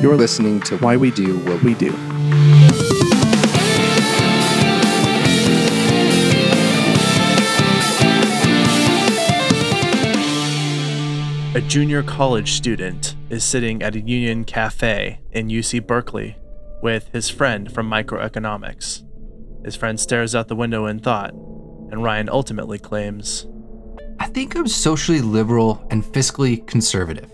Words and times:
You're 0.00 0.16
listening 0.16 0.60
to 0.60 0.78
Why 0.78 0.96
We 0.96 1.10
Do 1.10 1.36
What 1.40 1.62
We 1.62 1.74
Do. 1.74 1.90
A 11.54 11.60
junior 11.60 12.02
college 12.02 12.52
student 12.52 13.14
is 13.28 13.44
sitting 13.44 13.82
at 13.82 13.94
a 13.94 14.00
Union 14.00 14.44
Cafe 14.44 15.20
in 15.32 15.48
UC 15.48 15.86
Berkeley 15.86 16.38
with 16.82 17.10
his 17.12 17.28
friend 17.28 17.70
from 17.70 17.90
microeconomics. 17.90 19.02
His 19.66 19.76
friend 19.76 20.00
stares 20.00 20.34
out 20.34 20.48
the 20.48 20.56
window 20.56 20.86
in 20.86 21.00
thought, 21.00 21.34
and 21.34 22.02
Ryan 22.02 22.30
ultimately 22.30 22.78
claims 22.78 23.46
I 24.18 24.28
think 24.28 24.56
I'm 24.56 24.66
socially 24.66 25.20
liberal 25.20 25.86
and 25.90 26.02
fiscally 26.02 26.66
conservative. 26.66 27.30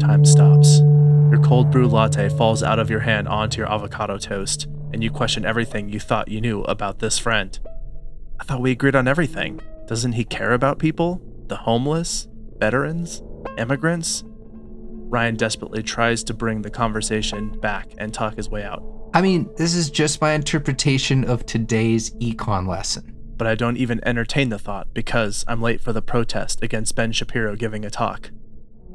Time 0.00 0.24
stops. 0.24 0.80
Your 1.30 1.40
cold 1.42 1.70
brew 1.70 1.86
latte 1.86 2.28
falls 2.28 2.62
out 2.62 2.78
of 2.78 2.90
your 2.90 3.00
hand 3.00 3.28
onto 3.28 3.58
your 3.58 3.72
avocado 3.72 4.18
toast, 4.18 4.66
and 4.92 5.02
you 5.02 5.10
question 5.10 5.44
everything 5.44 5.88
you 5.88 6.00
thought 6.00 6.28
you 6.28 6.40
knew 6.40 6.62
about 6.62 6.98
this 6.98 7.18
friend. 7.18 7.58
I 8.38 8.44
thought 8.44 8.60
we 8.60 8.72
agreed 8.72 8.94
on 8.94 9.08
everything. 9.08 9.60
Doesn't 9.86 10.12
he 10.12 10.24
care 10.24 10.52
about 10.52 10.78
people? 10.78 11.20
The 11.46 11.56
homeless? 11.56 12.28
Veterans? 12.58 13.22
Immigrants? 13.58 14.24
Ryan 15.08 15.36
desperately 15.36 15.82
tries 15.82 16.24
to 16.24 16.34
bring 16.34 16.62
the 16.62 16.70
conversation 16.70 17.58
back 17.60 17.88
and 17.96 18.12
talk 18.12 18.36
his 18.36 18.50
way 18.50 18.64
out. 18.64 18.82
I 19.14 19.22
mean, 19.22 19.48
this 19.56 19.74
is 19.74 19.88
just 19.88 20.20
my 20.20 20.32
interpretation 20.32 21.24
of 21.24 21.46
today's 21.46 22.10
econ 22.16 22.68
lesson. 22.68 23.12
but 23.36 23.46
I 23.46 23.54
don't 23.54 23.76
even 23.76 24.00
entertain 24.06 24.48
the 24.48 24.58
thought 24.58 24.92
because 24.94 25.44
I'm 25.46 25.60
late 25.60 25.80
for 25.80 25.92
the 25.92 26.02
protest 26.02 26.62
against 26.62 26.96
Ben 26.96 27.12
Shapiro 27.12 27.54
giving 27.54 27.84
a 27.84 27.90
talk. 27.90 28.30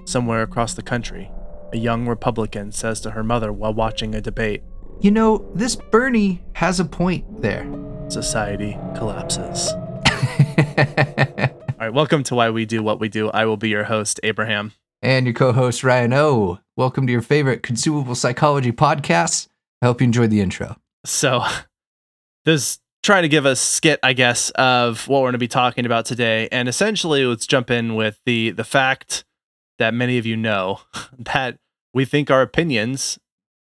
Somewhere 0.05 0.41
across 0.41 0.73
the 0.73 0.81
country, 0.81 1.31
a 1.73 1.77
young 1.77 2.07
Republican 2.07 2.71
says 2.71 2.99
to 3.01 3.11
her 3.11 3.23
mother 3.23 3.53
while 3.53 3.73
watching 3.73 4.13
a 4.15 4.21
debate 4.21 4.63
You 4.99 5.11
know, 5.11 5.49
this 5.55 5.75
Bernie 5.75 6.41
has 6.53 6.79
a 6.79 6.85
point 6.85 7.41
there. 7.41 7.67
Society 8.09 8.77
collapses. 8.95 9.71
All 10.09 11.87
right, 11.87 11.93
welcome 11.93 12.23
to 12.23 12.35
Why 12.35 12.49
We 12.49 12.65
Do 12.65 12.83
What 12.83 12.99
We 12.99 13.09
Do. 13.09 13.29
I 13.29 13.45
will 13.45 13.57
be 13.57 13.69
your 13.69 13.85
host, 13.85 14.19
Abraham. 14.23 14.73
and 15.01 15.25
your 15.25 15.33
co 15.33 15.53
host, 15.53 15.83
Ryan 15.83 16.13
O. 16.13 16.59
Welcome 16.75 17.07
to 17.07 17.13
your 17.13 17.21
favorite 17.21 17.63
consumable 17.63 18.15
psychology 18.15 18.71
podcast. 18.71 19.47
I 19.81 19.85
hope 19.87 20.01
you 20.01 20.05
enjoyed 20.05 20.29
the 20.29 20.41
intro. 20.41 20.77
So, 21.05 21.43
this 22.45 22.79
trying 23.01 23.23
to 23.23 23.29
give 23.29 23.45
a 23.45 23.55
skit, 23.55 23.99
I 24.03 24.13
guess, 24.13 24.49
of 24.51 25.07
what 25.07 25.19
we're 25.21 25.27
going 25.27 25.33
to 25.33 25.39
be 25.39 25.47
talking 25.47 25.85
about 25.85 26.05
today, 26.05 26.47
and 26.51 26.67
essentially, 26.67 27.25
let's 27.25 27.47
jump 27.47 27.71
in 27.71 27.95
with 27.95 28.19
the 28.25 28.51
the 28.51 28.63
fact 28.63 29.23
that 29.81 29.93
many 29.93 30.17
of 30.17 30.25
you 30.25 30.37
know 30.37 30.81
that 31.19 31.57
we 31.93 32.05
think 32.05 32.31
our 32.31 32.41
opinions, 32.41 33.19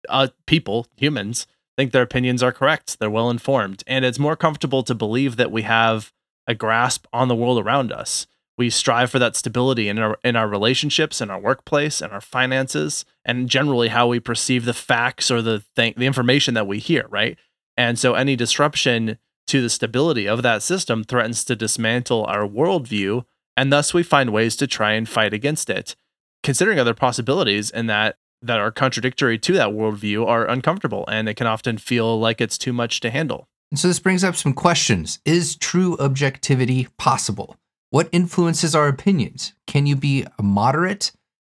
uh, 0.09 0.29
people, 0.47 0.87
humans, 0.97 1.47
think 1.77 1.93
their 1.93 2.03
opinions 2.03 2.43
are 2.43 2.53
correct. 2.53 2.99
They're 2.99 3.11
well 3.11 3.31
informed, 3.31 3.83
and 3.87 4.05
it's 4.05 4.19
more 4.19 4.37
comfortable 4.37 4.83
to 4.85 4.95
believe 4.95 5.37
that 5.37 5.51
we 5.51 5.63
have 5.63 6.13
a 6.47 6.55
grasp 6.55 7.07
on 7.13 7.29
the 7.29 7.35
world 7.35 7.59
around 7.59 7.93
us. 7.93 8.27
We 8.57 8.71
strive 8.71 9.11
for 9.11 9.19
that 9.19 9.35
stability 9.35 9.89
in 9.89 9.99
our 9.99 10.19
in 10.23 10.37
our 10.37 10.47
relationships, 10.47 11.21
in 11.21 11.31
our 11.31 11.41
workplace, 11.41 12.01
in 12.01 12.11
our 12.11 12.21
finances, 12.21 13.05
and 13.25 13.49
generally 13.49 13.89
how 13.89 14.07
we 14.07 14.21
perceive 14.21 14.65
the 14.65 14.73
facts 14.73 15.31
or 15.31 15.43
the 15.43 15.65
thing, 15.75 15.95
the 15.97 16.07
information 16.07 16.55
that 16.55 16.67
we 16.67 16.79
hear. 16.79 17.07
Right, 17.09 17.37
and 17.77 17.99
so 17.99 18.15
any 18.15 18.37
disruption 18.37 19.19
to 19.49 19.61
the 19.61 19.69
stability 19.69 20.29
of 20.29 20.43
that 20.43 20.63
system 20.63 21.03
threatens 21.03 21.45
to 21.45 21.57
dismantle 21.57 22.25
our 22.27 22.47
worldview, 22.47 23.25
and 23.57 23.73
thus 23.73 23.93
we 23.93 24.03
find 24.05 24.31
ways 24.31 24.55
to 24.57 24.67
try 24.69 24.93
and 24.93 25.09
fight 25.09 25.35
against 25.35 25.69
it. 25.69 25.97
Considering 26.45 26.79
other 26.79 26.95
possibilities 26.95 27.71
and 27.71 27.91
that 27.91 28.17
that 28.43 28.61
are 28.61 28.71
contradictory 28.71 29.39
to 29.39 29.55
that 29.55 29.71
worldview 29.71 30.27
are 30.27 30.47
uncomfortable, 30.47 31.07
and 31.09 31.29
it 31.29 31.35
can 31.35 31.47
often 31.47 31.79
feel 31.79 32.21
like 32.21 32.41
it's 32.41 32.59
too 32.59 32.75
much 32.75 33.01
to 33.01 33.11
handle. 33.11 33.49
And 33.71 33.79
so 33.79 33.89
this 33.89 33.99
brings 33.99 34.23
up 34.23 34.37
some 34.37 34.53
questions. 34.53 35.19
Is 35.25 35.57
true 35.57 35.97
objectivity 35.99 36.89
possible? 36.99 37.57
What 37.91 38.11
influences 38.13 38.75
our 38.75 38.87
opinions? 38.87 39.55
Can 39.67 39.87
you 39.87 39.97
be 39.97 40.27
a 40.39 40.43
moderate? 40.43 41.13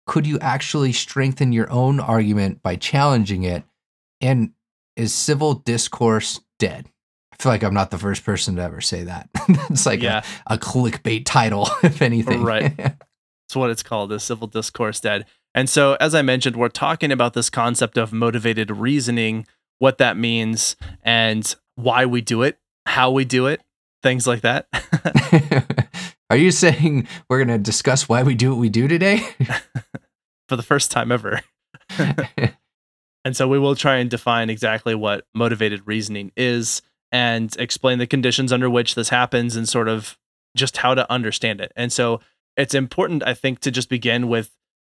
Could 0.06 0.28
you 0.28 0.38
actually 0.40 0.94
strengthen 0.94 1.52
your 1.52 1.70
own 1.72 2.00
argument 2.00 2.62
by 2.62 2.76
challenging 2.76 3.44
it? 3.44 3.64
And 4.22 4.52
is 4.96 5.14
civil 5.14 5.56
discourse 5.56 6.40
dead? 6.60 6.88
I 7.34 7.42
feel 7.42 7.52
like 7.52 7.64
I'm 7.64 7.74
not 7.74 7.92
the 7.92 7.98
first 7.98 8.24
person 8.24 8.56
to 8.58 8.62
ever 8.62 8.80
say 8.80 9.04
that. 9.06 9.30
That's 9.48 9.86
like 9.86 10.02
yeah, 10.02 10.24
a, 10.46 10.54
a 10.54 10.58
clickbait 10.58 11.26
title, 11.26 11.70
if 11.84 12.02
anything. 12.02 12.44
Right. 12.44 12.74
That's 13.46 13.56
what 13.56 13.70
it's 13.70 13.84
called, 13.84 14.10
the 14.10 14.20
civil 14.20 14.48
discourse 14.48 15.00
dead. 15.00 15.26
And 15.54 15.70
so, 15.70 15.96
as 16.00 16.14
I 16.16 16.22
mentioned, 16.22 16.56
we're 16.56 16.68
talking 16.68 17.12
about 17.12 17.34
this 17.34 17.50
concept 17.50 17.98
of 17.98 18.12
motivated 18.12 18.72
reasoning, 18.72 19.46
what 19.80 20.00
that 20.00 20.18
means, 20.18 20.76
and 21.04 21.56
why 21.76 22.06
we 22.06 22.22
do 22.22 22.42
it, 22.42 22.58
how 22.86 23.12
we 23.12 23.24
do 23.24 23.48
it, 23.48 23.62
things 24.04 24.28
like 24.28 24.42
that. 24.42 24.68
Are 26.30 26.38
you 26.38 26.52
saying 26.52 27.08
we're 27.30 27.38
going 27.38 27.58
to 27.58 27.64
discuss 27.64 28.10
why 28.10 28.24
we 28.24 28.36
do 28.36 28.50
what 28.50 28.60
we 28.60 28.70
do 28.70 28.88
today? 28.88 29.20
For 30.50 30.56
the 30.56 30.64
first 30.64 30.92
time 30.92 31.12
ever. 31.12 31.42
and 33.24 33.36
so, 33.36 33.48
we 33.48 33.60
will 33.60 33.76
try 33.76 33.98
and 33.98 34.10
define 34.10 34.50
exactly 34.50 34.96
what 34.96 35.26
motivated 35.34 35.84
reasoning 35.86 36.32
is 36.36 36.82
and 37.12 37.56
explain 37.58 38.00
the 38.00 38.08
conditions 38.08 38.52
under 38.52 38.70
which 38.70 38.96
this 38.96 39.10
happens 39.10 39.56
and 39.56 39.70
sort 39.70 39.88
of 39.88 40.18
just 40.58 40.78
how 40.78 40.96
to 40.96 41.10
understand 41.12 41.62
it. 41.62 41.72
And 41.76 41.94
so, 41.94 42.20
it's 42.58 42.74
important, 42.74 43.24
I 43.24 43.34
think, 43.34 43.60
to 43.62 43.72
just 43.72 43.90
begin 43.90 44.28
with 44.28 44.52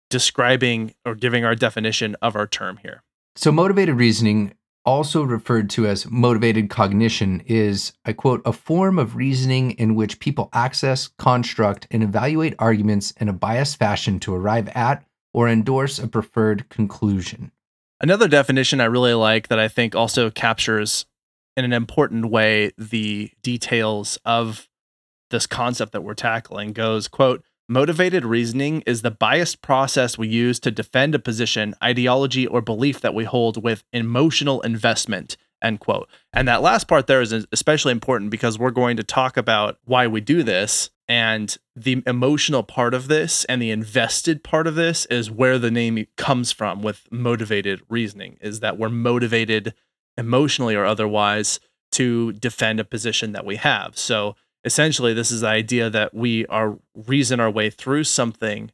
describing 0.09 0.93
or 1.05 1.15
giving 1.15 1.45
our 1.45 1.55
definition 1.55 2.15
of 2.21 2.35
our 2.35 2.47
term 2.47 2.77
here. 2.77 3.03
So, 3.35 3.51
motivated 3.51 3.95
reasoning, 3.95 4.53
also 4.85 5.23
referred 5.23 5.69
to 5.71 5.87
as 5.87 6.09
motivated 6.09 6.69
cognition, 6.69 7.41
is, 7.45 7.93
I 8.05 8.13
quote, 8.13 8.41
a 8.45 8.53
form 8.53 8.99
of 8.99 9.15
reasoning 9.15 9.71
in 9.71 9.95
which 9.95 10.19
people 10.19 10.49
access, 10.53 11.07
construct, 11.17 11.87
and 11.89 12.03
evaluate 12.03 12.55
arguments 12.59 13.11
in 13.11 13.29
a 13.29 13.33
biased 13.33 13.77
fashion 13.77 14.19
to 14.21 14.35
arrive 14.35 14.69
at 14.75 15.05
or 15.33 15.49
endorse 15.49 15.99
a 15.99 16.07
preferred 16.07 16.69
conclusion. 16.69 17.51
Another 18.01 18.27
definition 18.27 18.81
I 18.81 18.85
really 18.85 19.13
like 19.13 19.47
that 19.47 19.59
I 19.59 19.67
think 19.67 19.95
also 19.95 20.29
captures 20.29 21.05
in 21.55 21.65
an 21.65 21.73
important 21.73 22.25
way 22.25 22.71
the 22.77 23.31
details 23.41 24.19
of 24.25 24.67
this 25.31 25.47
concept 25.47 25.93
that 25.93 26.03
we're 26.03 26.13
tackling 26.13 26.73
goes, 26.73 27.07
quote, 27.07 27.43
Motivated 27.69 28.25
reasoning 28.25 28.83
is 28.85 29.01
the 29.01 29.11
biased 29.11 29.61
process 29.61 30.17
we 30.17 30.27
use 30.27 30.59
to 30.59 30.71
defend 30.71 31.15
a 31.15 31.19
position, 31.19 31.73
ideology, 31.81 32.45
or 32.45 32.61
belief 32.61 32.99
that 32.99 33.13
we 33.13 33.23
hold 33.23 33.63
with 33.63 33.83
emotional 33.93 34.59
investment. 34.61 35.37
End 35.61 35.79
quote. 35.79 36.09
And 36.33 36.45
that 36.49 36.61
last 36.61 36.89
part 36.89 37.07
there 37.07 37.21
is 37.21 37.31
especially 37.53 37.93
important 37.93 38.31
because 38.31 38.59
we're 38.59 38.71
going 38.71 38.97
to 38.97 39.03
talk 39.03 39.37
about 39.37 39.77
why 39.85 40.07
we 40.07 40.19
do 40.19 40.43
this. 40.43 40.89
And 41.07 41.55
the 41.73 42.03
emotional 42.05 42.63
part 42.63 42.93
of 42.93 43.07
this 43.07 43.45
and 43.45 43.61
the 43.61 43.71
invested 43.71 44.43
part 44.43 44.67
of 44.67 44.75
this 44.75 45.05
is 45.05 45.31
where 45.31 45.57
the 45.57 45.71
name 45.71 46.05
comes 46.17 46.51
from 46.51 46.81
with 46.81 47.07
motivated 47.11 47.81
reasoning, 47.89 48.37
is 48.41 48.59
that 48.59 48.77
we're 48.77 48.89
motivated 48.89 49.73
emotionally 50.17 50.75
or 50.75 50.85
otherwise 50.85 51.61
to 51.93 52.33
defend 52.33 52.79
a 52.79 52.85
position 52.85 53.31
that 53.31 53.45
we 53.45 53.55
have. 53.55 53.97
So 53.97 54.35
essentially 54.63 55.13
this 55.13 55.31
is 55.31 55.41
the 55.41 55.47
idea 55.47 55.89
that 55.89 56.13
we 56.13 56.45
are 56.47 56.77
reason 56.95 57.39
our 57.39 57.49
way 57.49 57.69
through 57.69 58.03
something 58.03 58.71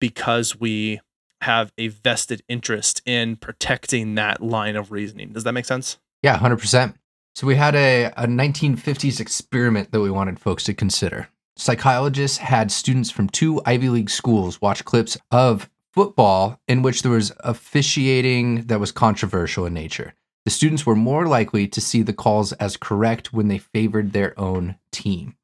because 0.00 0.58
we 0.58 1.00
have 1.40 1.72
a 1.76 1.88
vested 1.88 2.42
interest 2.48 3.02
in 3.04 3.36
protecting 3.36 4.14
that 4.14 4.42
line 4.42 4.76
of 4.76 4.90
reasoning. 4.90 5.32
Does 5.32 5.44
that 5.44 5.52
make 5.52 5.64
sense? 5.64 5.98
Yeah, 6.22 6.38
100%. 6.38 6.94
So, 7.34 7.46
we 7.46 7.56
had 7.56 7.74
a, 7.74 8.04
a 8.16 8.26
1950s 8.26 9.18
experiment 9.20 9.90
that 9.90 10.00
we 10.00 10.10
wanted 10.10 10.38
folks 10.38 10.62
to 10.64 10.74
consider. 10.74 11.28
Psychologists 11.56 12.38
had 12.38 12.70
students 12.70 13.10
from 13.10 13.28
two 13.28 13.60
Ivy 13.66 13.88
League 13.88 14.10
schools 14.10 14.60
watch 14.60 14.84
clips 14.84 15.16
of 15.30 15.68
football 15.92 16.60
in 16.66 16.82
which 16.82 17.02
there 17.02 17.12
was 17.12 17.32
officiating 17.40 18.62
that 18.66 18.80
was 18.80 18.92
controversial 18.92 19.66
in 19.66 19.74
nature. 19.74 20.14
The 20.44 20.50
students 20.50 20.84
were 20.84 20.96
more 20.96 21.26
likely 21.26 21.66
to 21.68 21.80
see 21.80 22.02
the 22.02 22.12
calls 22.12 22.52
as 22.54 22.76
correct 22.76 23.32
when 23.32 23.48
they 23.48 23.58
favored 23.58 24.12
their 24.12 24.38
own 24.38 24.76
team. 24.92 25.36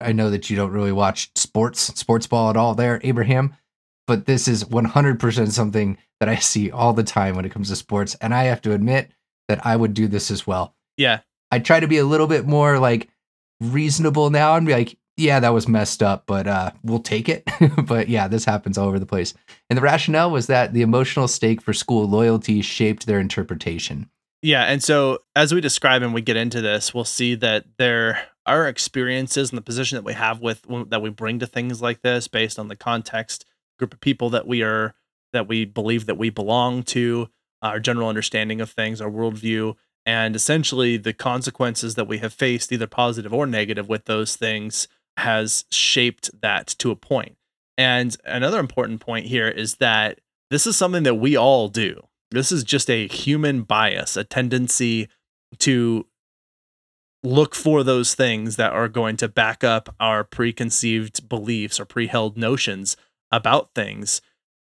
I 0.00 0.12
know 0.12 0.30
that 0.30 0.48
you 0.48 0.56
don't 0.56 0.72
really 0.72 0.92
watch 0.92 1.30
sports, 1.34 1.80
sports 1.98 2.26
ball 2.26 2.50
at 2.50 2.56
all 2.56 2.74
there, 2.74 3.00
Abraham, 3.02 3.54
but 4.06 4.26
this 4.26 4.48
is 4.48 4.64
100% 4.64 5.50
something 5.50 5.98
that 6.20 6.28
I 6.28 6.36
see 6.40 6.70
all 6.70 6.92
the 6.92 7.04
time 7.04 7.36
when 7.36 7.44
it 7.44 7.52
comes 7.52 7.68
to 7.68 7.76
sports. 7.76 8.16
And 8.20 8.34
I 8.34 8.44
have 8.44 8.62
to 8.62 8.72
admit 8.72 9.10
that 9.48 9.64
I 9.64 9.76
would 9.76 9.94
do 9.94 10.08
this 10.08 10.30
as 10.30 10.46
well. 10.46 10.74
Yeah. 10.96 11.20
I 11.50 11.58
try 11.58 11.80
to 11.80 11.88
be 11.88 11.98
a 11.98 12.04
little 12.04 12.26
bit 12.26 12.46
more 12.46 12.78
like 12.78 13.08
reasonable 13.60 14.30
now 14.30 14.56
and 14.56 14.66
be 14.66 14.72
like, 14.72 14.98
yeah, 15.16 15.40
that 15.40 15.54
was 15.54 15.68
messed 15.68 16.02
up, 16.02 16.24
but 16.26 16.46
uh, 16.46 16.72
we'll 16.82 16.98
take 16.98 17.28
it. 17.28 17.48
but 17.84 18.08
yeah, 18.08 18.28
this 18.28 18.44
happens 18.44 18.76
all 18.76 18.88
over 18.88 18.98
the 18.98 19.06
place. 19.06 19.32
And 19.70 19.76
the 19.76 19.82
rationale 19.82 20.30
was 20.30 20.46
that 20.48 20.72
the 20.72 20.82
emotional 20.82 21.28
stake 21.28 21.62
for 21.62 21.72
school 21.72 22.06
loyalty 22.08 22.60
shaped 22.60 23.06
their 23.06 23.20
interpretation. 23.20 24.10
Yeah, 24.46 24.62
and 24.62 24.80
so 24.80 25.24
as 25.34 25.52
we 25.52 25.60
describe 25.60 26.02
and 26.02 26.14
we 26.14 26.20
get 26.20 26.36
into 26.36 26.60
this, 26.60 26.94
we'll 26.94 27.02
see 27.02 27.34
that 27.34 27.64
there 27.78 28.28
are 28.46 28.68
experiences 28.68 29.50
and 29.50 29.58
the 29.58 29.62
position 29.62 29.96
that 29.96 30.04
we 30.04 30.12
have 30.12 30.40
with 30.40 30.64
that 30.88 31.02
we 31.02 31.10
bring 31.10 31.40
to 31.40 31.48
things 31.48 31.82
like 31.82 32.02
this 32.02 32.28
based 32.28 32.56
on 32.56 32.68
the 32.68 32.76
context, 32.76 33.44
group 33.76 33.92
of 33.92 33.98
people 33.98 34.30
that 34.30 34.46
we 34.46 34.62
are 34.62 34.94
that 35.32 35.48
we 35.48 35.64
believe 35.64 36.06
that 36.06 36.16
we 36.16 36.30
belong 36.30 36.84
to, 36.84 37.28
our 37.60 37.80
general 37.80 38.08
understanding 38.08 38.60
of 38.60 38.70
things, 38.70 39.00
our 39.00 39.10
worldview, 39.10 39.74
and 40.06 40.36
essentially 40.36 40.96
the 40.96 41.12
consequences 41.12 41.96
that 41.96 42.06
we 42.06 42.18
have 42.18 42.32
faced, 42.32 42.70
either 42.70 42.86
positive 42.86 43.34
or 43.34 43.46
negative, 43.46 43.88
with 43.88 44.04
those 44.04 44.36
things 44.36 44.86
has 45.16 45.64
shaped 45.72 46.30
that 46.40 46.68
to 46.68 46.92
a 46.92 46.96
point. 46.96 47.36
And 47.76 48.16
another 48.24 48.60
important 48.60 49.00
point 49.00 49.26
here 49.26 49.48
is 49.48 49.78
that 49.78 50.20
this 50.52 50.68
is 50.68 50.76
something 50.76 51.02
that 51.02 51.16
we 51.16 51.36
all 51.36 51.66
do. 51.66 52.06
This 52.30 52.50
is 52.50 52.64
just 52.64 52.90
a 52.90 53.06
human 53.06 53.62
bias, 53.62 54.16
a 54.16 54.24
tendency 54.24 55.08
to 55.58 56.06
look 57.22 57.54
for 57.54 57.82
those 57.82 58.14
things 58.14 58.56
that 58.56 58.72
are 58.72 58.88
going 58.88 59.16
to 59.16 59.28
back 59.28 59.64
up 59.64 59.94
our 59.98 60.22
preconceived 60.22 61.28
beliefs 61.28 61.80
or 61.80 61.84
pre-held 61.84 62.36
notions 62.36 62.96
about 63.32 63.70
things. 63.74 64.20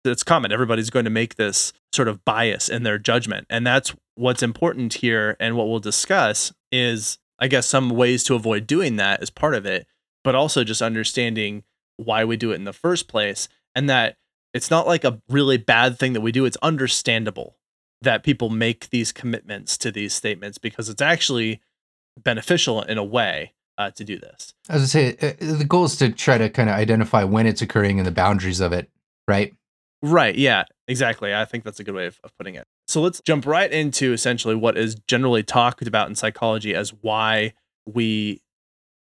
It's 0.05 0.23
common. 0.23 0.53
Everybody's 0.53 0.91
going 0.91 1.05
to 1.05 1.11
make 1.11 1.37
this 1.37 1.73
sort 1.93 2.09
of 2.09 2.25
bias 2.25 2.69
in 2.69 2.83
their 2.83 2.99
judgment. 2.99 3.47
And 3.51 3.67
that's 3.67 3.95
what's 4.21 4.43
important 4.43 4.95
here 4.95 5.35
and 5.41 5.57
what 5.57 5.67
we'll 5.67 5.81
discuss 5.81 6.53
is 6.71 7.17
i 7.39 7.49
guess 7.49 7.67
some 7.67 7.89
ways 7.89 8.23
to 8.23 8.35
avoid 8.35 8.67
doing 8.67 8.97
that 8.97 9.23
as 9.23 9.31
part 9.31 9.55
of 9.55 9.65
it 9.65 9.87
but 10.23 10.35
also 10.35 10.63
just 10.63 10.83
understanding 10.83 11.65
why 11.97 12.23
we 12.23 12.37
do 12.37 12.53
it 12.53 12.57
in 12.57 12.65
the 12.65 12.73
first 12.73 13.09
place 13.09 13.49
and 13.75 13.89
that 13.89 14.17
it's 14.53 14.71
not 14.71 14.87
like 14.87 15.05
a 15.05 15.21
really 15.29 15.57
bad 15.57 15.99
thing 15.99 16.13
that 16.13 16.21
we 16.21 16.33
do 16.33 16.45
it's 16.45 16.57
understandable 16.63 17.57
that 18.03 18.23
people 18.23 18.49
make 18.49 18.91
these 18.91 19.13
commitments 19.13 19.77
to 19.79 19.93
these 19.93 20.15
statements 20.15 20.59
because 20.59 20.89
it's 20.89 21.03
actually 21.03 21.61
beneficial 22.23 22.83
in 22.83 22.99
a 22.99 23.05
way 23.05 23.53
uh, 23.79 23.91
to 23.91 24.05
do 24.05 24.19
this. 24.19 24.55
As 24.69 24.83
I 24.83 24.87
say, 24.87 25.17
uh, 25.21 25.57
the 25.57 25.65
goal 25.65 25.85
is 25.85 25.97
to 25.97 26.11
try 26.11 26.39
to 26.39 26.49
kind 26.49 26.69
of 26.69 26.77
identify 26.77 27.25
when 27.25 27.47
it's 27.47 27.63
occurring 27.63 27.99
and 27.99 28.07
the 28.07 28.13
boundaries 28.13 28.61
of 28.61 28.73
it, 28.73 28.91
right? 29.27 29.55
Right. 30.03 30.35
Yeah, 30.35 30.65
exactly. 30.89 31.35
I 31.35 31.45
think 31.45 31.65
that's 31.65 31.81
a 31.81 31.85
good 31.85 31.95
way 31.95 32.07
of, 32.07 32.21
of 32.25 32.37
putting 32.39 32.55
it. 32.55 32.67
So 32.89 33.01
let's 33.01 33.21
jump 33.21 33.47
right 33.47 33.71
into 33.71 34.13
essentially 34.13 34.55
what 34.55 34.77
is 34.77 34.97
generally 35.07 35.43
talked 35.43 35.87
about 35.87 36.09
in 36.09 36.15
psychology 36.15 36.75
as 36.75 36.91
why 36.91 37.53
we 37.87 38.43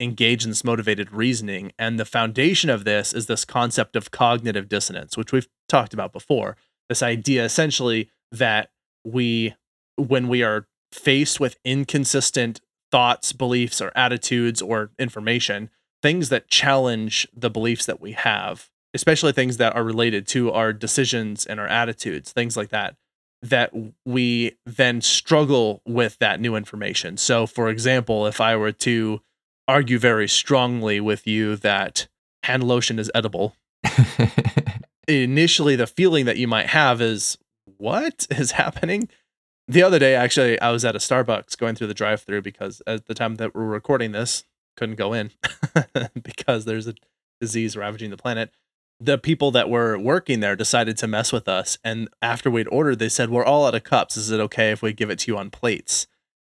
engage 0.00 0.44
in 0.44 0.50
this 0.50 0.64
motivated 0.64 1.12
reasoning. 1.12 1.72
And 1.78 1.98
the 1.98 2.04
foundation 2.04 2.70
of 2.70 2.84
this 2.84 3.12
is 3.12 3.26
this 3.26 3.44
concept 3.44 3.96
of 3.96 4.10
cognitive 4.10 4.68
dissonance, 4.68 5.16
which 5.16 5.32
we've 5.32 5.48
talked 5.68 5.94
about 5.94 6.12
before. 6.12 6.56
This 6.88 7.02
idea 7.02 7.44
essentially 7.44 8.10
that 8.32 8.70
we, 9.04 9.54
when 9.96 10.28
we 10.28 10.42
are 10.42 10.66
faced 10.92 11.40
with 11.40 11.58
inconsistent 11.64 12.60
thoughts, 12.90 13.32
beliefs, 13.32 13.80
or 13.80 13.92
attitudes 13.94 14.62
or 14.62 14.90
information, 14.98 15.70
things 16.02 16.28
that 16.28 16.48
challenge 16.48 17.26
the 17.34 17.50
beliefs 17.50 17.86
that 17.86 18.00
we 18.00 18.12
have, 18.12 18.70
especially 18.94 19.32
things 19.32 19.56
that 19.58 19.74
are 19.74 19.84
related 19.84 20.26
to 20.28 20.50
our 20.52 20.72
decisions 20.72 21.44
and 21.44 21.60
our 21.60 21.66
attitudes, 21.66 22.32
things 22.32 22.56
like 22.56 22.70
that, 22.70 22.96
that 23.42 23.72
we 24.04 24.56
then 24.64 25.00
struggle 25.00 25.82
with 25.86 26.18
that 26.18 26.40
new 26.40 26.56
information. 26.56 27.16
So, 27.16 27.46
for 27.46 27.68
example, 27.68 28.26
if 28.26 28.40
I 28.40 28.56
were 28.56 28.72
to 28.72 29.20
argue 29.68 29.98
very 29.98 30.26
strongly 30.26 30.98
with 30.98 31.26
you 31.26 31.54
that 31.56 32.08
hand 32.42 32.64
lotion 32.64 32.98
is 32.98 33.10
edible, 33.14 33.54
initially 35.06 35.76
the 35.76 35.86
feeling 35.86 36.24
that 36.24 36.38
you 36.38 36.48
might 36.48 36.68
have 36.68 37.00
is, 37.00 37.38
what 37.76 38.26
is 38.30 38.52
happening? 38.52 39.08
the 39.68 39.82
other 39.82 39.98
day, 39.98 40.14
actually, 40.14 40.58
I 40.60 40.70
was 40.70 40.84
at 40.84 40.96
a 40.96 40.98
Starbucks 40.98 41.56
going 41.58 41.74
through 41.74 41.88
the 41.88 41.94
drive-through 41.94 42.40
because 42.42 42.80
at 42.86 43.06
the 43.06 43.14
time 43.14 43.36
that 43.36 43.54
we're 43.54 43.66
recording 43.66 44.12
this, 44.12 44.44
couldn't 44.76 44.96
go 44.96 45.12
in 45.12 45.32
because 46.22 46.64
there's 46.64 46.86
a 46.86 46.94
disease 47.40 47.76
ravaging 47.76 48.10
the 48.10 48.16
planet. 48.16 48.50
The 49.00 49.18
people 49.18 49.50
that 49.50 49.68
were 49.68 49.98
working 49.98 50.40
there 50.40 50.56
decided 50.56 50.96
to 50.98 51.06
mess 51.06 51.32
with 51.32 51.48
us, 51.48 51.78
and 51.84 52.08
after 52.22 52.50
we'd 52.50 52.68
ordered, 52.68 52.98
they 52.98 53.08
said, 53.08 53.30
"We're 53.30 53.44
all 53.44 53.66
out 53.66 53.74
of 53.74 53.84
cups. 53.84 54.16
Is 54.16 54.30
it 54.30 54.40
okay 54.40 54.72
if 54.72 54.82
we 54.82 54.92
give 54.92 55.10
it 55.10 55.20
to 55.20 55.32
you 55.32 55.38
on 55.38 55.50
plates?" 55.50 56.06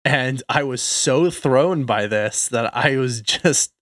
And 0.07 0.41
I 0.49 0.63
was 0.63 0.83
so 0.83 1.31
thrown 1.31 1.85
by 1.85 2.07
this 2.07 2.47
that 2.49 2.75
I 2.77 2.97
was 2.97 3.21
just, 3.21 3.73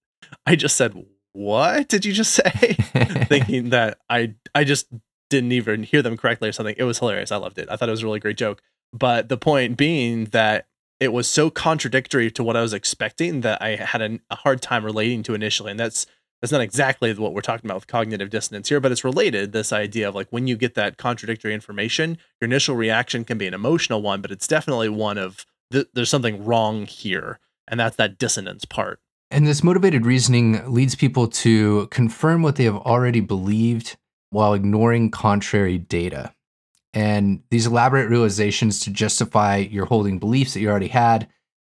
I 0.46 0.56
just 0.56 0.74
said, 0.74 1.04
"What 1.34 1.86
did 1.88 2.06
you 2.06 2.14
just 2.14 2.32
say?" 2.32 2.50
Thinking 3.28 3.68
that 3.70 3.98
I, 4.08 4.34
I 4.54 4.64
just 4.64 4.86
didn't 5.28 5.52
even 5.52 5.82
hear 5.82 6.00
them 6.00 6.16
correctly 6.16 6.48
or 6.48 6.52
something. 6.52 6.76
It 6.78 6.84
was 6.84 6.98
hilarious. 6.98 7.30
I 7.30 7.36
loved 7.36 7.58
it. 7.58 7.68
I 7.70 7.76
thought 7.76 7.90
it 7.90 7.92
was 7.92 8.02
a 8.02 8.06
really 8.06 8.20
great 8.20 8.38
joke. 8.38 8.62
But 8.90 9.28
the 9.28 9.36
point 9.36 9.76
being 9.76 10.24
that 10.26 10.66
it 10.98 11.12
was 11.12 11.28
so 11.28 11.50
contradictory 11.50 12.30
to 12.30 12.42
what 12.42 12.56
I 12.56 12.62
was 12.62 12.72
expecting 12.72 13.42
that 13.42 13.60
I 13.60 13.76
had 13.76 14.00
a, 14.00 14.18
a 14.30 14.36
hard 14.36 14.62
time 14.62 14.82
relating 14.82 15.22
to 15.24 15.34
initially. 15.34 15.72
And 15.72 15.80
that's 15.80 16.06
that's 16.40 16.52
not 16.52 16.62
exactly 16.62 17.12
what 17.12 17.34
we're 17.34 17.42
talking 17.42 17.66
about 17.66 17.76
with 17.76 17.86
cognitive 17.86 18.30
dissonance 18.30 18.70
here, 18.70 18.80
but 18.80 18.92
it's 18.92 19.04
related. 19.04 19.52
This 19.52 19.74
idea 19.74 20.08
of 20.08 20.14
like 20.14 20.28
when 20.30 20.46
you 20.46 20.56
get 20.56 20.74
that 20.74 20.96
contradictory 20.96 21.52
information, 21.52 22.16
your 22.40 22.46
initial 22.46 22.76
reaction 22.76 23.26
can 23.26 23.36
be 23.36 23.46
an 23.46 23.52
emotional 23.52 24.00
one, 24.00 24.22
but 24.22 24.30
it's 24.30 24.46
definitely 24.46 24.88
one 24.88 25.18
of 25.18 25.44
th- 25.74 25.88
there's 25.92 26.10
something 26.10 26.44
wrong 26.44 26.86
here, 26.86 27.38
and 27.68 27.78
that's 27.78 27.96
that 27.96 28.18
dissonance 28.18 28.64
part. 28.64 29.00
And 29.30 29.46
this 29.46 29.64
motivated 29.64 30.06
reasoning 30.06 30.72
leads 30.72 30.94
people 30.94 31.26
to 31.28 31.88
confirm 31.88 32.42
what 32.42 32.56
they 32.56 32.64
have 32.64 32.76
already 32.76 33.20
believed 33.20 33.96
while 34.30 34.54
ignoring 34.54 35.10
contrary 35.10 35.76
data. 35.76 36.32
And 36.92 37.42
these 37.50 37.66
elaborate 37.66 38.08
realizations 38.08 38.80
to 38.80 38.90
justify 38.90 39.56
your 39.56 39.86
holding 39.86 40.18
beliefs 40.18 40.54
that 40.54 40.60
you 40.60 40.70
already 40.70 40.88
had, 40.88 41.28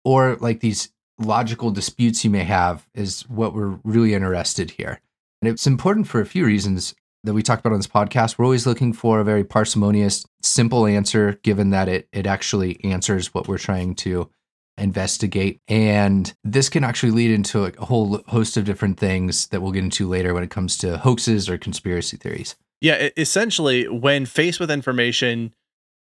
or 0.05 0.37
like 0.37 0.61
these 0.61 0.91
logical 1.19 1.71
disputes 1.71 2.25
you 2.25 2.31
may 2.31 2.44
have, 2.44 2.87
is 2.94 3.23
what 3.23 3.53
we're 3.55 3.81
really 3.83 4.15
interested 4.15 4.71
here. 4.71 5.01
And 5.43 5.51
it's 5.51 5.67
important 5.67 6.06
for 6.06 6.21
a 6.21 6.27
few 6.27 6.44
reasons 6.44 6.94
that 7.25 7.35
we 7.35 7.43
talked 7.43 7.61
about 7.61 7.73
on 7.73 7.79
this 7.79 7.87
podcast. 7.87 8.38
We're 8.38 8.44
always 8.44 8.67
looking 8.67 8.93
for 8.93 9.20
a 9.20 9.25
very 9.25 9.44
parsimonious, 9.44 10.26
simple 10.43 10.87
answer, 10.87 11.38
given 11.43 11.70
that 11.70 11.88
it 11.88 12.09
it 12.12 12.26
actually 12.26 12.82
answers 12.85 13.35
what 13.35 13.49
we're 13.49 13.59
trying 13.59 13.94
to 13.97 14.31
investigate. 14.79 15.61
And 15.69 16.32
this 16.44 16.69
can 16.69 16.85
actually 16.85 17.12
lead 17.12 17.31
into 17.31 17.65
a 17.65 17.85
whole 17.85 18.23
host 18.29 18.56
of 18.56 18.65
different 18.65 18.99
things 18.99 19.49
that 19.49 19.61
we'll 19.61 19.73
get 19.73 19.85
into 19.85 20.09
later 20.09 20.32
when 20.35 20.44
it 20.44 20.50
comes 20.50 20.76
to 20.79 20.99
hoaxes 20.99 21.49
or 21.49 21.59
conspiracy 21.59 22.17
theories. 22.17 22.56
Yeah, 22.81 23.09
essentially, 23.17 23.88
when 23.88 24.25
faced 24.25 24.61
with 24.61 24.70
information, 24.70 25.53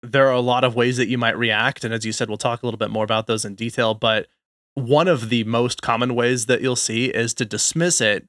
there 0.02 0.28
are 0.28 0.34
a 0.34 0.40
lot 0.40 0.64
of 0.64 0.76
ways 0.76 0.98
that 0.98 1.10
you 1.10 1.18
might 1.18 1.38
react. 1.38 1.84
And 1.84 1.94
as 1.94 2.06
you 2.06 2.14
said, 2.14 2.30
we'll 2.30 2.38
talk 2.38 2.64
a 2.64 2.66
little 2.66 2.78
bit 2.78 2.90
more 2.90 3.04
about 3.04 3.28
those 3.28 3.44
in 3.44 3.56
detail. 3.56 3.94
But 3.94 4.28
one 4.74 5.08
of 5.08 5.30
the 5.30 5.44
most 5.44 5.82
common 5.82 6.16
ways 6.16 6.46
that 6.46 6.62
you'll 6.62 6.78
see 6.78 7.08
is 7.08 7.34
to 7.36 7.46
dismiss 7.46 8.00
it 8.00 8.26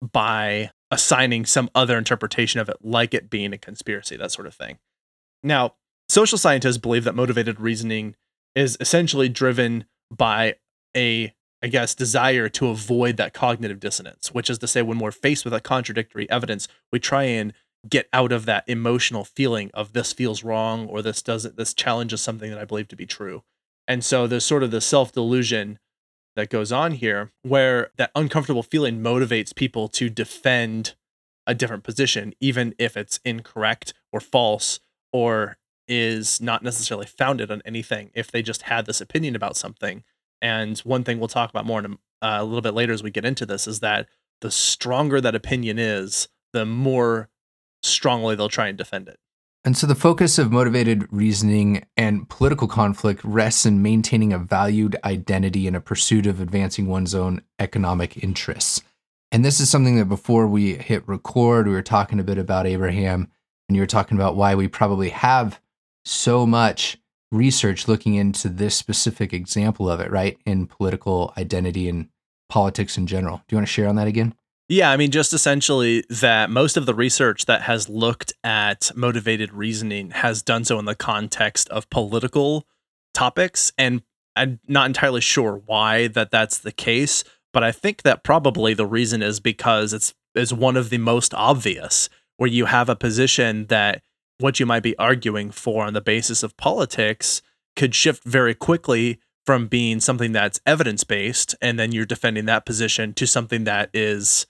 by 0.00 0.70
assigning 0.90 1.46
some 1.46 1.70
other 1.74 1.96
interpretation 1.96 2.60
of 2.60 2.68
it, 2.68 2.78
like 2.82 3.14
it 3.14 3.30
being 3.30 3.52
a 3.52 3.58
conspiracy, 3.58 4.16
that 4.16 4.32
sort 4.32 4.46
of 4.46 4.54
thing. 4.54 4.78
Now, 5.42 5.74
social 6.08 6.38
scientists 6.38 6.78
believe 6.78 7.04
that 7.04 7.14
motivated 7.14 7.60
reasoning 7.60 8.16
is 8.54 8.76
essentially 8.80 9.28
driven 9.28 9.84
by 10.10 10.56
a 10.96 11.34
I 11.62 11.68
guess, 11.68 11.94
desire 11.94 12.48
to 12.48 12.68
avoid 12.68 13.16
that 13.18 13.34
cognitive 13.34 13.80
dissonance, 13.80 14.32
which 14.32 14.48
is 14.48 14.58
to 14.58 14.66
say, 14.66 14.82
when 14.82 14.98
we're 14.98 15.10
faced 15.10 15.44
with 15.44 15.52
a 15.52 15.60
contradictory 15.60 16.28
evidence, 16.30 16.68
we 16.90 16.98
try 16.98 17.24
and 17.24 17.52
get 17.88 18.08
out 18.12 18.32
of 18.32 18.46
that 18.46 18.64
emotional 18.66 19.24
feeling 19.24 19.70
of 19.74 19.92
this 19.92 20.12
feels 20.12 20.42
wrong 20.42 20.86
or 20.86 21.02
this 21.02 21.22
doesn't, 21.22 21.56
this 21.56 21.74
challenges 21.74 22.20
something 22.20 22.50
that 22.50 22.58
I 22.58 22.64
believe 22.64 22.88
to 22.88 22.96
be 22.96 23.06
true. 23.06 23.42
And 23.86 24.04
so 24.04 24.26
there's 24.26 24.44
sort 24.44 24.62
of 24.62 24.70
the 24.70 24.80
self 24.80 25.12
delusion 25.12 25.78
that 26.36 26.50
goes 26.50 26.72
on 26.72 26.92
here 26.92 27.32
where 27.42 27.90
that 27.96 28.10
uncomfortable 28.14 28.62
feeling 28.62 29.00
motivates 29.00 29.54
people 29.54 29.88
to 29.88 30.08
defend 30.08 30.94
a 31.46 31.54
different 31.54 31.82
position, 31.82 32.32
even 32.40 32.74
if 32.78 32.96
it's 32.96 33.20
incorrect 33.24 33.92
or 34.12 34.20
false 34.20 34.80
or 35.12 35.58
is 35.88 36.40
not 36.40 36.62
necessarily 36.62 37.06
founded 37.06 37.50
on 37.50 37.62
anything. 37.64 38.10
If 38.14 38.30
they 38.30 38.42
just 38.42 38.62
had 38.62 38.86
this 38.86 39.00
opinion 39.00 39.34
about 39.34 39.56
something, 39.56 40.04
and 40.40 40.78
one 40.80 41.02
thing 41.02 41.18
we'll 41.18 41.28
talk 41.28 41.50
about 41.50 41.66
more 41.66 41.80
in 41.80 41.98
a, 42.22 42.26
uh, 42.26 42.42
a 42.42 42.44
little 42.44 42.60
bit 42.60 42.74
later 42.74 42.92
as 42.92 43.02
we 43.02 43.10
get 43.10 43.24
into 43.24 43.44
this 43.44 43.66
is 43.66 43.80
that 43.80 44.06
the 44.40 44.50
stronger 44.50 45.20
that 45.20 45.34
opinion 45.34 45.78
is, 45.78 46.28
the 46.52 46.64
more 46.64 47.28
strongly 47.82 48.34
they'll 48.34 48.48
try 48.48 48.68
and 48.68 48.78
defend 48.78 49.08
it. 49.08 49.18
And 49.64 49.76
so 49.76 49.86
the 49.86 49.94
focus 49.94 50.38
of 50.38 50.50
motivated 50.50 51.06
reasoning 51.10 51.84
and 51.96 52.28
political 52.30 52.66
conflict 52.66 53.22
rests 53.24 53.66
in 53.66 53.82
maintaining 53.82 54.32
a 54.32 54.38
valued 54.38 54.96
identity 55.04 55.66
in 55.66 55.74
a 55.74 55.82
pursuit 55.82 56.26
of 56.26 56.40
advancing 56.40 56.86
one's 56.86 57.14
own 57.14 57.42
economic 57.58 58.22
interests. 58.22 58.80
And 59.30 59.44
this 59.44 59.60
is 59.60 59.68
something 59.68 59.96
that 59.96 60.06
before 60.06 60.46
we 60.46 60.74
hit 60.74 61.06
record, 61.06 61.68
we 61.68 61.74
were 61.74 61.82
talking 61.82 62.18
a 62.18 62.24
bit 62.24 62.38
about 62.38 62.66
Abraham, 62.66 63.28
and 63.68 63.76
you 63.76 63.82
were 63.82 63.86
talking 63.86 64.16
about 64.16 64.34
why 64.34 64.54
we 64.54 64.66
probably 64.66 65.10
have 65.10 65.60
so 66.04 66.46
much 66.46 66.96
research 67.30 67.86
looking 67.86 68.14
into 68.14 68.48
this 68.48 68.74
specific 68.74 69.32
example 69.32 69.88
of 69.88 70.00
it, 70.00 70.10
right? 70.10 70.38
In 70.46 70.66
political 70.66 71.32
identity 71.36 71.88
and 71.88 72.08
politics 72.48 72.96
in 72.96 73.06
general. 73.06 73.36
Do 73.36 73.54
you 73.54 73.58
want 73.58 73.68
to 73.68 73.72
share 73.72 73.88
on 73.88 73.96
that 73.96 74.08
again? 74.08 74.34
Yeah, 74.70 74.92
I 74.92 74.96
mean, 74.96 75.10
just 75.10 75.32
essentially 75.32 76.04
that 76.10 76.48
most 76.48 76.76
of 76.76 76.86
the 76.86 76.94
research 76.94 77.46
that 77.46 77.62
has 77.62 77.88
looked 77.88 78.32
at 78.44 78.92
motivated 78.94 79.52
reasoning 79.52 80.12
has 80.12 80.42
done 80.42 80.64
so 80.64 80.78
in 80.78 80.84
the 80.84 80.94
context 80.94 81.68
of 81.70 81.90
political 81.90 82.68
topics. 83.12 83.72
And 83.76 84.02
I'm 84.36 84.60
not 84.68 84.86
entirely 84.86 85.22
sure 85.22 85.60
why 85.66 86.06
that 86.06 86.30
that's 86.30 86.58
the 86.58 86.70
case, 86.70 87.24
but 87.52 87.64
I 87.64 87.72
think 87.72 88.02
that 88.02 88.22
probably 88.22 88.72
the 88.72 88.86
reason 88.86 89.22
is 89.22 89.40
because 89.40 89.92
it's 89.92 90.14
is 90.36 90.54
one 90.54 90.76
of 90.76 90.90
the 90.90 90.98
most 90.98 91.34
obvious 91.34 92.08
where 92.36 92.48
you 92.48 92.66
have 92.66 92.88
a 92.88 92.94
position 92.94 93.66
that 93.66 94.00
what 94.38 94.60
you 94.60 94.66
might 94.66 94.84
be 94.84 94.96
arguing 94.98 95.50
for 95.50 95.84
on 95.84 95.94
the 95.94 96.00
basis 96.00 96.44
of 96.44 96.56
politics 96.56 97.42
could 97.74 97.92
shift 97.92 98.22
very 98.22 98.54
quickly 98.54 99.18
from 99.44 99.66
being 99.66 99.98
something 99.98 100.30
that's 100.30 100.60
evidence 100.64 101.02
based 101.02 101.56
and 101.60 101.76
then 101.76 101.90
you're 101.90 102.06
defending 102.06 102.44
that 102.44 102.64
position 102.64 103.12
to 103.12 103.26
something 103.26 103.64
that 103.64 103.90
is 103.92 104.46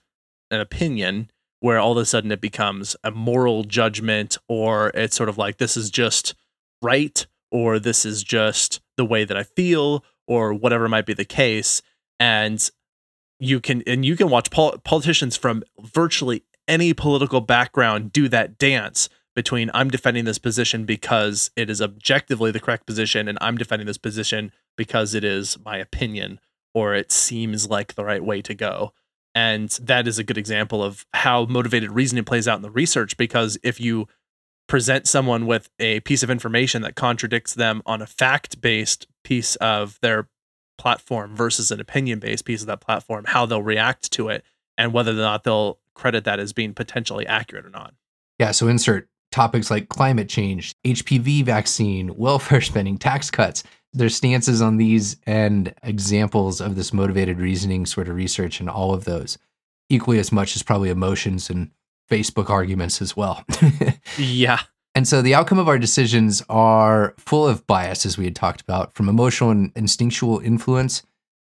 an 0.51 0.59
opinion 0.61 1.31
where 1.59 1.79
all 1.79 1.93
of 1.93 1.97
a 1.97 2.05
sudden 2.05 2.31
it 2.31 2.41
becomes 2.41 2.95
a 3.03 3.11
moral 3.11 3.63
judgment 3.63 4.37
or 4.47 4.89
it's 4.89 5.15
sort 5.15 5.29
of 5.29 5.37
like 5.37 5.57
this 5.57 5.77
is 5.77 5.89
just 5.89 6.35
right 6.81 7.25
or 7.51 7.79
this 7.79 8.05
is 8.05 8.23
just 8.23 8.81
the 8.97 9.05
way 9.05 9.23
that 9.23 9.37
I 9.37 9.43
feel 9.43 10.03
or 10.27 10.53
whatever 10.53 10.89
might 10.89 11.05
be 11.05 11.13
the 11.13 11.25
case 11.25 11.81
and 12.19 12.69
you 13.39 13.59
can 13.59 13.81
and 13.87 14.05
you 14.05 14.15
can 14.15 14.29
watch 14.29 14.51
pol- 14.51 14.77
politicians 14.83 15.35
from 15.35 15.63
virtually 15.79 16.43
any 16.67 16.93
political 16.93 17.41
background 17.41 18.11
do 18.11 18.27
that 18.29 18.57
dance 18.57 19.09
between 19.35 19.71
I'm 19.73 19.89
defending 19.89 20.25
this 20.25 20.37
position 20.37 20.85
because 20.85 21.51
it 21.55 21.69
is 21.69 21.81
objectively 21.81 22.51
the 22.51 22.59
correct 22.59 22.85
position 22.85 23.27
and 23.27 23.37
I'm 23.41 23.57
defending 23.57 23.87
this 23.87 23.97
position 23.97 24.51
because 24.77 25.13
it 25.13 25.23
is 25.23 25.57
my 25.63 25.77
opinion 25.77 26.39
or 26.73 26.93
it 26.95 27.11
seems 27.11 27.69
like 27.69 27.95
the 27.95 28.05
right 28.05 28.23
way 28.23 28.41
to 28.41 28.53
go. 28.53 28.93
And 29.33 29.69
that 29.81 30.07
is 30.07 30.19
a 30.19 30.23
good 30.23 30.37
example 30.37 30.83
of 30.83 31.05
how 31.13 31.45
motivated 31.45 31.91
reasoning 31.91 32.25
plays 32.25 32.47
out 32.47 32.57
in 32.57 32.61
the 32.61 32.71
research 32.71 33.15
because 33.17 33.57
if 33.63 33.79
you 33.79 34.07
present 34.67 35.07
someone 35.07 35.45
with 35.45 35.69
a 35.79 35.99
piece 36.01 36.23
of 36.23 36.29
information 36.29 36.81
that 36.81 36.95
contradicts 36.95 37.53
them 37.53 37.81
on 37.85 38.01
a 38.01 38.07
fact 38.07 38.61
based 38.61 39.07
piece 39.23 39.55
of 39.57 39.99
their 40.01 40.29
platform 40.77 41.35
versus 41.35 41.71
an 41.71 41.79
opinion 41.79 42.19
based 42.19 42.45
piece 42.45 42.61
of 42.61 42.67
that 42.67 42.81
platform, 42.81 43.25
how 43.27 43.45
they'll 43.45 43.63
react 43.63 44.11
to 44.11 44.29
it 44.29 44.43
and 44.77 44.93
whether 44.93 45.11
or 45.11 45.15
not 45.15 45.43
they'll 45.43 45.79
credit 45.93 46.23
that 46.23 46.39
as 46.39 46.53
being 46.53 46.73
potentially 46.73 47.27
accurate 47.27 47.65
or 47.65 47.69
not. 47.69 47.93
Yeah, 48.39 48.51
so 48.51 48.67
insert 48.67 49.07
topics 49.31 49.71
like 49.71 49.89
climate 49.89 50.29
change, 50.29 50.73
HPV 50.85 51.43
vaccine, 51.43 52.15
welfare 52.15 52.61
spending, 52.61 52.97
tax 52.97 53.29
cuts. 53.29 53.63
Their 53.93 54.09
stances 54.09 54.61
on 54.61 54.77
these 54.77 55.17
and 55.25 55.73
examples 55.83 56.61
of 56.61 56.75
this 56.75 56.93
motivated 56.93 57.39
reasoning 57.39 57.85
sort 57.85 58.07
of 58.07 58.15
research 58.15 58.59
and 58.59 58.69
all 58.69 58.93
of 58.93 59.05
those 59.05 59.37
equally 59.89 60.19
as 60.19 60.31
much 60.31 60.55
as 60.55 60.63
probably 60.63 60.89
emotions 60.89 61.49
and 61.49 61.69
Facebook 62.09 62.49
arguments 62.49 63.01
as 63.01 63.15
well. 63.15 63.43
yeah. 64.17 64.59
And 64.95 65.07
so 65.07 65.21
the 65.21 65.35
outcome 65.35 65.59
of 65.59 65.67
our 65.67 65.77
decisions 65.77 66.41
are 66.49 67.13
full 67.17 67.47
of 67.47 67.65
bias, 67.67 68.05
as 68.05 68.17
we 68.17 68.25
had 68.25 68.35
talked 68.35 68.61
about, 68.61 68.93
from 68.93 69.07
emotional 69.07 69.49
and 69.49 69.71
instinctual 69.75 70.39
influence, 70.39 71.03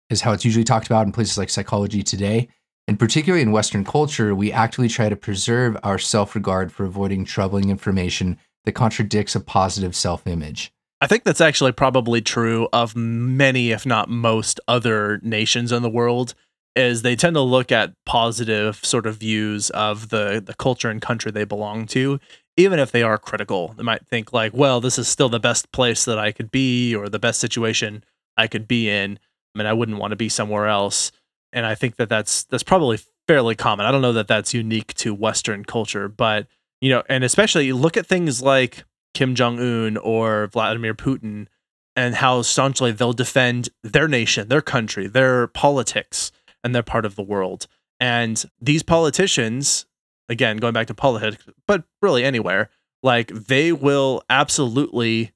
is 0.10 0.22
how 0.22 0.34
it's 0.34 0.46
usually 0.46 0.64
talked 0.64 0.88
about 0.88 1.06
in 1.06 1.12
places 1.12 1.38
like 1.38 1.50
psychology 1.50 2.04
today, 2.04 2.50
and 2.88 2.98
particularly 2.98 3.44
in 3.44 3.52
Western 3.52 3.86
culture, 3.86 4.34
we 4.34 4.52
actively 4.52 4.90
try 4.90 5.10
to 5.10 5.16
preserve 5.16 5.78
our 5.84 6.00
self 6.00 6.34
regard 6.36 6.72
for 6.72 6.86
avoiding 6.86 7.24
troubling 7.24 7.70
information 7.70 8.38
that 8.66 8.72
contradicts 8.72 9.36
a 9.36 9.40
positive 9.40 9.96
self 9.96 10.26
image. 10.26 10.74
I 11.02 11.08
think 11.08 11.24
that's 11.24 11.42
actually 11.42 11.72
probably 11.72 12.22
true 12.22 12.68
of 12.74 12.96
many, 12.96 13.72
if 13.72 13.86
not 13.86 14.10
most, 14.10 14.60
other 14.68 15.20
nations 15.24 15.72
in 15.72 15.82
the 15.82 15.90
world. 15.90 16.34
Is 16.76 17.02
they 17.02 17.16
tend 17.16 17.34
to 17.34 17.42
look 17.42 17.72
at 17.72 17.94
positive 18.06 18.84
sort 18.86 19.06
of 19.06 19.18
views 19.18 19.70
of 19.72 20.10
the 20.10 20.42
the 20.46 20.54
culture 20.54 20.90
and 20.90 21.02
country 21.02 21.32
they 21.32 21.44
belong 21.44 21.88
to, 21.88 22.20
even 22.58 22.80
if 22.80 22.92
they 22.92 23.04
are 23.04 23.18
critical. 23.18 23.74
They 23.76 23.84
might 23.84 24.08
think 24.08 24.32
like, 24.32 24.54
well, 24.54 24.80
this 24.80 24.98
is 25.00 25.08
still 25.08 25.30
the 25.30 25.40
best 25.40 25.72
place 25.72 26.06
that 26.06 26.20
I 26.20 26.32
could 26.32 26.52
be, 26.52 26.96
or 26.96 27.10
the 27.10 27.20
best 27.20 27.40
situation 27.40 28.04
I 28.38 28.48
could 28.48 28.68
be 28.68 28.90
in. 28.90 29.20
I 29.56 29.58
mean, 29.58 29.68
I 29.68 29.74
wouldn't 29.74 29.98
want 29.98 30.12
to 30.12 30.16
be 30.16 30.30
somewhere 30.30 30.68
else 30.68 31.12
and 31.54 31.66
I 31.66 31.76
think 31.76 31.96
that 31.98 32.10
that's 32.10 32.44
that's 32.44 32.64
probably 32.64 33.00
fairly 33.28 33.56
common. 33.56 33.86
I 33.86 33.92
don't 33.92 34.02
know 34.02 34.14
that 34.14 34.28
that's 34.28 34.54
unique 34.54 34.94
to 34.96 35.14
Western 35.14 35.66
culture, 35.66 36.08
but 36.08 36.48
you 36.82 36.90
know, 36.90 37.04
and 37.10 37.24
especially 37.24 37.72
look 37.74 37.98
at 37.98 38.06
things 38.06 38.42
like 38.42 38.84
Kim 39.14 39.36
Jong 39.36 39.60
Un 39.60 39.98
or 39.98 40.48
Vladimir 40.48 40.94
Putin, 40.94 41.48
and 41.96 42.16
how 42.16 42.42
staunchly 42.42 42.92
they'll 42.92 43.14
defend 43.14 43.70
their 43.84 44.08
nation, 44.08 44.48
their 44.48 44.62
country, 44.62 45.08
their 45.08 45.48
politics, 45.48 46.32
and 46.64 46.74
their 46.74 46.84
part 46.84 47.06
of 47.06 47.16
the 47.16 47.24
world. 47.24 47.68
And 48.00 48.44
these 48.62 48.84
politicians, 48.84 49.86
again, 50.30 50.58
going 50.58 50.74
back 50.74 50.88
to 50.88 50.94
politics, 50.94 51.46
but 51.68 51.84
really 52.02 52.24
anywhere, 52.24 52.70
like 53.04 53.28
they 53.28 53.72
will 53.72 54.24
absolutely 54.30 55.32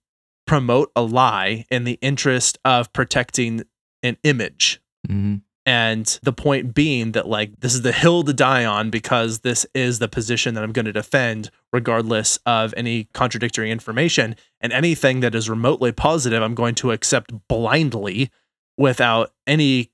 promote 0.46 0.92
a 0.96 1.02
lie 1.02 1.66
in 1.70 1.84
the 1.84 1.98
interest 2.02 2.58
of 2.64 2.92
protecting 2.94 3.64
an 4.02 4.18
image. 4.24 4.82
Mm-hmm. 5.08 5.38
And 5.66 6.20
the 6.24 6.34
point 6.34 6.74
being 6.74 7.14
that, 7.14 7.28
like, 7.28 7.60
this 7.62 7.74
is 7.74 7.84
the 7.84 7.94
hill 7.94 8.24
to 8.24 8.34
die 8.34 8.66
on 8.66 8.90
because 8.90 9.40
this 9.40 9.66
is 9.74 10.00
the 10.00 10.10
position 10.10 10.56
that 10.56 10.64
I'm 10.64 10.74
going 10.74 10.86
to 10.86 10.92
defend, 10.92 11.50
regardless 11.72 12.38
of 12.46 12.74
any 12.76 13.06
contradictory 13.14 13.72
information. 13.72 14.36
And 14.60 14.74
anything 14.74 15.22
that 15.22 15.34
is 15.34 15.50
remotely 15.50 15.94
positive, 15.94 16.44
I'm 16.44 16.56
going 16.56 16.76
to 16.76 16.92
accept 16.92 17.32
blindly 17.48 18.30
without 18.78 19.32
any 19.48 19.92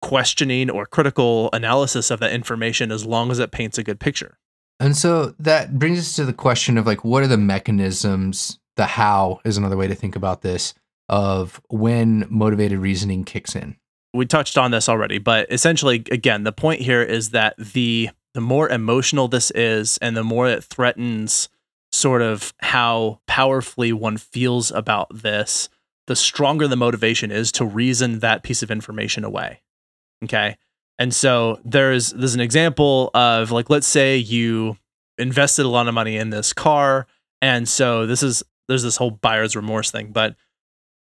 questioning 0.00 0.68
or 0.68 0.86
critical 0.86 1.48
analysis 1.52 2.10
of 2.10 2.18
that 2.18 2.32
information 2.32 2.90
as 2.90 3.06
long 3.06 3.30
as 3.30 3.38
it 3.38 3.52
paints 3.52 3.78
a 3.78 3.84
good 3.84 4.00
picture. 4.00 4.38
And 4.80 4.96
so 4.96 5.34
that 5.38 5.78
brings 5.78 6.00
us 6.00 6.16
to 6.16 6.24
the 6.24 6.32
question 6.32 6.76
of 6.76 6.86
like, 6.86 7.04
what 7.04 7.22
are 7.22 7.28
the 7.28 7.36
mechanisms? 7.36 8.58
The 8.76 8.86
how 8.86 9.38
is 9.44 9.56
another 9.56 9.76
way 9.76 9.86
to 9.86 9.94
think 9.94 10.16
about 10.16 10.42
this 10.42 10.74
of 11.08 11.60
when 11.68 12.26
motivated 12.28 12.78
reasoning 12.78 13.24
kicks 13.24 13.54
in 13.54 13.76
we 14.14 14.26
touched 14.26 14.58
on 14.58 14.70
this 14.70 14.88
already, 14.88 15.18
but 15.18 15.50
essentially, 15.50 16.04
again, 16.10 16.44
the 16.44 16.52
point 16.52 16.80
here 16.82 17.02
is 17.02 17.30
that 17.30 17.54
the 17.58 18.10
the 18.34 18.40
more 18.40 18.68
emotional 18.68 19.28
this 19.28 19.50
is, 19.50 19.98
and 19.98 20.16
the 20.16 20.24
more 20.24 20.48
it 20.48 20.64
threatens 20.64 21.48
sort 21.90 22.22
of 22.22 22.54
how 22.60 23.20
powerfully 23.26 23.92
one 23.92 24.16
feels 24.16 24.72
about 24.72 25.08
this, 25.14 25.68
the 26.06 26.16
stronger 26.16 26.66
the 26.66 26.76
motivation 26.76 27.30
is 27.30 27.52
to 27.52 27.64
reason 27.64 28.20
that 28.20 28.42
piece 28.42 28.62
of 28.62 28.70
information 28.70 29.24
away. 29.24 29.60
Okay. 30.24 30.56
And 30.98 31.14
so 31.14 31.60
there's 31.64 32.10
there's 32.12 32.34
an 32.34 32.40
example 32.40 33.10
of 33.14 33.50
like 33.50 33.70
let's 33.70 33.86
say 33.86 34.16
you 34.16 34.76
invested 35.18 35.66
a 35.66 35.68
lot 35.68 35.88
of 35.88 35.94
money 35.94 36.16
in 36.16 36.30
this 36.30 36.52
car 36.52 37.06
and 37.40 37.68
so 37.68 38.06
this 38.06 38.22
is 38.22 38.42
there's 38.68 38.82
this 38.82 38.96
whole 38.96 39.10
buyer's 39.10 39.54
remorse 39.54 39.90
thing 39.90 40.10
but 40.10 40.36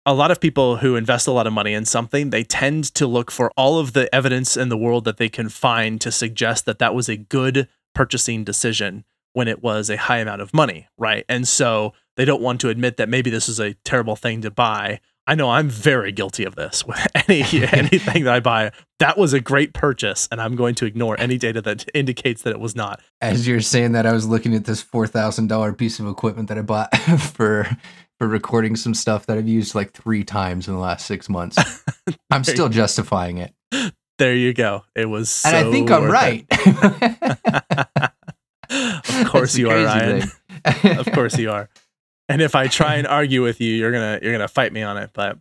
a 0.06 0.14
lot 0.14 0.30
of 0.30 0.40
people 0.40 0.76
who 0.76 0.94
invest 0.94 1.26
a 1.26 1.32
lot 1.32 1.48
of 1.48 1.52
money 1.52 1.74
in 1.74 1.84
something, 1.84 2.30
they 2.30 2.44
tend 2.44 2.84
to 2.94 3.08
look 3.08 3.32
for 3.32 3.50
all 3.56 3.80
of 3.80 3.92
the 3.92 4.12
evidence 4.14 4.56
in 4.56 4.68
the 4.68 4.76
world 4.76 5.04
that 5.04 5.16
they 5.16 5.28
can 5.28 5.48
find 5.48 6.00
to 6.00 6.12
suggest 6.12 6.64
that 6.64 6.78
that 6.78 6.94
was 6.94 7.08
a 7.08 7.16
good 7.16 7.68
purchasing 7.92 8.44
decision 8.44 9.04
when 9.32 9.48
it 9.48 9.62
was 9.62 9.90
a 9.90 9.96
high 9.96 10.18
amount 10.18 10.40
of 10.40 10.54
money, 10.54 10.86
right? 10.96 11.24
And 11.28 11.46
so 11.46 11.92
they 12.16 12.24
don't 12.24 12.40
want 12.40 12.60
to 12.60 12.68
admit 12.68 12.98
that 12.98 13.08
maybe 13.08 13.30
this 13.30 13.48
is 13.48 13.58
a 13.58 13.74
terrible 13.84 14.14
thing 14.14 14.42
to 14.42 14.50
buy. 14.50 15.00
I 15.26 15.34
know 15.34 15.50
I'm 15.50 15.68
very 15.68 16.12
guilty 16.12 16.44
of 16.44 16.54
this 16.54 16.86
with 16.86 17.04
any 17.28 17.42
anything 17.72 18.24
that 18.24 18.34
I 18.34 18.40
buy. 18.40 18.70
That 19.00 19.18
was 19.18 19.32
a 19.32 19.40
great 19.40 19.74
purchase, 19.74 20.28
and 20.30 20.40
I'm 20.40 20.54
going 20.54 20.76
to 20.76 20.86
ignore 20.86 21.18
any 21.18 21.36
data 21.36 21.60
that 21.62 21.84
indicates 21.94 22.42
that 22.42 22.50
it 22.50 22.60
was 22.60 22.76
not. 22.76 23.00
As 23.20 23.46
you're 23.46 23.60
saying 23.60 23.92
that, 23.92 24.06
I 24.06 24.12
was 24.12 24.26
looking 24.26 24.54
at 24.54 24.66
this 24.66 24.80
four 24.80 25.08
thousand 25.08 25.48
dollar 25.48 25.72
piece 25.72 25.98
of 25.98 26.06
equipment 26.06 26.48
that 26.48 26.58
I 26.58 26.62
bought 26.62 26.96
for 27.18 27.68
for 28.18 28.26
recording 28.26 28.76
some 28.76 28.94
stuff 28.94 29.26
that 29.26 29.36
I've 29.38 29.48
used 29.48 29.74
like 29.74 29.92
three 29.92 30.24
times 30.24 30.68
in 30.68 30.74
the 30.74 30.80
last 30.80 31.06
six 31.06 31.28
months. 31.28 31.84
I'm 32.30 32.44
still 32.44 32.68
justifying 32.68 33.38
it. 33.38 33.52
There 34.18 34.34
you 34.34 34.54
go. 34.54 34.84
It 34.94 35.06
was, 35.06 35.30
so 35.30 35.50
and 35.50 35.56
I 35.56 35.70
think 35.70 35.90
I'm 35.90 36.04
right. 36.04 36.46
of 38.70 39.28
course 39.28 39.56
you 39.56 39.68
are, 39.68 39.84
Ryan. 39.84 40.22
of 40.98 41.06
course 41.12 41.36
you 41.38 41.50
are. 41.50 41.68
And 42.28 42.42
if 42.42 42.56
I 42.56 42.66
try 42.66 42.96
and 42.96 43.06
argue 43.06 43.42
with 43.42 43.60
you, 43.60 43.72
you're 43.74 43.92
gonna 43.92 44.18
you're 44.20 44.32
gonna 44.32 44.48
fight 44.48 44.72
me 44.72 44.82
on 44.82 44.96
it. 44.96 45.10
But 45.12 45.36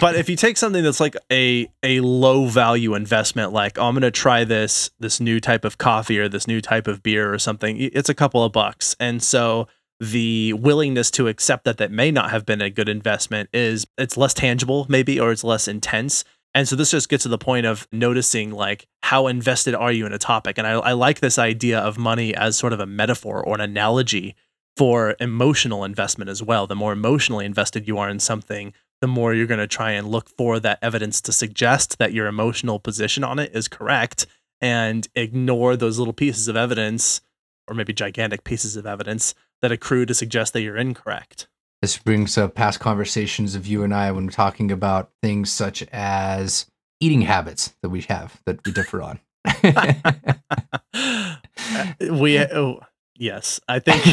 but 0.00 0.16
if 0.16 0.28
you 0.28 0.34
take 0.34 0.56
something 0.56 0.82
that's 0.82 0.98
like 0.98 1.14
a 1.30 1.68
a 1.84 2.00
low 2.00 2.46
value 2.46 2.94
investment, 2.94 3.52
like 3.52 3.78
oh, 3.78 3.86
I'm 3.86 3.94
gonna 3.94 4.10
try 4.10 4.42
this 4.42 4.90
this 4.98 5.20
new 5.20 5.38
type 5.38 5.64
of 5.64 5.78
coffee 5.78 6.18
or 6.18 6.28
this 6.28 6.48
new 6.48 6.60
type 6.60 6.88
of 6.88 7.04
beer 7.04 7.32
or 7.32 7.38
something, 7.38 7.76
it's 7.78 8.08
a 8.08 8.14
couple 8.14 8.42
of 8.42 8.50
bucks, 8.50 8.96
and 8.98 9.22
so 9.22 9.68
the 10.00 10.52
willingness 10.54 11.10
to 11.12 11.28
accept 11.28 11.64
that 11.64 11.78
that 11.78 11.90
may 11.90 12.10
not 12.10 12.30
have 12.30 12.44
been 12.44 12.60
a 12.60 12.70
good 12.70 12.88
investment 12.88 13.48
is 13.52 13.86
it's 13.96 14.16
less 14.16 14.34
tangible 14.34 14.86
maybe 14.88 15.20
or 15.20 15.32
it's 15.32 15.44
less 15.44 15.68
intense. 15.68 16.24
And 16.56 16.68
so 16.68 16.76
this 16.76 16.92
just 16.92 17.08
gets 17.08 17.24
to 17.24 17.28
the 17.28 17.38
point 17.38 17.66
of 17.66 17.88
noticing 17.92 18.50
like 18.50 18.86
how 19.02 19.26
invested 19.26 19.74
are 19.74 19.92
you 19.92 20.06
in 20.06 20.12
a 20.12 20.18
topic? 20.18 20.58
And 20.58 20.66
I, 20.66 20.72
I 20.72 20.92
like 20.92 21.20
this 21.20 21.38
idea 21.38 21.78
of 21.78 21.98
money 21.98 22.34
as 22.34 22.56
sort 22.56 22.72
of 22.72 22.80
a 22.80 22.86
metaphor 22.86 23.44
or 23.44 23.54
an 23.54 23.60
analogy 23.60 24.36
for 24.76 25.14
emotional 25.20 25.84
investment 25.84 26.28
as 26.28 26.42
well. 26.42 26.66
The 26.66 26.76
more 26.76 26.92
emotionally 26.92 27.44
invested 27.44 27.86
you 27.86 27.98
are 27.98 28.08
in 28.08 28.20
something 28.20 28.72
the 29.04 29.08
more 29.08 29.34
you're 29.34 29.46
going 29.46 29.60
to 29.60 29.66
try 29.66 29.90
and 29.90 30.08
look 30.08 30.30
for 30.30 30.58
that 30.58 30.78
evidence 30.80 31.20
to 31.20 31.30
suggest 31.30 31.98
that 31.98 32.14
your 32.14 32.26
emotional 32.26 32.78
position 32.78 33.22
on 33.22 33.38
it 33.38 33.54
is 33.54 33.68
correct 33.68 34.26
and 34.62 35.08
ignore 35.14 35.76
those 35.76 35.98
little 35.98 36.14
pieces 36.14 36.48
of 36.48 36.56
evidence 36.56 37.20
or 37.68 37.74
maybe 37.74 37.92
gigantic 37.92 38.44
pieces 38.44 38.76
of 38.76 38.86
evidence 38.86 39.34
that 39.64 39.72
accrue 39.72 40.04
to 40.04 40.12
suggest 40.12 40.52
that 40.52 40.60
you're 40.60 40.76
incorrect. 40.76 41.48
This 41.80 41.96
brings 41.96 42.36
up 42.36 42.54
past 42.54 42.80
conversations 42.80 43.54
of 43.54 43.66
you 43.66 43.82
and 43.82 43.94
I 43.94 44.12
when 44.12 44.26
we're 44.26 44.32
talking 44.32 44.70
about 44.70 45.10
things 45.22 45.50
such 45.50 45.82
as 45.90 46.66
eating 47.00 47.22
habits 47.22 47.74
that 47.80 47.88
we 47.88 48.02
have 48.02 48.42
that 48.44 48.62
we 48.66 48.72
differ 48.72 49.00
on. 49.00 49.20
we 52.20 52.36
uh, 52.36 52.48
oh, 52.52 52.80
Yes, 53.16 53.60
I 53.68 53.78
think 53.78 54.04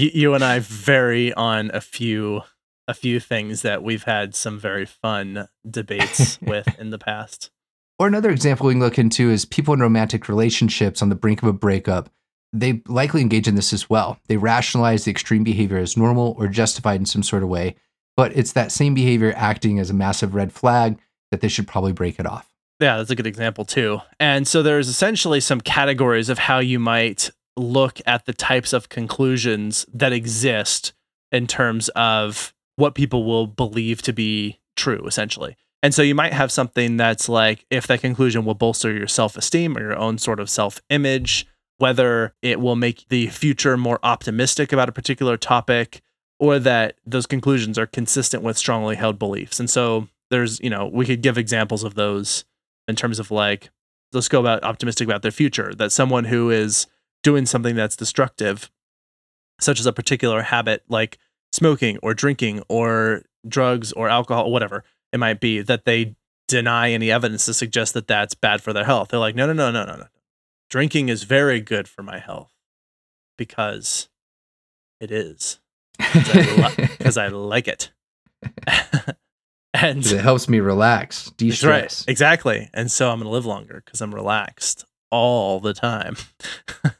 you, 0.00 0.10
you 0.14 0.34
and 0.34 0.44
I 0.44 0.60
vary 0.60 1.32
on 1.34 1.70
a 1.74 1.80
few 1.80 2.42
a 2.86 2.94
few 2.94 3.20
things 3.20 3.62
that 3.62 3.82
we've 3.82 4.02
had 4.02 4.34
some 4.34 4.58
very 4.58 4.86
fun 4.86 5.48
debates 5.68 6.40
with 6.40 6.66
in 6.78 6.90
the 6.90 6.98
past. 6.98 7.50
Or 7.98 8.06
another 8.06 8.30
example 8.30 8.66
we 8.66 8.72
can 8.72 8.80
look 8.80 8.98
into 8.98 9.30
is 9.30 9.44
people 9.44 9.74
in 9.74 9.80
romantic 9.80 10.28
relationships 10.28 11.02
on 11.02 11.08
the 11.08 11.14
brink 11.14 11.42
of 11.42 11.48
a 11.48 11.52
breakup. 11.52 12.08
They 12.52 12.82
likely 12.86 13.20
engage 13.20 13.46
in 13.46 13.54
this 13.54 13.72
as 13.72 13.88
well. 13.88 14.18
They 14.26 14.36
rationalize 14.36 15.04
the 15.04 15.10
extreme 15.10 15.44
behavior 15.44 15.78
as 15.78 15.96
normal 15.96 16.34
or 16.38 16.48
justified 16.48 17.00
in 17.00 17.06
some 17.06 17.22
sort 17.22 17.42
of 17.42 17.48
way, 17.48 17.76
but 18.16 18.36
it's 18.36 18.52
that 18.52 18.72
same 18.72 18.94
behavior 18.94 19.32
acting 19.36 19.78
as 19.78 19.90
a 19.90 19.94
massive 19.94 20.34
red 20.34 20.52
flag 20.52 20.98
that 21.30 21.40
they 21.40 21.48
should 21.48 21.68
probably 21.68 21.92
break 21.92 22.18
it 22.18 22.26
off. 22.26 22.48
Yeah, 22.80 22.96
that's 22.96 23.10
a 23.10 23.14
good 23.14 23.26
example 23.26 23.64
too. 23.64 24.00
And 24.18 24.48
so 24.48 24.62
there's 24.62 24.88
essentially 24.88 25.40
some 25.40 25.60
categories 25.60 26.28
of 26.28 26.38
how 26.38 26.58
you 26.58 26.78
might 26.78 27.30
look 27.56 28.00
at 28.06 28.26
the 28.26 28.32
types 28.32 28.72
of 28.72 28.88
conclusions 28.88 29.86
that 29.92 30.12
exist 30.12 30.92
in 31.30 31.46
terms 31.46 31.88
of 31.90 32.54
what 32.76 32.94
people 32.94 33.24
will 33.24 33.46
believe 33.46 34.02
to 34.02 34.12
be 34.12 34.58
true, 34.76 35.06
essentially. 35.06 35.56
And 35.82 35.94
so 35.94 36.02
you 36.02 36.14
might 36.14 36.32
have 36.32 36.50
something 36.50 36.96
that's 36.96 37.28
like 37.28 37.64
if 37.70 37.86
that 37.86 38.00
conclusion 38.00 38.44
will 38.44 38.54
bolster 38.54 38.92
your 38.92 39.06
self 39.06 39.36
esteem 39.36 39.76
or 39.76 39.80
your 39.80 39.96
own 39.98 40.18
sort 40.18 40.40
of 40.40 40.50
self 40.50 40.80
image, 40.90 41.46
whether 41.80 42.34
it 42.42 42.60
will 42.60 42.76
make 42.76 43.08
the 43.08 43.26
future 43.28 43.74
more 43.78 43.98
optimistic 44.02 44.70
about 44.70 44.90
a 44.90 44.92
particular 44.92 45.38
topic, 45.38 46.02
or 46.38 46.58
that 46.58 46.96
those 47.06 47.26
conclusions 47.26 47.78
are 47.78 47.86
consistent 47.86 48.42
with 48.42 48.58
strongly 48.58 48.96
held 48.96 49.18
beliefs. 49.18 49.58
And 49.58 49.68
so 49.68 50.08
there's, 50.30 50.60
you 50.60 50.68
know, 50.68 50.86
we 50.92 51.06
could 51.06 51.22
give 51.22 51.38
examples 51.38 51.82
of 51.82 51.94
those 51.94 52.44
in 52.86 52.96
terms 52.96 53.18
of 53.18 53.30
like, 53.30 53.70
let's 54.12 54.28
go 54.28 54.40
about 54.40 54.62
optimistic 54.62 55.08
about 55.08 55.22
their 55.22 55.30
future, 55.30 55.74
that 55.74 55.90
someone 55.90 56.24
who 56.26 56.50
is 56.50 56.86
doing 57.22 57.46
something 57.46 57.74
that's 57.74 57.96
destructive, 57.96 58.70
such 59.58 59.80
as 59.80 59.86
a 59.86 59.92
particular 59.92 60.42
habit 60.42 60.84
like 60.88 61.16
smoking 61.50 61.98
or 62.02 62.12
drinking 62.12 62.62
or 62.68 63.22
drugs 63.48 63.90
or 63.92 64.10
alcohol, 64.10 64.50
whatever 64.50 64.84
it 65.14 65.18
might 65.18 65.40
be, 65.40 65.62
that 65.62 65.86
they 65.86 66.14
deny 66.46 66.90
any 66.90 67.10
evidence 67.10 67.46
to 67.46 67.54
suggest 67.54 67.94
that 67.94 68.06
that's 68.06 68.34
bad 68.34 68.60
for 68.60 68.74
their 68.74 68.84
health. 68.84 69.08
They're 69.08 69.20
like, 69.20 69.34
no, 69.34 69.46
no, 69.46 69.54
no, 69.54 69.70
no, 69.70 69.84
no, 69.86 69.96
no. 69.96 70.06
Drinking 70.70 71.08
is 71.08 71.24
very 71.24 71.60
good 71.60 71.88
for 71.88 72.02
my 72.02 72.18
health 72.18 72.52
because 73.36 74.08
it 75.00 75.10
is. 75.10 75.58
Because 75.98 77.18
I, 77.18 77.28
li- 77.28 77.34
I, 77.34 77.36
like 77.36 77.68
it. 77.68 77.90
and 79.74 80.06
it 80.06 80.20
helps 80.20 80.48
me 80.48 80.60
relax, 80.60 81.30
de 81.36 81.50
stress. 81.50 82.02
Right, 82.06 82.12
exactly. 82.12 82.70
And 82.72 82.90
so 82.90 83.10
I'm 83.10 83.18
going 83.18 83.26
to 83.26 83.30
live 83.30 83.46
longer 83.46 83.82
because 83.84 84.00
I'm 84.00 84.14
relaxed 84.14 84.84
all 85.10 85.60
the 85.60 85.74
time. 85.74 86.16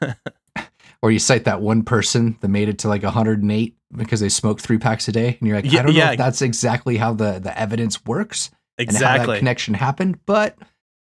or 1.03 1.11
you 1.11 1.19
cite 1.19 1.45
that 1.45 1.61
one 1.61 1.83
person 1.83 2.37
that 2.41 2.49
made 2.49 2.69
it 2.69 2.79
to 2.81 2.89
like 2.89 3.03
108 3.03 3.77
because 3.97 4.21
they 4.21 4.29
smoked 4.29 4.61
three 4.61 4.79
packs 4.79 5.09
a 5.09 5.13
day, 5.13 5.37
and 5.39 5.49
you're 5.49 5.57
like, 5.57 5.67
I 5.67 5.77
don't 5.77 5.87
know 5.87 5.93
yeah. 5.93 6.13
if 6.13 6.19
that's 6.19 6.43
exactly 6.43 6.97
how 6.97 7.15
the 7.15 7.39
the 7.39 7.57
evidence 7.59 8.05
works, 8.05 8.51
exactly 8.79 9.07
and 9.07 9.21
how 9.21 9.27
that 9.27 9.39
connection 9.39 9.75
happened. 9.75 10.19
But 10.27 10.57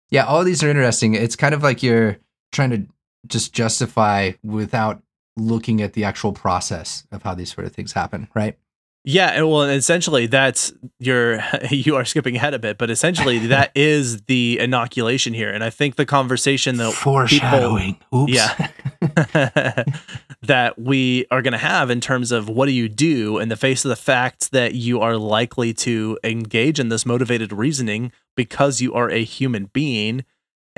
yeah, 0.10 0.26
all 0.26 0.44
these 0.44 0.64
are 0.64 0.70
interesting. 0.70 1.14
It's 1.14 1.36
kind 1.36 1.54
of 1.54 1.62
like 1.62 1.84
you're 1.84 2.18
trying 2.52 2.70
to 2.72 2.88
just 3.28 3.54
justify 3.54 4.32
without 4.44 5.02
looking 5.38 5.82
at 5.82 5.94
the 5.94 6.04
actual 6.04 6.34
process 6.34 7.06
of 7.12 7.24
how 7.24 7.34
these 7.34 7.54
sort 7.54 7.66
of 7.66 7.74
things 7.74 7.94
happen, 7.94 8.28
right? 8.34 8.58
Yeah, 9.06 9.30
and 9.30 9.50
well, 9.50 9.64
essentially 9.64 10.28
that's 10.28 10.74
you're 11.00 11.42
you 11.72 11.96
are 11.96 12.06
skipping 12.06 12.36
ahead 12.36 12.54
a 12.54 12.60
bit, 12.60 12.78
but 12.78 12.90
essentially 12.90 13.40
that 13.48 13.72
is 13.74 14.22
the 14.24 14.60
inoculation 14.60 15.34
here, 15.34 15.50
and 15.50 15.64
I 15.64 15.70
think 15.70 15.96
the 15.96 16.06
conversation 16.06 16.78
that 16.78 16.94
foreshadowing, 16.94 17.96
people, 17.96 18.24
Oops. 18.24 18.34
yeah, 18.34 18.68
that 20.42 20.78
we 20.78 21.26
are 21.32 21.42
going 21.42 21.54
to 21.54 21.58
have 21.58 21.90
in 21.90 22.02
terms 22.02 22.32
of 22.32 22.50
what 22.50 22.66
do 22.66 22.74
you 22.74 22.90
do 22.90 23.40
in 23.40 23.50
the 23.50 23.56
face 23.56 23.86
of 23.86 23.90
the 23.90 23.96
fact 23.96 24.52
that 24.52 24.76
you 24.76 25.00
are 25.00 25.16
likely 25.16 25.74
to 25.76 26.20
engage 26.24 26.80
in 26.80 26.90
this 26.90 27.06
motivated 27.06 27.54
reasoning 27.54 28.12
because 28.36 28.82
you 28.82 28.94
are 28.94 29.10
a 29.10 29.24
human 29.24 29.66
being. 29.66 30.26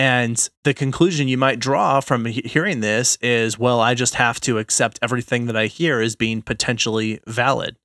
And 0.01 0.49
the 0.63 0.73
conclusion 0.73 1.27
you 1.27 1.37
might 1.37 1.59
draw 1.59 1.99
from 1.99 2.25
hearing 2.25 2.79
this 2.79 3.17
is, 3.21 3.59
well, 3.59 3.79
I 3.79 3.93
just 3.93 4.15
have 4.15 4.39
to 4.41 4.57
accept 4.57 4.97
everything 5.01 5.45
that 5.45 5.55
I 5.55 5.67
hear 5.67 6.01
as 6.01 6.15
being 6.15 6.41
potentially 6.41 7.19
valid 7.27 7.77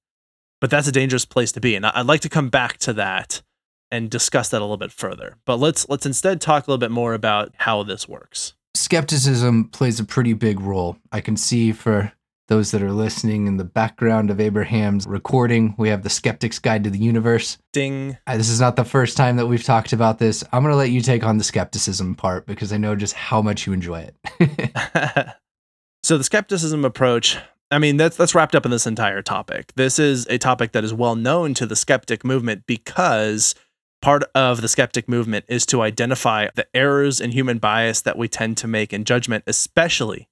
but 0.60 0.70
that's 0.70 0.88
a 0.88 0.92
dangerous 0.92 1.24
place 1.24 1.52
to 1.52 1.60
be. 1.60 1.74
And 1.74 1.86
I'd 1.86 2.06
like 2.06 2.20
to 2.22 2.28
come 2.28 2.48
back 2.48 2.78
to 2.78 2.92
that 2.94 3.42
and 3.90 4.10
discuss 4.10 4.48
that 4.48 4.58
a 4.58 4.64
little 4.64 4.76
bit 4.76 4.92
further. 4.92 5.36
But 5.44 5.56
let's 5.56 5.88
let's 5.88 6.06
instead 6.06 6.40
talk 6.40 6.66
a 6.66 6.70
little 6.70 6.80
bit 6.80 6.90
more 6.90 7.14
about 7.14 7.52
how 7.56 7.82
this 7.82 8.08
works. 8.08 8.54
Skepticism 8.74 9.68
plays 9.68 10.00
a 10.00 10.04
pretty 10.04 10.32
big 10.32 10.60
role. 10.60 10.98
I 11.12 11.20
can 11.20 11.36
see 11.36 11.72
for 11.72 12.12
those 12.48 12.70
that 12.70 12.82
are 12.82 12.92
listening 12.92 13.46
in 13.46 13.56
the 13.56 13.64
background 13.64 14.30
of 14.30 14.40
Abraham's 14.40 15.06
recording, 15.06 15.74
we 15.78 15.88
have 15.88 16.02
the 16.02 16.10
Skeptic's 16.10 16.58
Guide 16.58 16.84
to 16.84 16.90
the 16.90 16.98
Universe. 16.98 17.58
Ding. 17.72 18.16
Uh, 18.26 18.36
this 18.36 18.48
is 18.48 18.60
not 18.60 18.76
the 18.76 18.84
first 18.84 19.16
time 19.16 19.36
that 19.36 19.46
we've 19.46 19.64
talked 19.64 19.92
about 19.92 20.18
this. 20.18 20.44
I'm 20.52 20.62
going 20.62 20.72
to 20.72 20.76
let 20.76 20.90
you 20.90 21.00
take 21.00 21.24
on 21.24 21.38
the 21.38 21.44
skepticism 21.44 22.14
part 22.14 22.46
because 22.46 22.72
I 22.72 22.76
know 22.76 22.94
just 22.94 23.14
how 23.14 23.42
much 23.42 23.66
you 23.66 23.72
enjoy 23.72 24.08
it. 24.08 24.70
so, 26.02 26.18
the 26.18 26.24
skepticism 26.24 26.84
approach 26.84 27.38
I 27.70 27.78
mean, 27.78 27.96
that's 27.96 28.16
that's 28.16 28.34
wrapped 28.34 28.54
up 28.54 28.64
in 28.64 28.70
this 28.70 28.86
entire 28.86 29.22
topic. 29.22 29.72
This 29.74 29.98
is 29.98 30.26
a 30.28 30.38
topic 30.38 30.72
that 30.72 30.84
is 30.84 30.94
well 30.94 31.16
known 31.16 31.52
to 31.54 31.66
the 31.66 31.74
skeptic 31.74 32.24
movement 32.24 32.64
because 32.66 33.54
part 34.00 34.22
of 34.34 34.60
the 34.60 34.68
skeptic 34.68 35.08
movement 35.08 35.44
is 35.48 35.66
to 35.66 35.82
identify 35.82 36.48
the 36.54 36.66
errors 36.74 37.20
in 37.20 37.32
human 37.32 37.58
bias 37.58 38.02
that 38.02 38.16
we 38.16 38.28
tend 38.28 38.56
to 38.58 38.68
make 38.68 38.92
in 38.92 39.04
judgment, 39.04 39.42
especially 39.48 40.28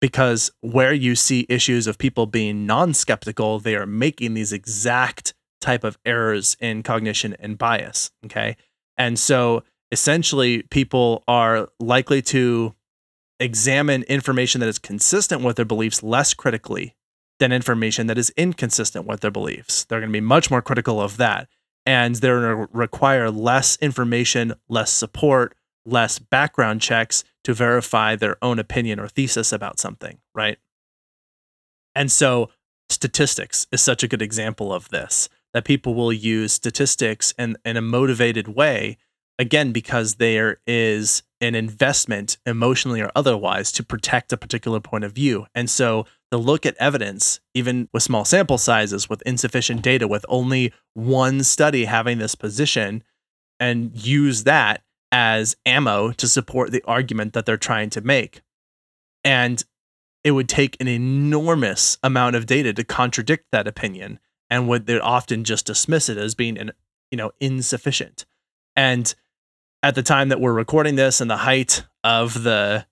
because 0.00 0.50
where 0.60 0.92
you 0.92 1.14
see 1.14 1.46
issues 1.48 1.86
of 1.86 1.98
people 1.98 2.26
being 2.26 2.66
non-skeptical, 2.66 3.58
they 3.58 3.74
are 3.74 3.86
making 3.86 4.34
these 4.34 4.52
exact 4.52 5.34
type 5.60 5.84
of 5.84 5.98
errors 6.04 6.56
in 6.60 6.82
cognition 6.82 7.34
and 7.40 7.58
bias, 7.58 8.10
okay? 8.24 8.56
And 8.96 9.18
so 9.18 9.64
essentially 9.90 10.62
people 10.62 11.24
are 11.26 11.68
likely 11.80 12.22
to 12.22 12.74
examine 13.40 14.02
information 14.04 14.60
that 14.60 14.68
is 14.68 14.78
consistent 14.78 15.42
with 15.42 15.56
their 15.56 15.64
beliefs 15.64 16.02
less 16.02 16.34
critically 16.34 16.94
than 17.38 17.52
information 17.52 18.08
that 18.08 18.18
is 18.18 18.30
inconsistent 18.36 19.06
with 19.06 19.20
their 19.20 19.30
beliefs. 19.30 19.84
They're 19.84 20.00
going 20.00 20.10
to 20.10 20.16
be 20.16 20.20
much 20.20 20.50
more 20.50 20.62
critical 20.62 21.00
of 21.00 21.16
that. 21.18 21.48
And 21.86 22.16
they're 22.16 22.40
going 22.40 22.66
to 22.66 22.72
require 22.76 23.30
less 23.30 23.78
information, 23.80 24.54
less 24.68 24.92
support, 24.92 25.56
less 25.86 26.18
background 26.18 26.80
checks 26.82 27.24
to 27.48 27.54
verify 27.54 28.14
their 28.14 28.36
own 28.44 28.58
opinion 28.58 29.00
or 29.00 29.08
thesis 29.08 29.54
about 29.54 29.80
something, 29.80 30.18
right? 30.34 30.58
And 31.94 32.12
so 32.12 32.50
statistics 32.90 33.66
is 33.72 33.80
such 33.80 34.02
a 34.02 34.06
good 34.06 34.20
example 34.20 34.70
of 34.70 34.90
this 34.90 35.30
that 35.54 35.64
people 35.64 35.94
will 35.94 36.12
use 36.12 36.52
statistics 36.52 37.32
in, 37.38 37.56
in 37.64 37.78
a 37.78 37.80
motivated 37.80 38.48
way 38.48 38.98
again 39.38 39.72
because 39.72 40.16
there 40.16 40.60
is 40.66 41.22
an 41.40 41.54
investment 41.54 42.36
emotionally 42.44 43.00
or 43.00 43.10
otherwise 43.16 43.72
to 43.72 43.82
protect 43.82 44.30
a 44.30 44.36
particular 44.36 44.78
point 44.78 45.04
of 45.04 45.12
view 45.12 45.46
and 45.54 45.70
so 45.70 46.04
the 46.30 46.38
look 46.38 46.66
at 46.66 46.76
evidence 46.76 47.40
even 47.54 47.88
with 47.94 48.02
small 48.02 48.26
sample 48.26 48.58
sizes 48.58 49.08
with 49.08 49.22
insufficient 49.22 49.80
data 49.80 50.06
with 50.06 50.26
only 50.28 50.70
one 50.92 51.42
study 51.42 51.86
having 51.86 52.18
this 52.18 52.34
position 52.34 53.02
and 53.58 53.96
use 53.96 54.44
that 54.44 54.82
as 55.10 55.56
ammo 55.64 56.12
to 56.12 56.28
support 56.28 56.70
the 56.70 56.82
argument 56.86 57.32
that 57.32 57.46
they're 57.46 57.56
trying 57.56 57.90
to 57.90 58.00
make 58.00 58.42
and 59.24 59.64
it 60.24 60.32
would 60.32 60.48
take 60.48 60.76
an 60.80 60.88
enormous 60.88 61.96
amount 62.02 62.36
of 62.36 62.46
data 62.46 62.72
to 62.72 62.84
contradict 62.84 63.46
that 63.50 63.66
opinion 63.66 64.18
and 64.50 64.68
would 64.68 64.86
they 64.86 64.98
often 64.98 65.44
just 65.44 65.66
dismiss 65.66 66.08
it 66.08 66.18
as 66.18 66.34
being 66.34 66.58
an, 66.58 66.72
you 67.10 67.16
know 67.16 67.30
insufficient 67.40 68.26
and 68.76 69.14
at 69.82 69.94
the 69.94 70.02
time 70.02 70.28
that 70.28 70.40
we're 70.40 70.52
recording 70.52 70.96
this 70.96 71.20
and 71.20 71.30
the 71.30 71.38
height 71.38 71.84
of 72.04 72.42
the 72.42 72.86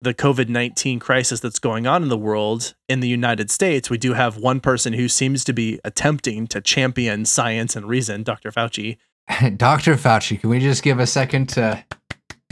the 0.00 0.14
COVID-19 0.14 1.00
crisis 1.00 1.40
that's 1.40 1.58
going 1.58 1.86
on 1.86 2.02
in 2.02 2.08
the 2.08 2.16
world 2.16 2.74
in 2.88 3.00
the 3.00 3.08
United 3.08 3.50
States, 3.50 3.90
we 3.90 3.98
do 3.98 4.12
have 4.12 4.36
one 4.36 4.60
person 4.60 4.92
who 4.92 5.08
seems 5.08 5.42
to 5.44 5.52
be 5.52 5.80
attempting 5.84 6.46
to 6.48 6.60
champion 6.60 7.24
science 7.24 7.74
and 7.74 7.88
reason, 7.88 8.22
Dr. 8.22 8.52
Fauci. 8.52 8.96
Dr. 9.56 9.94
Fauci, 9.94 10.40
can 10.40 10.50
we 10.50 10.58
just 10.58 10.82
give 10.82 10.98
a 10.98 11.06
second 11.06 11.48
to 11.50 11.84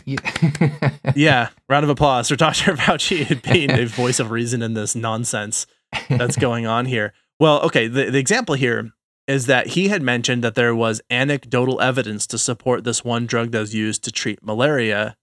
yeah, 1.17 1.49
round 1.69 1.83
of 1.83 1.91
applause 1.91 2.29
for 2.29 2.37
Dr. 2.37 2.75
Fauci 2.75 3.43
being 3.53 3.71
a 3.73 3.87
voice 3.87 4.21
of 4.21 4.31
reason 4.31 4.63
in 4.63 4.75
this 4.75 4.95
nonsense 4.95 5.67
that's 6.09 6.37
going 6.37 6.67
on 6.67 6.87
here. 6.87 7.13
Well, 7.41 7.61
okay, 7.63 7.89
the, 7.89 8.11
the 8.11 8.19
example 8.19 8.55
here 8.55 8.93
is 9.27 9.47
that 9.47 9.69
he 9.69 9.89
had 9.89 10.03
mentioned 10.03 10.45
that 10.45 10.55
there 10.55 10.75
was 10.75 11.01
anecdotal 11.11 11.81
evidence 11.81 12.27
to 12.29 12.39
support 12.39 12.85
this 12.85 13.05
one 13.05 13.27
drug 13.27 13.51
that 13.51 13.61
was 13.61 13.75
used 13.75 14.05
to 14.05 14.13
treat 14.13 14.45
malaria 14.45 15.17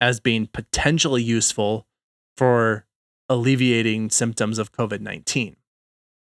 as 0.00 0.20
being 0.20 0.46
potentially 0.46 1.22
useful 1.22 1.88
for 2.36 2.86
alleviating 3.28 4.10
symptoms 4.10 4.58
of 4.58 4.70
COVID 4.70 5.00
19. 5.00 5.56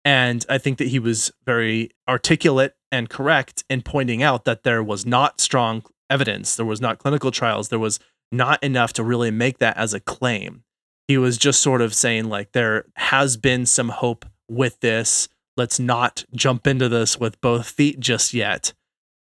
And 0.04 0.44
I 0.48 0.58
think 0.58 0.78
that 0.78 0.88
he 0.88 0.98
was 0.98 1.30
very 1.46 1.90
articulate 2.08 2.74
and 2.92 3.08
correct 3.08 3.64
in 3.68 3.82
pointing 3.82 4.22
out 4.22 4.44
that 4.44 4.62
there 4.62 4.82
was 4.82 5.04
not 5.04 5.40
strong 5.40 5.82
evidence, 6.10 6.54
there 6.54 6.66
was 6.66 6.80
not 6.80 6.98
clinical 6.98 7.30
trials, 7.30 7.70
there 7.70 7.78
was 7.78 7.98
not 8.30 8.62
enough 8.62 8.92
to 8.92 9.02
really 9.02 9.30
make 9.30 9.58
that 9.58 9.76
as 9.76 9.94
a 9.94 10.00
claim. 10.00 10.62
He 11.08 11.18
was 11.18 11.36
just 11.36 11.60
sort 11.60 11.80
of 11.80 11.94
saying, 11.94 12.28
like, 12.28 12.52
there 12.52 12.84
has 12.96 13.36
been 13.36 13.66
some 13.66 13.88
hope 13.88 14.24
with 14.48 14.78
this. 14.80 15.28
Let's 15.56 15.80
not 15.80 16.24
jump 16.34 16.66
into 16.66 16.88
this 16.88 17.18
with 17.18 17.40
both 17.40 17.68
feet 17.68 17.98
just 17.98 18.32
yet. 18.32 18.72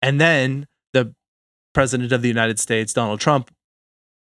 And 0.00 0.20
then 0.20 0.66
the 0.92 1.14
president 1.74 2.12
of 2.12 2.22
the 2.22 2.28
United 2.28 2.58
States, 2.58 2.92
Donald 2.92 3.20
Trump, 3.20 3.50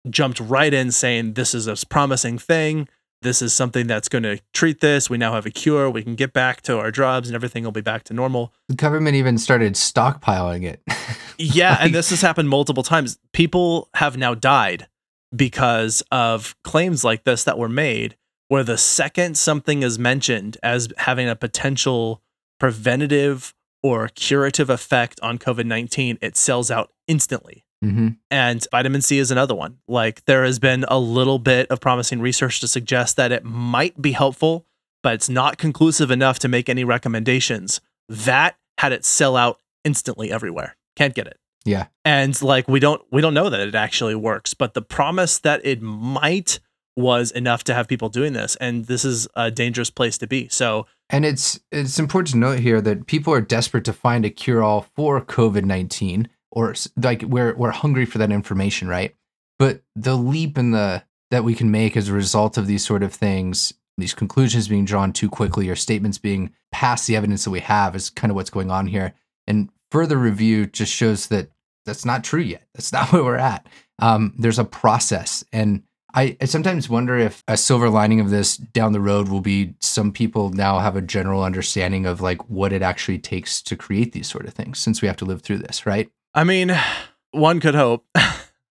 jumped 0.09 0.39
right 0.39 0.73
in 0.73 0.91
saying, 0.91 1.33
This 1.33 1.53
is 1.53 1.67
a 1.67 1.75
promising 1.87 2.37
thing. 2.37 2.87
This 3.21 3.43
is 3.43 3.53
something 3.53 3.85
that's 3.85 4.09
going 4.09 4.23
to 4.23 4.39
treat 4.51 4.81
this. 4.81 5.07
We 5.09 5.17
now 5.19 5.33
have 5.33 5.45
a 5.45 5.51
cure. 5.51 5.89
We 5.91 6.01
can 6.01 6.15
get 6.15 6.33
back 6.33 6.61
to 6.63 6.79
our 6.79 6.89
jobs 6.89 7.29
and 7.29 7.35
everything 7.35 7.63
will 7.63 7.71
be 7.71 7.81
back 7.81 8.03
to 8.05 8.13
normal. 8.15 8.51
The 8.67 8.75
government 8.75 9.15
even 9.15 9.37
started 9.37 9.73
stockpiling 9.73 10.63
it. 10.63 10.81
Yeah. 11.37 11.77
and 11.79 11.95
this 11.95 12.11
has 12.11 12.21
happened 12.21 12.49
multiple 12.49 12.83
times. 12.83 13.17
People 13.33 13.89
have 13.95 14.15
now 14.15 14.35
died 14.35 14.87
because 15.35 16.03
of 16.11 16.55
claims 16.63 17.03
like 17.03 17.23
this 17.23 17.43
that 17.45 17.57
were 17.57 17.69
made, 17.69 18.15
where 18.47 18.63
the 18.63 18.77
second 18.77 19.39
something 19.39 19.81
is 19.81 19.97
mentioned 19.97 20.57
as 20.61 20.89
having 20.97 21.27
a 21.27 21.35
potential 21.35 22.21
preventative 22.59 23.55
or 23.81 24.07
curative 24.09 24.69
effect 24.69 25.19
on 25.23 25.39
COVID 25.39 25.65
19, 25.65 26.19
it 26.21 26.37
sells 26.37 26.69
out 26.69 26.91
instantly. 27.07 27.65
Hmm 27.81 28.09
And 28.29 28.65
vitamin 28.71 29.01
C 29.01 29.17
is 29.17 29.31
another 29.31 29.55
one. 29.55 29.77
Like 29.87 30.25
there 30.25 30.43
has 30.43 30.59
been 30.59 30.85
a 30.87 30.99
little 30.99 31.39
bit 31.39 31.67
of 31.69 31.79
promising 31.79 32.21
research 32.21 32.59
to 32.61 32.67
suggest 32.67 33.15
that 33.17 33.31
it 33.31 33.43
might 33.43 34.01
be 34.01 34.11
helpful, 34.11 34.65
but 35.03 35.13
it's 35.13 35.29
not 35.29 35.57
conclusive 35.57 36.11
enough 36.11 36.39
to 36.39 36.47
make 36.47 36.69
any 36.69 36.83
recommendations. 36.83 37.81
That 38.07 38.55
had 38.77 38.91
it 38.91 39.05
sell 39.05 39.35
out 39.35 39.59
instantly 39.83 40.31
everywhere. 40.31 40.75
Can't 40.95 41.13
get 41.13 41.27
it. 41.27 41.37
Yeah. 41.65 41.87
And 42.05 42.39
like 42.41 42.67
we 42.67 42.79
don't 42.79 43.01
we 43.11 43.21
don't 43.21 43.33
know 43.33 43.49
that 43.49 43.59
it 43.59 43.75
actually 43.75 44.15
works, 44.15 44.53
but 44.53 44.73
the 44.73 44.81
promise 44.81 45.37
that 45.39 45.61
it 45.63 45.81
might 45.81 46.59
was 46.97 47.31
enough 47.31 47.63
to 47.63 47.73
have 47.73 47.87
people 47.87 48.09
doing 48.09 48.33
this 48.33 48.57
and 48.57 48.85
this 48.85 49.05
is 49.05 49.27
a 49.35 49.49
dangerous 49.49 49.89
place 49.89 50.17
to 50.17 50.27
be. 50.27 50.47
So 50.49 50.87
And 51.09 51.25
it's 51.25 51.59
it's 51.71 51.99
important 51.99 52.33
to 52.33 52.37
note 52.37 52.59
here 52.59 52.81
that 52.81 53.07
people 53.07 53.33
are 53.33 53.41
desperate 53.41 53.85
to 53.85 53.93
find 53.93 54.25
a 54.25 54.29
cure 54.29 54.61
all 54.61 54.87
for 54.95 55.21
COVID 55.21 55.63
nineteen, 55.63 56.27
or 56.51 56.75
like 56.97 57.23
we're 57.23 57.55
we're 57.55 57.71
hungry 57.71 58.05
for 58.05 58.17
that 58.17 58.31
information, 58.31 58.87
right? 58.87 59.15
But 59.57 59.81
the 59.95 60.15
leap 60.15 60.57
in 60.57 60.71
the 60.71 61.03
that 61.29 61.43
we 61.43 61.55
can 61.55 61.71
make 61.71 61.95
as 61.95 62.09
a 62.09 62.13
result 62.13 62.57
of 62.57 62.67
these 62.67 62.85
sort 62.85 63.03
of 63.03 63.13
things, 63.13 63.73
these 63.97 64.13
conclusions 64.13 64.67
being 64.67 64.85
drawn 64.85 65.13
too 65.13 65.29
quickly, 65.29 65.69
or 65.69 65.75
statements 65.75 66.17
being 66.17 66.53
past 66.71 67.07
the 67.07 67.15
evidence 67.15 67.43
that 67.45 67.51
we 67.51 67.61
have, 67.61 67.95
is 67.95 68.09
kind 68.09 68.31
of 68.31 68.35
what's 68.35 68.49
going 68.49 68.69
on 68.69 68.87
here. 68.87 69.13
And 69.47 69.69
further 69.91 70.17
review 70.17 70.65
just 70.65 70.93
shows 70.93 71.27
that 71.27 71.49
that's 71.85 72.05
not 72.05 72.23
true 72.23 72.41
yet. 72.41 72.63
That's 72.73 72.91
not 72.91 73.11
where 73.13 73.23
we're 73.23 73.37
at. 73.37 73.67
Um, 73.99 74.33
there's 74.37 74.59
a 74.59 74.65
process, 74.65 75.43
and 75.53 75.83
I, 76.13 76.35
I 76.41 76.45
sometimes 76.45 76.89
wonder 76.89 77.17
if 77.17 77.43
a 77.47 77.55
silver 77.55 77.89
lining 77.89 78.19
of 78.19 78.29
this 78.29 78.57
down 78.57 78.91
the 78.91 78.99
road 78.99 79.29
will 79.29 79.41
be 79.41 79.75
some 79.79 80.11
people 80.11 80.49
now 80.49 80.79
have 80.79 80.95
a 80.95 81.01
general 81.01 81.43
understanding 81.43 82.05
of 82.05 82.19
like 82.19 82.49
what 82.49 82.73
it 82.73 82.81
actually 82.81 83.19
takes 83.19 83.61
to 83.61 83.77
create 83.77 84.11
these 84.11 84.27
sort 84.27 84.45
of 84.45 84.53
things 84.53 84.79
since 84.79 85.01
we 85.01 85.07
have 85.07 85.17
to 85.17 85.25
live 85.25 85.41
through 85.41 85.59
this, 85.59 85.85
right? 85.85 86.09
I 86.33 86.43
mean, 86.43 86.75
one 87.31 87.59
could 87.59 87.75
hope. 87.75 88.05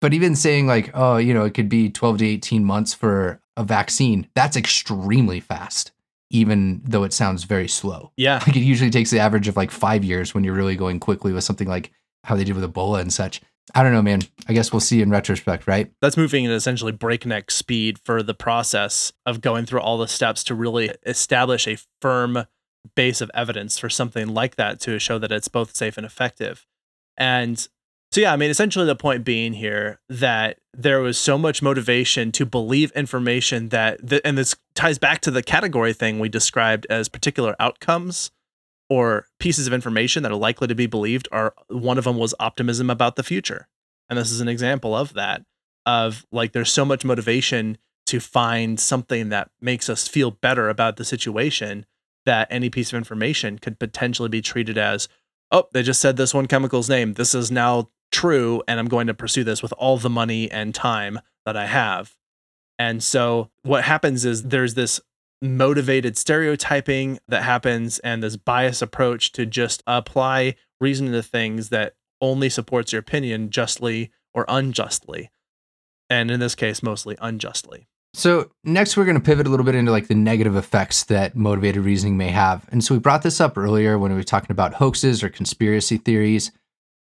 But 0.01 0.15
even 0.15 0.35
saying 0.35 0.65
like, 0.65 0.89
oh, 0.95 1.17
you 1.17 1.31
know, 1.31 1.45
it 1.45 1.53
could 1.53 1.69
be 1.69 1.89
12 1.89 2.17
to 2.17 2.25
18 2.25 2.65
months 2.65 2.91
for 2.91 3.39
a 3.55 3.63
vaccine, 3.63 4.27
that's 4.33 4.57
extremely 4.57 5.39
fast, 5.39 5.91
even 6.31 6.81
though 6.83 7.03
it 7.03 7.13
sounds 7.13 7.43
very 7.43 7.67
slow. 7.67 8.11
yeah. 8.17 8.39
Like 8.45 8.55
it 8.57 8.61
usually 8.61 8.89
takes 8.89 9.11
the 9.11 9.19
average 9.19 9.47
of 9.47 9.55
like 9.55 9.69
five 9.69 10.03
years 10.03 10.33
when 10.33 10.43
you're 10.43 10.55
really 10.55 10.75
going 10.75 10.99
quickly 10.99 11.31
with 11.31 11.43
something 11.43 11.67
like 11.67 11.91
how 12.23 12.35
they 12.35 12.43
did 12.43 12.55
with 12.55 12.63
Ebola 12.73 12.99
and 12.99 13.13
such. 13.13 13.41
I 13.75 13.83
don't 13.83 13.93
know, 13.93 14.01
man. 14.01 14.21
I 14.49 14.53
guess 14.53 14.73
we'll 14.73 14.79
see 14.79 15.03
in 15.03 15.11
retrospect, 15.11 15.67
right? 15.67 15.91
that's 16.01 16.17
moving 16.17 16.47
at 16.47 16.51
essentially 16.51 16.91
breakneck 16.91 17.51
speed 17.51 17.99
for 18.03 18.23
the 18.23 18.33
process 18.33 19.13
of 19.27 19.39
going 19.39 19.67
through 19.67 19.81
all 19.81 19.99
the 19.99 20.07
steps 20.07 20.43
to 20.45 20.55
really 20.55 20.91
establish 21.05 21.67
a 21.67 21.77
firm 22.01 22.45
base 22.95 23.21
of 23.21 23.29
evidence 23.35 23.77
for 23.77 23.87
something 23.87 24.33
like 24.33 24.55
that 24.55 24.79
to 24.79 24.97
show 24.97 25.19
that 25.19 25.31
it's 25.31 25.47
both 25.47 25.75
safe 25.75 25.95
and 25.95 26.07
effective. 26.07 26.65
And 27.21 27.59
so, 28.11 28.19
yeah, 28.19 28.33
I 28.33 28.35
mean, 28.35 28.49
essentially 28.49 28.87
the 28.87 28.95
point 28.95 29.23
being 29.23 29.53
here 29.53 29.99
that 30.09 30.57
there 30.73 31.01
was 31.01 31.19
so 31.19 31.37
much 31.37 31.61
motivation 31.61 32.31
to 32.31 32.47
believe 32.47 32.91
information 32.93 33.69
that, 33.69 34.09
th- 34.09 34.23
and 34.25 34.39
this 34.39 34.55
ties 34.73 34.97
back 34.97 35.21
to 35.21 35.31
the 35.31 35.43
category 35.43 35.93
thing 35.93 36.17
we 36.17 36.29
described 36.29 36.87
as 36.89 37.07
particular 37.07 37.55
outcomes 37.59 38.31
or 38.89 39.27
pieces 39.39 39.67
of 39.67 39.71
information 39.71 40.23
that 40.23 40.31
are 40.31 40.37
likely 40.37 40.67
to 40.67 40.73
be 40.73 40.87
believed 40.87 41.27
are 41.31 41.53
one 41.67 41.99
of 41.99 42.05
them 42.05 42.17
was 42.17 42.33
optimism 42.39 42.89
about 42.89 43.17
the 43.17 43.23
future. 43.23 43.67
And 44.09 44.17
this 44.17 44.31
is 44.31 44.41
an 44.41 44.47
example 44.47 44.95
of 44.95 45.13
that 45.13 45.43
of 45.85 46.25
like 46.31 46.53
there's 46.53 46.71
so 46.71 46.83
much 46.83 47.05
motivation 47.05 47.77
to 48.07 48.19
find 48.19 48.79
something 48.79 49.29
that 49.29 49.51
makes 49.61 49.89
us 49.89 50.07
feel 50.07 50.31
better 50.31 50.69
about 50.69 50.97
the 50.97 51.05
situation 51.05 51.85
that 52.25 52.47
any 52.49 52.71
piece 52.71 52.91
of 52.91 52.97
information 52.97 53.59
could 53.59 53.77
potentially 53.77 54.29
be 54.29 54.41
treated 54.41 54.77
as 54.77 55.07
oh 55.51 55.67
they 55.73 55.83
just 55.83 56.01
said 56.01 56.17
this 56.17 56.33
one 56.33 56.47
chemical's 56.47 56.89
name 56.89 57.13
this 57.13 57.33
is 57.35 57.51
now 57.51 57.89
true 58.11 58.61
and 58.67 58.79
i'm 58.79 58.87
going 58.87 59.07
to 59.07 59.13
pursue 59.13 59.43
this 59.43 59.61
with 59.61 59.73
all 59.73 59.97
the 59.97 60.09
money 60.09 60.49
and 60.51 60.75
time 60.75 61.19
that 61.45 61.55
i 61.55 61.65
have 61.65 62.15
and 62.77 63.03
so 63.03 63.49
what 63.63 63.83
happens 63.83 64.25
is 64.25 64.43
there's 64.43 64.73
this 64.73 64.99
motivated 65.41 66.17
stereotyping 66.17 67.19
that 67.27 67.43
happens 67.43 67.99
and 67.99 68.21
this 68.21 68.37
bias 68.37 68.81
approach 68.81 69.31
to 69.31 69.45
just 69.45 69.81
apply 69.87 70.55
reason 70.79 71.11
to 71.11 71.23
things 71.23 71.69
that 71.69 71.95
only 72.21 72.49
supports 72.49 72.91
your 72.91 72.99
opinion 72.99 73.49
justly 73.49 74.11
or 74.33 74.45
unjustly. 74.47 75.31
And 76.09 76.29
in 76.29 76.39
this 76.39 76.55
case, 76.55 76.83
mostly 76.83 77.17
unjustly. 77.21 77.87
So 78.13 78.51
next 78.63 78.97
we're 78.97 79.05
going 79.05 79.15
to 79.15 79.23
pivot 79.23 79.47
a 79.47 79.49
little 79.49 79.65
bit 79.65 79.75
into 79.75 79.91
like 79.91 80.07
the 80.07 80.15
negative 80.15 80.55
effects 80.55 81.05
that 81.05 81.35
motivated 81.35 81.83
reasoning 81.83 82.17
may 82.17 82.29
have. 82.29 82.67
And 82.71 82.83
so 82.83 82.93
we 82.93 82.99
brought 82.99 83.23
this 83.23 83.39
up 83.39 83.57
earlier 83.57 83.97
when 83.97 84.11
we 84.11 84.17
were 84.17 84.23
talking 84.23 84.51
about 84.51 84.73
hoaxes 84.73 85.23
or 85.23 85.29
conspiracy 85.29 85.97
theories. 85.97 86.51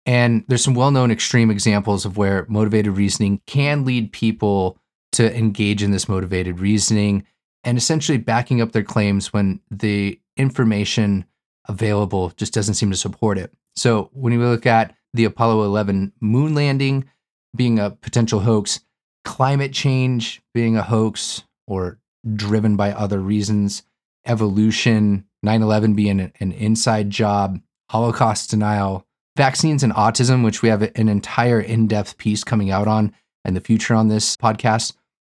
And 0.06 0.44
there's 0.48 0.62
some 0.62 0.74
well-known 0.74 1.10
extreme 1.10 1.50
examples 1.50 2.04
of 2.04 2.16
where 2.16 2.46
motivated 2.48 2.96
reasoning 2.96 3.40
can 3.46 3.84
lead 3.84 4.12
people 4.12 4.78
to 5.12 5.36
engage 5.36 5.82
in 5.82 5.90
this 5.90 6.08
motivated 6.08 6.60
reasoning 6.60 7.26
and 7.64 7.78
essentially 7.78 8.18
backing 8.18 8.60
up 8.60 8.72
their 8.72 8.82
claims 8.82 9.32
when 9.32 9.60
the 9.70 10.20
information 10.36 11.24
available 11.66 12.30
just 12.36 12.52
doesn't 12.52 12.74
seem 12.74 12.90
to 12.90 12.96
support 12.96 13.38
it. 13.38 13.52
So 13.74 14.10
when 14.12 14.38
we 14.38 14.44
look 14.44 14.66
at 14.66 14.94
the 15.14 15.24
Apollo 15.24 15.64
11 15.64 16.12
moon 16.20 16.54
landing 16.54 17.08
being 17.56 17.78
a 17.78 17.90
potential 17.90 18.40
hoax, 18.40 18.80
climate 19.24 19.72
change 19.72 20.42
being 20.52 20.76
a 20.76 20.82
hoax 20.82 21.44
or 21.66 21.98
driven 22.34 22.76
by 22.76 22.92
other 22.92 23.20
reasons, 23.20 23.82
evolution, 24.26 25.24
9 25.42 25.62
11 25.62 25.94
being 25.94 26.20
an, 26.20 26.52
inside 26.52 27.10
job, 27.10 27.60
Holocaust 27.90 28.50
denial, 28.50 29.06
vaccines 29.36 29.82
and 29.82 29.92
autism, 29.92 30.44
which 30.44 30.62
we 30.62 30.68
have 30.68 30.82
an 30.82 31.08
entire 31.08 31.60
in 31.60 31.86
depth 31.86 32.18
piece 32.18 32.44
coming 32.44 32.70
out 32.70 32.88
on 32.88 33.12
in 33.44 33.54
the 33.54 33.60
future 33.60 33.94
on 33.94 34.08
this 34.08 34.36
podcast, 34.36 34.94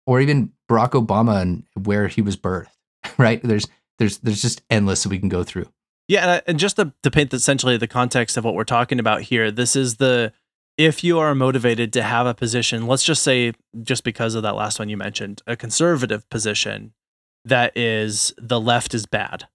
or 0.05 0.21
even 0.21 0.51
Barack 0.69 0.91
Obama 0.91 1.41
and 1.41 1.63
where 1.83 2.07
he 2.07 2.21
was 2.21 2.37
birthed, 2.37 2.67
right? 3.17 3.41
There's 3.41 3.67
there's 3.97 4.19
there's 4.19 4.41
just 4.41 4.61
endless 4.69 5.03
that 5.03 5.09
we 5.09 5.19
can 5.19 5.29
go 5.29 5.43
through. 5.43 5.67
Yeah, 6.07 6.33
and, 6.33 6.43
and 6.45 6.59
just 6.59 6.75
to, 6.75 6.93
to 7.01 7.09
paint 7.09 7.33
essentially 7.33 7.77
the 7.77 7.87
context 7.87 8.37
of 8.37 8.43
what 8.43 8.53
we're 8.53 8.63
talking 8.63 8.99
about 8.99 9.23
here, 9.23 9.49
this 9.49 9.75
is 9.75 9.95
the 9.95 10.33
if 10.77 11.03
you 11.03 11.19
are 11.19 11.33
motivated 11.33 11.93
to 11.93 12.03
have 12.03 12.27
a 12.27 12.33
position, 12.33 12.87
let's 12.87 13.03
just 13.03 13.23
say, 13.23 13.53
just 13.83 14.03
because 14.03 14.35
of 14.35 14.43
that 14.43 14.55
last 14.55 14.79
one 14.79 14.89
you 14.89 14.97
mentioned, 14.97 15.41
a 15.47 15.55
conservative 15.55 16.29
position 16.29 16.93
that 17.45 17.75
is 17.77 18.33
the 18.37 18.59
left 18.59 18.93
is 18.93 19.05
bad. 19.05 19.47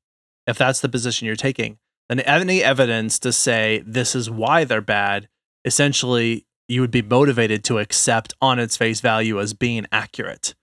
If 0.46 0.56
that's 0.56 0.80
the 0.80 0.88
position 0.88 1.26
you're 1.26 1.36
taking, 1.36 1.78
then 2.08 2.20
any 2.20 2.62
evidence 2.62 3.18
to 3.20 3.32
say 3.32 3.82
this 3.86 4.14
is 4.14 4.30
why 4.30 4.64
they're 4.64 4.80
bad, 4.80 5.28
essentially, 5.64 6.46
you 6.68 6.80
would 6.80 6.90
be 6.90 7.02
motivated 7.02 7.64
to 7.64 7.78
accept 7.78 8.34
on 8.40 8.58
its 8.58 8.76
face 8.76 9.00
value 9.00 9.40
as 9.40 9.54
being 9.54 9.86
accurate. 9.92 10.54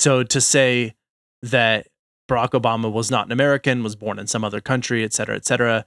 So 0.00 0.22
to 0.22 0.40
say 0.40 0.94
that 1.42 1.86
Barack 2.28 2.50
Obama 2.50 2.90
was 2.90 3.10
not 3.10 3.26
an 3.26 3.32
American, 3.32 3.82
was 3.82 3.96
born 3.96 4.18
in 4.18 4.26
some 4.26 4.44
other 4.44 4.60
country, 4.60 5.04
et 5.04 5.12
cetera, 5.12 5.36
et 5.36 5.46
cetera, 5.46 5.84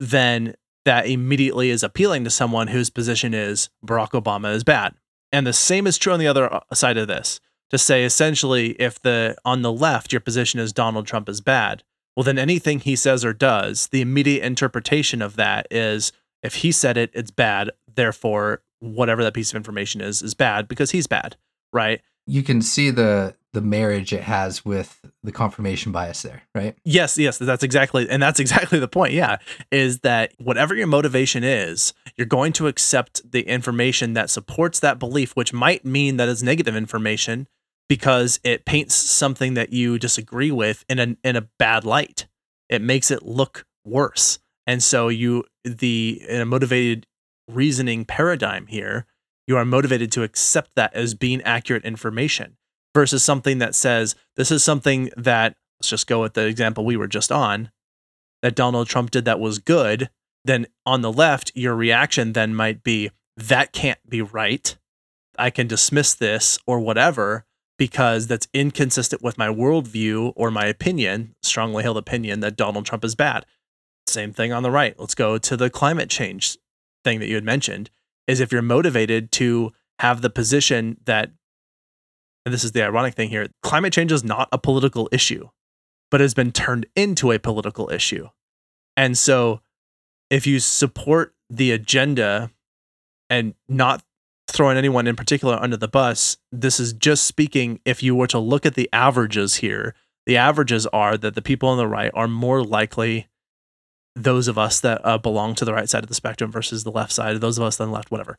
then 0.00 0.54
that 0.84 1.06
immediately 1.06 1.70
is 1.70 1.82
appealing 1.82 2.24
to 2.24 2.30
someone 2.30 2.68
whose 2.68 2.90
position 2.90 3.34
is 3.34 3.70
Barack 3.84 4.10
Obama 4.10 4.54
is 4.54 4.64
bad. 4.64 4.94
And 5.30 5.46
the 5.46 5.52
same 5.52 5.86
is 5.86 5.98
true 5.98 6.12
on 6.12 6.18
the 6.18 6.26
other 6.26 6.52
uh, 6.52 6.60
side 6.74 6.98
of 6.98 7.08
this. 7.08 7.40
To 7.70 7.78
say 7.78 8.04
essentially, 8.04 8.70
if 8.72 9.00
the 9.00 9.34
on 9.44 9.62
the 9.62 9.72
left 9.72 10.12
your 10.12 10.20
position 10.20 10.60
is 10.60 10.72
Donald 10.74 11.06
Trump 11.06 11.28
is 11.28 11.40
bad, 11.40 11.82
well 12.14 12.24
then 12.24 12.38
anything 12.38 12.80
he 12.80 12.96
says 12.96 13.24
or 13.24 13.32
does, 13.32 13.88
the 13.88 14.02
immediate 14.02 14.44
interpretation 14.44 15.22
of 15.22 15.36
that 15.36 15.66
is 15.70 16.12
if 16.42 16.56
he 16.56 16.70
said 16.70 16.98
it, 16.98 17.10
it's 17.14 17.30
bad. 17.30 17.70
Therefore, 17.94 18.62
whatever 18.80 19.22
that 19.22 19.32
piece 19.32 19.50
of 19.50 19.56
information 19.56 20.00
is 20.02 20.22
is 20.22 20.34
bad 20.34 20.68
because 20.68 20.90
he's 20.90 21.06
bad, 21.06 21.36
right? 21.72 22.02
You 22.26 22.42
can 22.42 22.62
see 22.62 22.90
the 22.90 23.36
the 23.52 23.60
marriage 23.60 24.14
it 24.14 24.22
has 24.22 24.64
with 24.64 24.98
the 25.22 25.32
confirmation 25.32 25.92
bias 25.92 26.22
there, 26.22 26.42
right? 26.54 26.74
Yes, 26.84 27.18
yes, 27.18 27.36
that's 27.36 27.62
exactly, 27.62 28.08
and 28.08 28.22
that's 28.22 28.40
exactly 28.40 28.78
the 28.78 28.88
point. 28.88 29.12
Yeah, 29.12 29.38
is 29.70 30.00
that 30.00 30.32
whatever 30.38 30.74
your 30.74 30.86
motivation 30.86 31.44
is, 31.44 31.92
you're 32.16 32.26
going 32.26 32.54
to 32.54 32.66
accept 32.66 33.30
the 33.30 33.42
information 33.42 34.14
that 34.14 34.30
supports 34.30 34.80
that 34.80 34.98
belief, 34.98 35.36
which 35.36 35.52
might 35.52 35.84
mean 35.84 36.16
that 36.16 36.28
it's 36.28 36.42
negative 36.42 36.74
information 36.74 37.46
because 37.88 38.40
it 38.42 38.64
paints 38.64 38.94
something 38.94 39.54
that 39.54 39.72
you 39.72 39.98
disagree 39.98 40.50
with 40.50 40.84
in 40.88 40.98
a 40.98 41.16
in 41.22 41.36
a 41.36 41.48
bad 41.58 41.84
light. 41.84 42.26
It 42.68 42.80
makes 42.80 43.10
it 43.10 43.22
look 43.22 43.66
worse. 43.84 44.38
And 44.66 44.82
so 44.82 45.08
you 45.08 45.44
the 45.64 46.22
in 46.26 46.40
a 46.40 46.46
motivated 46.46 47.06
reasoning 47.48 48.04
paradigm 48.04 48.66
here, 48.66 49.06
you 49.46 49.56
are 49.56 49.64
motivated 49.64 50.12
to 50.12 50.22
accept 50.22 50.70
that 50.76 50.94
as 50.94 51.14
being 51.14 51.42
accurate 51.42 51.84
information 51.84 52.56
versus 52.94 53.24
something 53.24 53.58
that 53.58 53.74
says 53.74 54.14
this 54.36 54.50
is 54.50 54.62
something 54.62 55.10
that 55.16 55.56
let's 55.80 55.88
just 55.88 56.06
go 56.06 56.20
with 56.20 56.34
the 56.34 56.46
example 56.46 56.84
we 56.84 56.96
were 56.96 57.08
just 57.08 57.32
on 57.32 57.70
that 58.42 58.56
Donald 58.56 58.88
Trump 58.88 59.10
did 59.10 59.24
that 59.24 59.40
was 59.40 59.58
good, 59.58 60.10
then 60.44 60.66
on 60.84 61.00
the 61.00 61.12
left, 61.12 61.52
your 61.54 61.74
reaction 61.74 62.32
then 62.32 62.54
might 62.54 62.82
be 62.82 63.10
that 63.36 63.72
can't 63.72 64.00
be 64.08 64.20
right. 64.20 64.76
I 65.38 65.50
can 65.50 65.66
dismiss 65.66 66.12
this 66.14 66.58
or 66.66 66.80
whatever 66.80 67.46
because 67.78 68.26
that's 68.26 68.48
inconsistent 68.52 69.22
with 69.22 69.38
my 69.38 69.48
worldview 69.48 70.32
or 70.36 70.50
my 70.50 70.66
opinion, 70.66 71.34
strongly 71.42 71.82
held 71.82 71.96
opinion 71.96 72.40
that 72.40 72.56
Donald 72.56 72.84
Trump 72.84 73.04
is 73.04 73.14
bad. 73.14 73.46
Same 74.06 74.32
thing 74.32 74.52
on 74.52 74.62
the 74.62 74.70
right. 74.70 74.98
Let's 74.98 75.14
go 75.14 75.38
to 75.38 75.56
the 75.56 75.70
climate 75.70 76.10
change 76.10 76.58
thing 77.04 77.20
that 77.20 77.28
you 77.28 77.36
had 77.36 77.44
mentioned. 77.44 77.90
Is 78.26 78.40
if 78.40 78.52
you're 78.52 78.62
motivated 78.62 79.32
to 79.32 79.72
have 79.98 80.22
the 80.22 80.30
position 80.30 80.96
that, 81.04 81.30
and 82.44 82.52
this 82.52 82.64
is 82.64 82.72
the 82.72 82.82
ironic 82.82 83.14
thing 83.14 83.30
here, 83.30 83.48
climate 83.62 83.92
change 83.92 84.12
is 84.12 84.24
not 84.24 84.48
a 84.52 84.58
political 84.58 85.08
issue, 85.12 85.48
but 86.10 86.20
has 86.20 86.34
been 86.34 86.52
turned 86.52 86.86
into 86.94 87.32
a 87.32 87.38
political 87.38 87.90
issue. 87.90 88.28
And 88.96 89.16
so 89.18 89.60
if 90.30 90.46
you 90.46 90.60
support 90.60 91.34
the 91.50 91.72
agenda 91.72 92.50
and 93.28 93.54
not 93.68 94.02
throwing 94.48 94.76
anyone 94.76 95.06
in 95.06 95.16
particular 95.16 95.56
under 95.60 95.76
the 95.76 95.88
bus, 95.88 96.36
this 96.50 96.78
is 96.78 96.92
just 96.92 97.24
speaking. 97.24 97.80
If 97.84 98.02
you 98.02 98.14
were 98.14 98.26
to 98.28 98.38
look 98.38 98.66
at 98.66 98.74
the 98.74 98.88
averages 98.92 99.56
here, 99.56 99.94
the 100.26 100.36
averages 100.36 100.86
are 100.88 101.16
that 101.16 101.34
the 101.34 101.42
people 101.42 101.68
on 101.68 101.78
the 101.78 101.88
right 101.88 102.10
are 102.14 102.28
more 102.28 102.62
likely 102.62 103.28
those 104.14 104.48
of 104.48 104.58
us 104.58 104.80
that 104.80 105.00
uh, 105.04 105.18
belong 105.18 105.54
to 105.56 105.64
the 105.64 105.72
right 105.72 105.88
side 105.88 106.02
of 106.02 106.08
the 106.08 106.14
spectrum 106.14 106.50
versus 106.50 106.84
the 106.84 106.90
left 106.90 107.12
side, 107.12 107.40
those 107.40 107.58
of 107.58 107.64
us 107.64 107.80
on 107.80 107.88
the 107.88 107.94
left, 107.94 108.10
whatever. 108.10 108.38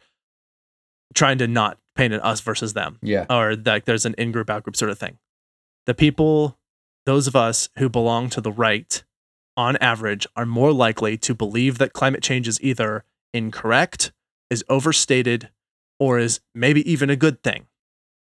Trying 1.13 1.37
to 1.39 1.47
not 1.47 1.77
paint 1.95 2.13
it 2.13 2.23
us 2.23 2.41
versus 2.41 2.73
them. 2.73 2.99
Yeah. 3.01 3.25
Or 3.29 3.55
like 3.55 3.85
there's 3.85 4.05
an 4.05 4.15
in 4.17 4.31
group, 4.31 4.49
out 4.49 4.63
group 4.63 4.75
sort 4.75 4.91
of 4.91 4.99
thing. 4.99 5.17
The 5.85 5.93
people, 5.93 6.57
those 7.05 7.27
of 7.27 7.35
us 7.35 7.69
who 7.77 7.89
belong 7.89 8.29
to 8.31 8.41
the 8.41 8.51
right, 8.51 9.03
on 9.55 9.77
average, 9.77 10.25
are 10.35 10.45
more 10.45 10.71
likely 10.71 11.17
to 11.17 11.35
believe 11.35 11.77
that 11.77 11.93
climate 11.93 12.23
change 12.23 12.47
is 12.47 12.61
either 12.63 13.03
incorrect, 13.33 14.11
is 14.49 14.63
overstated, 14.69 15.49
or 15.99 16.19
is 16.19 16.39
maybe 16.55 16.89
even 16.89 17.09
a 17.09 17.15
good 17.15 17.43
thing 17.43 17.67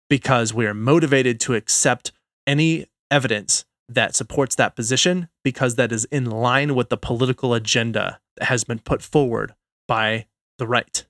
because 0.10 0.54
we 0.54 0.66
are 0.66 0.74
motivated 0.74 1.40
to 1.42 1.54
accept 1.54 2.12
any 2.46 2.86
evidence 3.12 3.66
that 3.90 4.16
supports 4.16 4.56
that 4.56 4.76
position 4.76 5.30
because 5.44 5.76
that 5.76 5.92
is 5.92 6.06
in 6.06 6.30
line 6.30 6.76
with 6.76 6.90
the 6.90 6.98
political 6.98 7.54
agenda 7.54 8.20
that 8.38 8.46
has 8.46 8.64
been 8.64 8.80
put 8.80 9.02
forward 9.02 9.56
by 9.88 10.26
the 10.58 10.68
right 10.68 11.06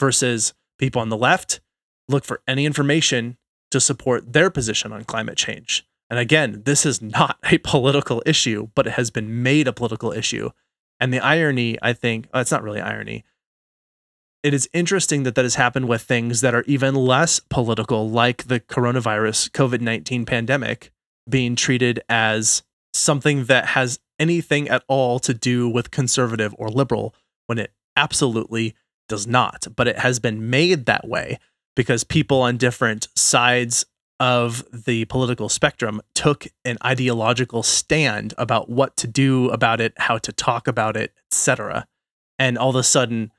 versus 0.00 0.54
people 0.78 1.00
on 1.00 1.08
the 1.08 1.16
left 1.16 1.60
look 2.08 2.24
for 2.24 2.40
any 2.48 2.66
information 2.66 3.36
to 3.70 3.80
support 3.80 4.32
their 4.32 4.50
position 4.50 4.92
on 4.92 5.04
climate 5.04 5.36
change. 5.36 5.86
And 6.10 6.18
again, 6.18 6.62
this 6.64 6.86
is 6.86 7.02
not 7.02 7.38
a 7.50 7.58
political 7.58 8.22
issue, 8.26 8.68
but 8.74 8.86
it 8.86 8.92
has 8.94 9.10
been 9.10 9.42
made 9.42 9.68
a 9.68 9.72
political 9.72 10.12
issue. 10.12 10.50
And 10.98 11.12
the 11.12 11.20
irony, 11.20 11.78
I 11.82 11.92
think, 11.92 12.28
oh, 12.34 12.40
it's 12.40 12.50
not 12.50 12.62
really 12.62 12.80
irony 12.80 13.24
it 14.42 14.54
is 14.54 14.68
interesting 14.72 15.24
that 15.24 15.34
that 15.34 15.44
has 15.44 15.56
happened 15.56 15.88
with 15.88 16.02
things 16.02 16.40
that 16.40 16.54
are 16.54 16.62
even 16.66 16.94
less 16.94 17.40
political, 17.40 18.08
like 18.08 18.44
the 18.44 18.60
coronavirus 18.60 19.50
COVID 19.50 19.80
19 19.80 20.24
pandemic 20.24 20.92
being 21.28 21.56
treated 21.56 22.00
as 22.08 22.62
something 22.92 23.44
that 23.44 23.66
has 23.66 23.98
anything 24.18 24.68
at 24.68 24.82
all 24.88 25.18
to 25.20 25.34
do 25.34 25.68
with 25.68 25.90
conservative 25.90 26.54
or 26.58 26.68
liberal 26.68 27.14
when 27.46 27.58
it 27.58 27.72
absolutely 27.96 28.74
does 29.08 29.26
not. 29.26 29.66
But 29.74 29.88
it 29.88 29.98
has 29.98 30.18
been 30.18 30.50
made 30.50 30.86
that 30.86 31.06
way 31.06 31.38
because 31.76 32.04
people 32.04 32.42
on 32.42 32.56
different 32.56 33.08
sides 33.16 33.86
of 34.20 34.64
the 34.72 35.04
political 35.04 35.48
spectrum 35.48 36.00
took 36.14 36.46
an 36.64 36.76
ideological 36.84 37.62
stand 37.62 38.34
about 38.36 38.68
what 38.68 38.96
to 38.96 39.06
do 39.06 39.48
about 39.50 39.80
it, 39.80 39.92
how 39.96 40.18
to 40.18 40.32
talk 40.32 40.66
about 40.66 40.96
it, 40.96 41.12
etc. 41.30 41.86
And 42.38 42.58
all 42.58 42.70
of 42.70 42.76
a 42.76 42.82
sudden, 42.82 43.32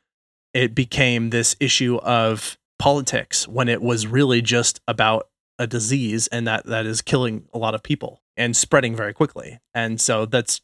it 0.53 0.73
became 0.73 1.29
this 1.29 1.55
issue 1.59 1.97
of 1.97 2.57
politics 2.77 3.47
when 3.47 3.67
it 3.67 3.81
was 3.81 4.07
really 4.07 4.41
just 4.41 4.79
about 4.87 5.27
a 5.59 5.67
disease 5.67 6.27
and 6.27 6.47
that 6.47 6.65
that 6.65 6.85
is 6.85 7.01
killing 7.01 7.45
a 7.53 7.57
lot 7.57 7.75
of 7.75 7.83
people 7.83 8.21
and 8.35 8.55
spreading 8.55 8.95
very 8.95 9.13
quickly. 9.13 9.59
And 9.73 10.01
so 10.01 10.25
that's 10.25 10.61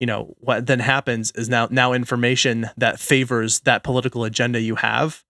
you 0.00 0.06
know 0.06 0.34
what 0.38 0.66
then 0.66 0.80
happens 0.80 1.30
is 1.32 1.48
now 1.48 1.68
now 1.70 1.92
information 1.92 2.70
that 2.76 2.98
favors 2.98 3.60
that 3.60 3.84
political 3.84 4.24
agenda 4.24 4.60
you 4.60 4.74
have 4.76 5.22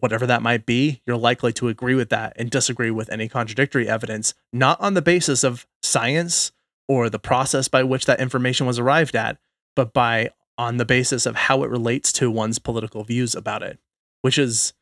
whatever 0.00 0.26
that 0.26 0.42
might 0.42 0.66
be 0.66 1.00
you're 1.06 1.16
likely 1.16 1.52
to 1.52 1.68
agree 1.68 1.94
with 1.94 2.08
that 2.08 2.32
and 2.34 2.50
disagree 2.50 2.90
with 2.90 3.08
any 3.10 3.28
contradictory 3.28 3.88
evidence 3.88 4.34
not 4.52 4.80
on 4.80 4.94
the 4.94 5.02
basis 5.02 5.44
of 5.44 5.64
science 5.84 6.50
or 6.88 7.08
the 7.08 7.20
process 7.20 7.68
by 7.68 7.84
which 7.84 8.06
that 8.06 8.18
information 8.18 8.66
was 8.66 8.80
arrived 8.80 9.14
at 9.14 9.38
but 9.76 9.92
by 9.92 10.30
on 10.56 10.76
the 10.76 10.84
basis 10.84 11.26
of 11.26 11.34
how 11.34 11.62
it 11.62 11.70
relates 11.70 12.12
to 12.12 12.30
one's 12.30 12.58
political 12.58 13.04
views 13.04 13.34
about 13.34 13.62
it, 13.62 13.78
which 14.22 14.38
is, 14.38 14.72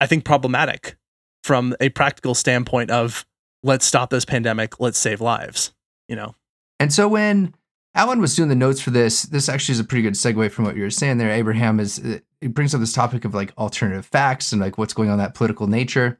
I 0.00 0.06
think, 0.06 0.24
problematic 0.24 0.96
from 1.44 1.76
a 1.78 1.90
practical 1.90 2.34
standpoint 2.34 2.90
of 2.90 3.26
let's 3.62 3.84
stop 3.84 4.08
this 4.08 4.24
pandemic, 4.24 4.80
let's 4.80 4.98
save 4.98 5.20
lives, 5.20 5.72
you 6.08 6.16
know? 6.16 6.34
And 6.80 6.90
so 6.90 7.06
when 7.06 7.54
Alan 7.94 8.22
was 8.22 8.34
doing 8.34 8.48
the 8.48 8.54
notes 8.54 8.80
for 8.80 8.90
this, 8.90 9.24
this 9.24 9.50
actually 9.50 9.74
is 9.74 9.80
a 9.80 9.84
pretty 9.84 10.02
good 10.02 10.14
segue 10.14 10.50
from 10.50 10.64
what 10.64 10.74
you 10.74 10.82
were 10.82 10.90
saying 10.90 11.18
there. 11.18 11.30
Abraham 11.30 11.78
is, 11.80 11.98
uh, 11.98 12.18
it 12.40 12.54
brings 12.54 12.74
up 12.74 12.80
this 12.80 12.94
topic 12.94 13.26
of 13.26 13.34
like 13.34 13.52
alternative 13.58 14.06
facts 14.06 14.52
and 14.52 14.60
like 14.60 14.78
what's 14.78 14.94
going 14.94 15.10
on 15.10 15.18
that 15.18 15.34
political 15.34 15.66
nature. 15.66 16.18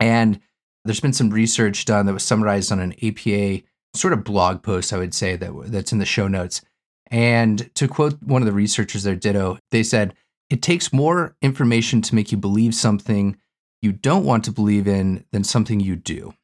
And 0.00 0.40
there's 0.84 1.00
been 1.00 1.12
some 1.12 1.30
research 1.30 1.84
done 1.84 2.06
that 2.06 2.12
was 2.12 2.24
summarized 2.24 2.72
on 2.72 2.80
an 2.80 2.92
APA 3.04 3.62
sort 3.94 4.12
of 4.12 4.24
blog 4.24 4.64
post, 4.64 4.92
I 4.92 4.98
would 4.98 5.14
say, 5.14 5.36
that 5.36 5.52
that's 5.66 5.92
in 5.92 6.00
the 6.00 6.04
show 6.04 6.26
notes. 6.26 6.60
And 7.08 7.72
to 7.76 7.86
quote 7.86 8.20
one 8.20 8.42
of 8.42 8.46
the 8.46 8.52
researchers 8.52 9.04
there, 9.04 9.14
Ditto, 9.14 9.58
they 9.70 9.84
said, 9.84 10.14
it 10.50 10.60
takes 10.60 10.92
more 10.92 11.36
information 11.40 12.02
to 12.02 12.16
make 12.16 12.32
you 12.32 12.38
believe 12.38 12.74
something 12.74 13.36
you 13.82 13.92
don't 13.92 14.24
want 14.24 14.44
to 14.44 14.52
believe 14.52 14.86
in 14.86 15.24
than 15.32 15.44
something 15.44 15.80
you 15.80 15.96
do. 15.96 16.34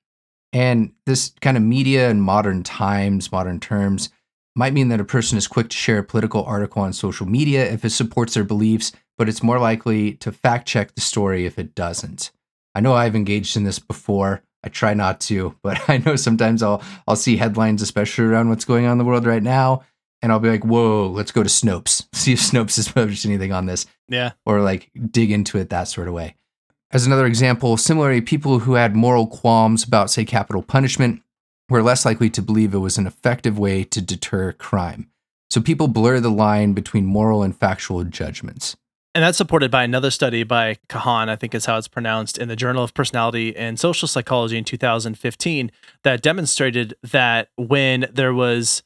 And 0.53 0.93
this 1.07 1.33
kind 1.41 1.57
of 1.57 1.63
media 1.63 2.11
in 2.11 2.21
modern 2.21 2.63
times, 2.63 3.33
modern 3.33 3.59
terms, 3.59 4.11
might 4.55 4.75
mean 4.75 4.89
that 4.89 5.01
a 5.01 5.05
person 5.05 5.39
is 5.39 5.47
quick 5.47 5.71
to 5.71 5.77
share 5.77 5.99
a 5.99 6.05
political 6.05 6.45
article 6.45 6.83
on 6.83 6.93
social 6.93 7.27
media 7.27 7.71
if 7.71 7.85
it 7.85 7.91
supports 7.91 8.35
their 8.35 8.45
beliefs, 8.45 8.93
but 9.17 9.29
it's 9.29 9.43
more 9.43 9.59
likely 9.59 10.13
to 10.15 10.31
fact 10.31 10.69
check 10.69 10.95
the 10.95 11.01
story 11.01 11.47
if 11.47 11.59
it 11.59 11.75
doesn't. 11.75 12.31
I 12.75 12.81
know 12.81 12.95
I've 12.95 13.17
engaged 13.17 13.57
in 13.57 13.65
this 13.65 13.79
before. 13.79 14.43
I 14.65 14.69
try 14.69 14.95
not 14.95 15.21
to, 15.23 15.57
but 15.63 15.81
I 15.89 15.99
know 15.99 16.17
sometimes 16.17 16.63
I'll 16.63 16.83
I'll 17.09 17.17
see 17.17 17.37
headlines, 17.37 17.83
especially 17.83 18.25
around 18.25 18.51
what's 18.51 18.65
going 18.65 18.87
on 18.87 18.93
in 18.93 18.99
the 18.99 19.05
world 19.05 19.27
right 19.27 19.43
now, 19.43 19.83
and 20.21 20.31
I'll 20.31 20.39
be 20.39 20.51
like, 20.51 20.65
whoa, 20.65 21.09
let's 21.09 21.33
go 21.33 21.43
to 21.43 21.49
Snopes, 21.49 22.07
see 22.15 22.33
if 22.33 22.41
Snopes 22.41 22.77
has 22.77 22.89
published 22.89 23.27
anything 23.27 23.53
on 23.53 23.67
this. 23.67 23.87
Yeah. 24.09 24.33
Or 24.47 24.61
like 24.61 24.91
dig 25.11 25.31
into 25.31 25.59
it 25.59 25.71
that 25.71 25.89
sort 25.89 26.09
of 26.09 26.15
way. 26.15 26.37
As 26.93 27.07
another 27.07 27.25
example, 27.27 27.79
similarly, 27.79 28.21
people 28.21 28.61
who 28.61 28.75
had 28.75 28.95
moral 28.95 29.27
qualms 29.27 29.83
about, 29.83 30.11
say, 30.11 30.27
capital 30.27 30.63
punishment 30.63 31.23
were 31.71 31.83
less 31.83 32.05
likely 32.05 32.29
to 32.29 32.43
believe 32.43 32.75
it 32.75 32.79
was 32.79 32.99
an 32.99 33.07
effective 33.07 33.59
way 33.59 33.83
to 33.85 34.03
deter 34.03 34.53
crime. 34.53 35.09
So 35.49 35.63
people 35.63 35.89
blur 35.89 36.21
the 36.21 36.31
line 36.31 36.75
between 36.75 37.07
moral 37.07 37.43
and 37.43 37.57
factual 37.57 38.05
judgments. 38.05 38.77
And 39.15 39.25
that's 39.25 39.39
supported 39.39 39.71
by 39.71 39.85
another 39.85 40.11
study 40.11 40.43
by 40.43 40.77
Kahan, 40.89 41.29
I 41.29 41.37
think 41.37 41.55
is 41.55 41.67
how 41.67 41.79
it's 41.79 41.89
pronounced, 41.89 42.37
in 42.37 42.49
the 42.49 42.57
Journal 42.57 42.85
of 42.85 42.93
Personality 42.93 43.57
and 43.57 43.81
Social 43.81 44.09
Psychology 44.09 44.59
in 44.59 44.65
2015, 44.65 45.71
that 46.05 46.23
demonstrated 46.23 46.95
that 47.03 47.49
when 47.57 48.07
there 48.13 48.35
was 48.35 48.83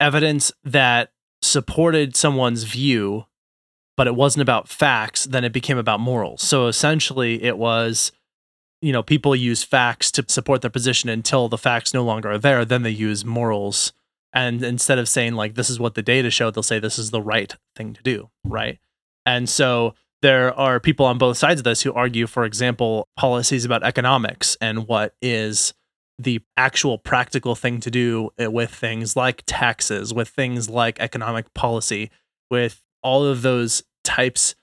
evidence 0.00 0.52
that 0.64 1.12
supported 1.40 2.14
someone's 2.16 2.64
view, 2.64 3.24
but 3.98 4.06
it 4.06 4.14
wasn't 4.14 4.40
about 4.40 4.68
facts, 4.68 5.24
then 5.24 5.42
it 5.42 5.52
became 5.52 5.76
about 5.76 5.98
morals. 5.98 6.40
So 6.40 6.68
essentially, 6.68 7.42
it 7.42 7.58
was, 7.58 8.12
you 8.80 8.92
know, 8.92 9.02
people 9.02 9.34
use 9.34 9.64
facts 9.64 10.12
to 10.12 10.24
support 10.28 10.62
their 10.62 10.70
position 10.70 11.08
until 11.08 11.48
the 11.48 11.58
facts 11.58 11.92
no 11.92 12.04
longer 12.04 12.30
are 12.30 12.38
there. 12.38 12.64
Then 12.64 12.84
they 12.84 12.90
use 12.90 13.24
morals. 13.24 13.92
And 14.32 14.62
instead 14.62 15.00
of 15.00 15.08
saying, 15.08 15.34
like, 15.34 15.56
this 15.56 15.68
is 15.68 15.80
what 15.80 15.96
the 15.96 16.02
data 16.02 16.30
showed, 16.30 16.54
they'll 16.54 16.62
say, 16.62 16.78
this 16.78 16.96
is 16.96 17.10
the 17.10 17.20
right 17.20 17.52
thing 17.74 17.92
to 17.92 18.02
do. 18.04 18.30
Right. 18.44 18.78
And 19.26 19.48
so 19.48 19.94
there 20.22 20.54
are 20.54 20.78
people 20.78 21.04
on 21.04 21.18
both 21.18 21.36
sides 21.36 21.58
of 21.58 21.64
this 21.64 21.82
who 21.82 21.92
argue, 21.92 22.28
for 22.28 22.44
example, 22.44 23.08
policies 23.16 23.64
about 23.64 23.82
economics 23.82 24.56
and 24.60 24.86
what 24.86 25.16
is 25.20 25.74
the 26.20 26.40
actual 26.56 26.98
practical 26.98 27.56
thing 27.56 27.80
to 27.80 27.90
do 27.90 28.30
eh, 28.38 28.46
with 28.46 28.70
things 28.70 29.16
like 29.16 29.42
taxes, 29.44 30.14
with 30.14 30.28
things 30.28 30.70
like 30.70 31.00
economic 31.00 31.52
policy, 31.52 32.12
with 32.48 32.84
all 33.02 33.24
of 33.24 33.42
those 33.42 33.82
types 34.04 34.54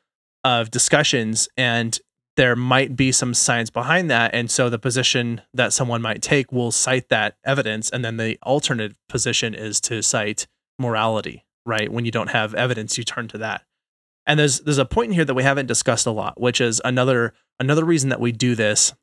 of 0.44 0.72
discussions. 0.72 1.48
And 1.58 2.00
there 2.38 2.56
might 2.56 2.96
be 2.96 3.12
some 3.12 3.34
science 3.34 3.70
behind 3.70 4.10
that. 4.12 4.34
And 4.34 4.52
so 4.52 4.70
the 4.70 4.80
position 4.80 5.42
that 5.54 5.74
someone 5.74 6.02
might 6.02 6.22
take 6.22 6.52
will 6.52 6.72
cite 6.72 7.10
that 7.10 7.38
evidence. 7.46 7.90
And 7.90 8.04
then 8.04 8.18
the 8.18 8.38
alternate 8.44 8.96
position 9.08 9.54
is 9.54 9.80
to 9.82 10.02
cite 10.02 10.48
morality, 10.78 11.46
right? 11.66 11.92
When 11.92 12.06
you 12.06 12.12
don't 12.12 12.32
have 12.32 12.54
evidence, 12.54 12.98
you 12.98 13.04
turn 13.04 13.28
to 13.30 13.38
that. 13.40 13.64
And 14.28 14.40
there's 14.40 14.62
there's 14.62 14.78
a 14.78 14.86
point 14.86 15.10
in 15.10 15.14
here 15.14 15.26
that 15.26 15.34
we 15.34 15.44
haven't 15.44 15.68
discussed 15.68 16.06
a 16.06 16.12
lot, 16.12 16.40
which 16.42 16.60
is 16.60 16.82
another 16.84 17.34
another 17.60 17.86
reason 17.86 18.10
that 18.10 18.20
we 18.20 18.32
do 18.32 18.56
this. 18.56 18.94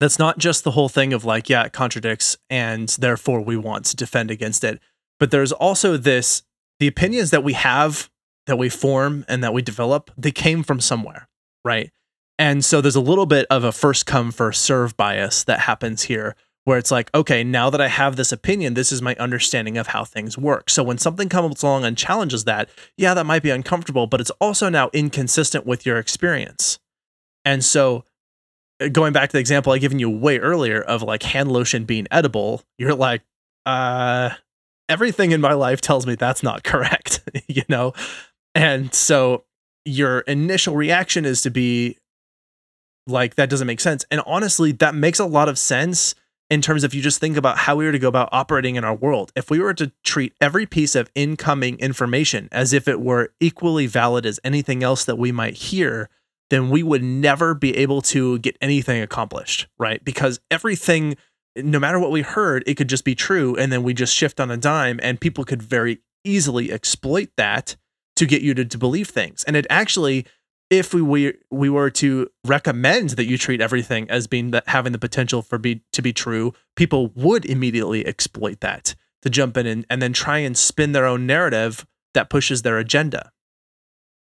That's 0.00 0.18
not 0.18 0.38
just 0.38 0.64
the 0.64 0.72
whole 0.72 0.90
thing 0.90 1.12
of 1.12 1.24
like, 1.24 1.48
yeah, 1.48 1.64
it 1.64 1.72
contradicts, 1.72 2.36
and 2.50 2.88
therefore 2.88 3.40
we 3.40 3.56
want 3.56 3.86
to 3.86 3.96
defend 3.96 4.30
against 4.30 4.64
it. 4.64 4.80
But 5.18 5.30
there's 5.30 5.52
also 5.52 5.96
this 5.96 6.42
the 6.80 6.88
opinions 6.88 7.30
that 7.30 7.44
we 7.44 7.54
have, 7.54 8.10
that 8.46 8.56
we 8.56 8.68
form, 8.68 9.24
and 9.28 9.42
that 9.42 9.52
we 9.52 9.62
develop, 9.62 10.10
they 10.16 10.30
came 10.30 10.62
from 10.62 10.80
somewhere, 10.80 11.28
right? 11.64 11.90
And 12.38 12.64
so 12.64 12.80
there's 12.80 12.96
a 12.96 13.00
little 13.00 13.26
bit 13.26 13.46
of 13.50 13.64
a 13.64 13.72
first 13.72 14.06
come, 14.06 14.30
first 14.30 14.62
serve 14.62 14.96
bias 14.96 15.44
that 15.44 15.60
happens 15.60 16.02
here 16.02 16.36
where 16.66 16.78
it's 16.78 16.90
like, 16.90 17.14
okay, 17.14 17.44
now 17.44 17.70
that 17.70 17.80
I 17.80 17.86
have 17.86 18.16
this 18.16 18.32
opinion, 18.32 18.74
this 18.74 18.90
is 18.90 19.00
my 19.00 19.14
understanding 19.20 19.78
of 19.78 19.86
how 19.86 20.04
things 20.04 20.36
work. 20.36 20.68
So 20.68 20.82
when 20.82 20.98
something 20.98 21.28
comes 21.28 21.62
along 21.62 21.84
and 21.84 21.96
challenges 21.96 22.42
that, 22.44 22.68
yeah, 22.96 23.14
that 23.14 23.24
might 23.24 23.44
be 23.44 23.50
uncomfortable, 23.50 24.08
but 24.08 24.20
it's 24.20 24.32
also 24.40 24.68
now 24.68 24.90
inconsistent 24.92 25.64
with 25.64 25.86
your 25.86 25.96
experience. 25.96 26.80
And 27.44 27.64
so 27.64 28.02
uh, 28.80 28.88
going 28.88 29.12
back 29.12 29.28
to 29.28 29.34
the 29.34 29.38
example 29.38 29.72
I 29.72 29.78
given 29.78 30.00
you 30.00 30.10
way 30.10 30.40
earlier 30.40 30.82
of 30.82 31.02
like 31.02 31.22
hand 31.22 31.52
lotion 31.52 31.84
being 31.84 32.08
edible, 32.10 32.64
you're 32.78 32.96
like, 32.96 33.22
uh, 33.64 34.30
everything 34.88 35.30
in 35.30 35.40
my 35.40 35.52
life 35.52 35.80
tells 35.80 36.04
me 36.04 36.16
that's 36.16 36.42
not 36.42 36.64
correct, 36.64 37.20
you 37.46 37.62
know? 37.68 37.92
And 38.56 38.94
so 38.94 39.44
your 39.84 40.20
initial 40.20 40.74
reaction 40.74 41.26
is 41.26 41.42
to 41.42 41.50
be 41.50 41.98
like, 43.06 43.34
that 43.34 43.50
doesn't 43.50 43.66
make 43.66 43.80
sense. 43.80 44.04
And 44.10 44.22
honestly, 44.26 44.72
that 44.72 44.94
makes 44.94 45.18
a 45.18 45.26
lot 45.26 45.50
of 45.50 45.58
sense 45.58 46.14
in 46.48 46.62
terms 46.62 46.82
of 46.82 46.94
you 46.94 47.02
just 47.02 47.20
think 47.20 47.36
about 47.36 47.58
how 47.58 47.76
we 47.76 47.84
were 47.84 47.92
to 47.92 47.98
go 47.98 48.08
about 48.08 48.30
operating 48.32 48.76
in 48.76 48.82
our 48.84 48.94
world. 48.94 49.30
If 49.36 49.50
we 49.50 49.58
were 49.58 49.74
to 49.74 49.92
treat 50.04 50.32
every 50.40 50.64
piece 50.64 50.94
of 50.94 51.10
incoming 51.14 51.78
information 51.80 52.48
as 52.50 52.72
if 52.72 52.88
it 52.88 53.00
were 53.00 53.34
equally 53.40 53.86
valid 53.86 54.24
as 54.24 54.40
anything 54.42 54.82
else 54.82 55.04
that 55.04 55.18
we 55.18 55.32
might 55.32 55.54
hear, 55.54 56.08
then 56.48 56.70
we 56.70 56.82
would 56.82 57.02
never 57.02 57.52
be 57.52 57.76
able 57.76 58.00
to 58.00 58.38
get 58.38 58.56
anything 58.62 59.02
accomplished, 59.02 59.66
right? 59.78 60.02
Because 60.02 60.40
everything, 60.50 61.16
no 61.56 61.78
matter 61.78 61.98
what 61.98 62.10
we 62.10 62.22
heard, 62.22 62.64
it 62.66 62.76
could 62.76 62.88
just 62.88 63.04
be 63.04 63.14
true. 63.14 63.54
And 63.56 63.70
then 63.70 63.82
we 63.82 63.92
just 63.92 64.14
shift 64.14 64.40
on 64.40 64.50
a 64.50 64.56
dime, 64.56 64.98
and 65.02 65.20
people 65.20 65.44
could 65.44 65.62
very 65.62 65.98
easily 66.24 66.72
exploit 66.72 67.28
that 67.36 67.76
to 68.16 68.26
get 68.26 68.42
you 68.42 68.54
to, 68.54 68.64
to 68.64 68.78
believe 68.78 69.08
things. 69.08 69.44
And 69.44 69.56
it 69.56 69.66
actually 69.70 70.26
if 70.68 70.92
we, 70.92 71.00
we 71.00 71.34
we 71.50 71.70
were 71.70 71.90
to 71.90 72.28
recommend 72.44 73.10
that 73.10 73.26
you 73.26 73.38
treat 73.38 73.60
everything 73.60 74.10
as 74.10 74.26
being 74.26 74.50
that 74.50 74.68
having 74.68 74.92
the 74.92 74.98
potential 74.98 75.42
for 75.42 75.58
be 75.58 75.82
to 75.92 76.02
be 76.02 76.12
true, 76.12 76.54
people 76.74 77.12
would 77.14 77.44
immediately 77.44 78.06
exploit 78.06 78.60
that 78.60 78.94
to 79.22 79.30
jump 79.30 79.56
in 79.56 79.66
and, 79.66 79.86
and 79.88 80.02
then 80.02 80.12
try 80.12 80.38
and 80.38 80.58
spin 80.58 80.92
their 80.92 81.06
own 81.06 81.26
narrative 81.26 81.86
that 82.14 82.30
pushes 82.30 82.62
their 82.62 82.78
agenda. 82.78 83.30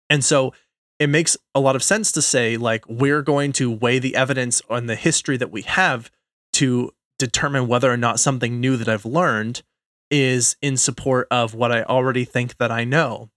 And 0.10 0.24
so 0.24 0.54
it 1.00 1.08
makes 1.08 1.38
a 1.56 1.60
lot 1.60 1.76
of 1.76 1.84
sense 1.84 2.12
to 2.12 2.22
say 2.22 2.58
like 2.58 2.84
we're 2.88 3.22
going 3.22 3.52
to 3.54 3.72
weigh 3.72 4.00
the 4.00 4.16
evidence 4.16 4.62
on 4.70 4.86
the 4.86 4.96
history 4.96 5.38
that 5.38 5.52
we 5.52 5.62
have 5.64 6.12
to 6.54 6.92
determine 7.18 7.68
whether 7.68 7.92
or 7.92 7.98
not 7.98 8.20
something 8.20 8.60
new 8.60 8.78
that 8.78 8.88
I've 8.88 9.06
learned 9.06 9.64
is 10.12 10.56
in 10.62 10.78
support 10.78 11.28
of 11.30 11.54
what 11.54 11.72
I 11.72 11.84
already 11.84 12.26
think 12.26 12.58
that 12.58 12.72
I 12.72 12.84
know. 12.84 13.30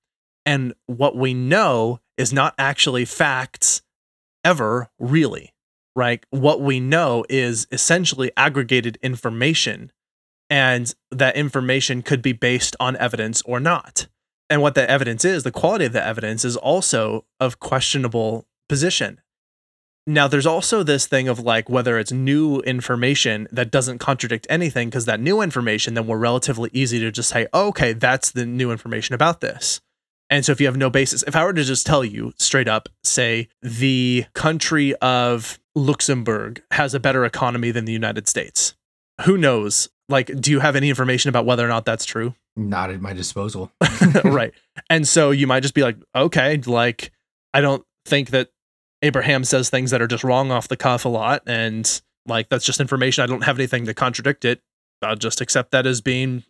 And 0.44 0.74
what 0.86 1.16
we 1.16 1.34
know 1.34 2.00
is 2.16 2.32
not 2.32 2.54
actually 2.58 3.04
facts 3.04 3.82
ever, 4.44 4.90
really, 4.98 5.52
right? 5.94 6.24
What 6.30 6.60
we 6.60 6.80
know 6.80 7.24
is 7.28 7.66
essentially 7.70 8.32
aggregated 8.36 8.98
information, 9.02 9.92
and 10.50 10.94
that 11.10 11.36
information 11.36 12.02
could 12.02 12.22
be 12.22 12.32
based 12.32 12.76
on 12.80 12.96
evidence 12.96 13.42
or 13.42 13.60
not. 13.60 14.08
And 14.50 14.60
what 14.60 14.74
the 14.74 14.90
evidence 14.90 15.24
is, 15.24 15.44
the 15.44 15.50
quality 15.50 15.86
of 15.86 15.92
the 15.92 16.04
evidence 16.04 16.44
is 16.44 16.56
also 16.56 17.24
of 17.40 17.60
questionable 17.60 18.46
position. 18.68 19.20
Now, 20.06 20.26
there's 20.26 20.46
also 20.46 20.82
this 20.82 21.06
thing 21.06 21.28
of 21.28 21.38
like 21.38 21.70
whether 21.70 21.96
it's 21.96 22.10
new 22.10 22.58
information 22.60 23.46
that 23.52 23.70
doesn't 23.70 23.98
contradict 23.98 24.46
anything, 24.50 24.88
because 24.88 25.04
that 25.04 25.20
new 25.20 25.40
information, 25.40 25.94
then 25.94 26.08
we're 26.08 26.18
relatively 26.18 26.68
easy 26.72 26.98
to 26.98 27.12
just 27.12 27.30
say, 27.30 27.46
okay, 27.54 27.92
that's 27.92 28.32
the 28.32 28.44
new 28.44 28.72
information 28.72 29.14
about 29.14 29.40
this. 29.40 29.80
And 30.32 30.46
so 30.46 30.52
if 30.52 30.62
you 30.62 30.66
have 30.66 30.78
no 30.78 30.88
basis, 30.88 31.22
if 31.24 31.36
I 31.36 31.44
were 31.44 31.52
to 31.52 31.62
just 31.62 31.86
tell 31.86 32.02
you 32.02 32.32
straight 32.38 32.66
up, 32.66 32.88
say 33.04 33.48
the 33.60 34.24
country 34.32 34.94
of 34.96 35.58
Luxembourg 35.74 36.62
has 36.70 36.94
a 36.94 37.00
better 37.00 37.26
economy 37.26 37.70
than 37.70 37.84
the 37.84 37.92
United 37.92 38.26
States, 38.26 38.74
who 39.26 39.36
knows? 39.36 39.90
Like, 40.08 40.28
do 40.40 40.50
you 40.50 40.60
have 40.60 40.74
any 40.74 40.88
information 40.88 41.28
about 41.28 41.44
whether 41.44 41.62
or 41.62 41.68
not 41.68 41.84
that's 41.84 42.06
true? 42.06 42.34
Not 42.56 42.88
at 42.88 43.02
my 43.02 43.12
disposal. 43.12 43.72
right. 44.24 44.54
And 44.88 45.06
so 45.06 45.32
you 45.32 45.46
might 45.46 45.60
just 45.60 45.74
be 45.74 45.82
like, 45.82 45.98
okay, 46.16 46.56
like, 46.56 47.12
I 47.52 47.60
don't 47.60 47.84
think 48.06 48.30
that 48.30 48.48
Abraham 49.02 49.44
says 49.44 49.68
things 49.68 49.90
that 49.90 50.00
are 50.00 50.06
just 50.06 50.24
wrong 50.24 50.50
off 50.50 50.66
the 50.66 50.78
cuff 50.78 51.04
a 51.04 51.10
lot. 51.10 51.42
And 51.46 52.00
like, 52.24 52.48
that's 52.48 52.64
just 52.64 52.80
information. 52.80 53.22
I 53.22 53.26
don't 53.26 53.44
have 53.44 53.58
anything 53.58 53.84
to 53.84 53.92
contradict 53.92 54.46
it. 54.46 54.62
I'll 55.02 55.14
just 55.14 55.42
accept 55.42 55.72
that 55.72 55.86
as 55.86 56.00
being 56.00 56.44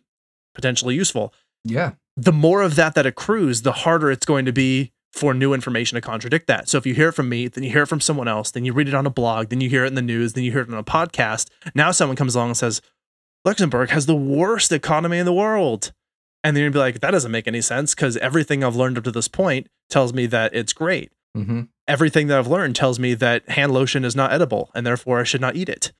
potentially 0.55 0.95
useful. 0.95 1.33
Yeah 1.63 1.91
the 2.15 2.31
more 2.33 2.61
of 2.61 2.75
that 2.75 2.95
that 2.95 3.05
accrues, 3.05 3.61
the 3.61 3.71
harder 3.71 4.11
it's 4.11 4.25
going 4.25 4.45
to 4.45 4.53
be 4.53 4.91
for 5.11 5.33
new 5.33 5.53
information 5.53 5.95
to 5.95 6.01
contradict 6.01 6.47
that. 6.47 6.67
So 6.67 6.77
if 6.77 6.85
you 6.85 6.93
hear 6.93 7.09
it 7.09 7.13
from 7.13 7.29
me, 7.29 7.47
then 7.47 7.63
you 7.63 7.69
hear 7.69 7.83
it 7.83 7.87
from 7.87 8.01
someone 8.01 8.27
else, 8.27 8.51
then 8.51 8.65
you 8.65 8.73
read 8.73 8.87
it 8.87 8.95
on 8.95 9.05
a 9.05 9.11
blog, 9.11 9.49
then 9.49 9.61
you 9.61 9.69
hear 9.69 9.83
it 9.83 9.89
in 9.89 9.95
the 9.95 10.01
news, 10.01 10.33
then 10.33 10.43
you 10.43 10.51
hear 10.51 10.61
it 10.61 10.69
on 10.69 10.77
a 10.77 10.83
podcast. 10.83 11.49
Now 11.75 11.91
someone 11.91 12.15
comes 12.15 12.35
along 12.35 12.49
and 12.49 12.57
says, 12.57 12.81
Luxembourg 13.45 13.89
has 13.89 14.05
the 14.05 14.15
worst 14.15 14.71
economy 14.71 15.19
in 15.19 15.25
the 15.25 15.33
world. 15.33 15.91
And 16.43 16.55
then 16.55 16.63
you'd 16.63 16.73
be 16.73 16.79
like, 16.79 16.99
that 16.99 17.11
doesn't 17.11 17.31
make 17.31 17.47
any 17.47 17.61
sense 17.61 17.93
because 17.93 18.17
everything 18.17 18.63
I've 18.63 18.75
learned 18.75 18.97
up 18.97 19.03
to 19.05 19.11
this 19.11 19.27
point 19.27 19.67
tells 19.89 20.13
me 20.13 20.25
that 20.27 20.53
it's 20.53 20.73
great. 20.73 21.11
Mm-hmm. 21.37 21.63
Everything 21.87 22.27
that 22.27 22.37
I've 22.37 22.47
learned 22.47 22.75
tells 22.75 22.99
me 22.99 23.13
that 23.15 23.47
hand 23.49 23.71
lotion 23.71 24.05
is 24.05 24.15
not 24.15 24.31
edible 24.31 24.71
and 24.73 24.85
therefore 24.85 25.19
I 25.19 25.23
should 25.23 25.41
not 25.41 25.55
eat 25.55 25.69
it. 25.69 25.91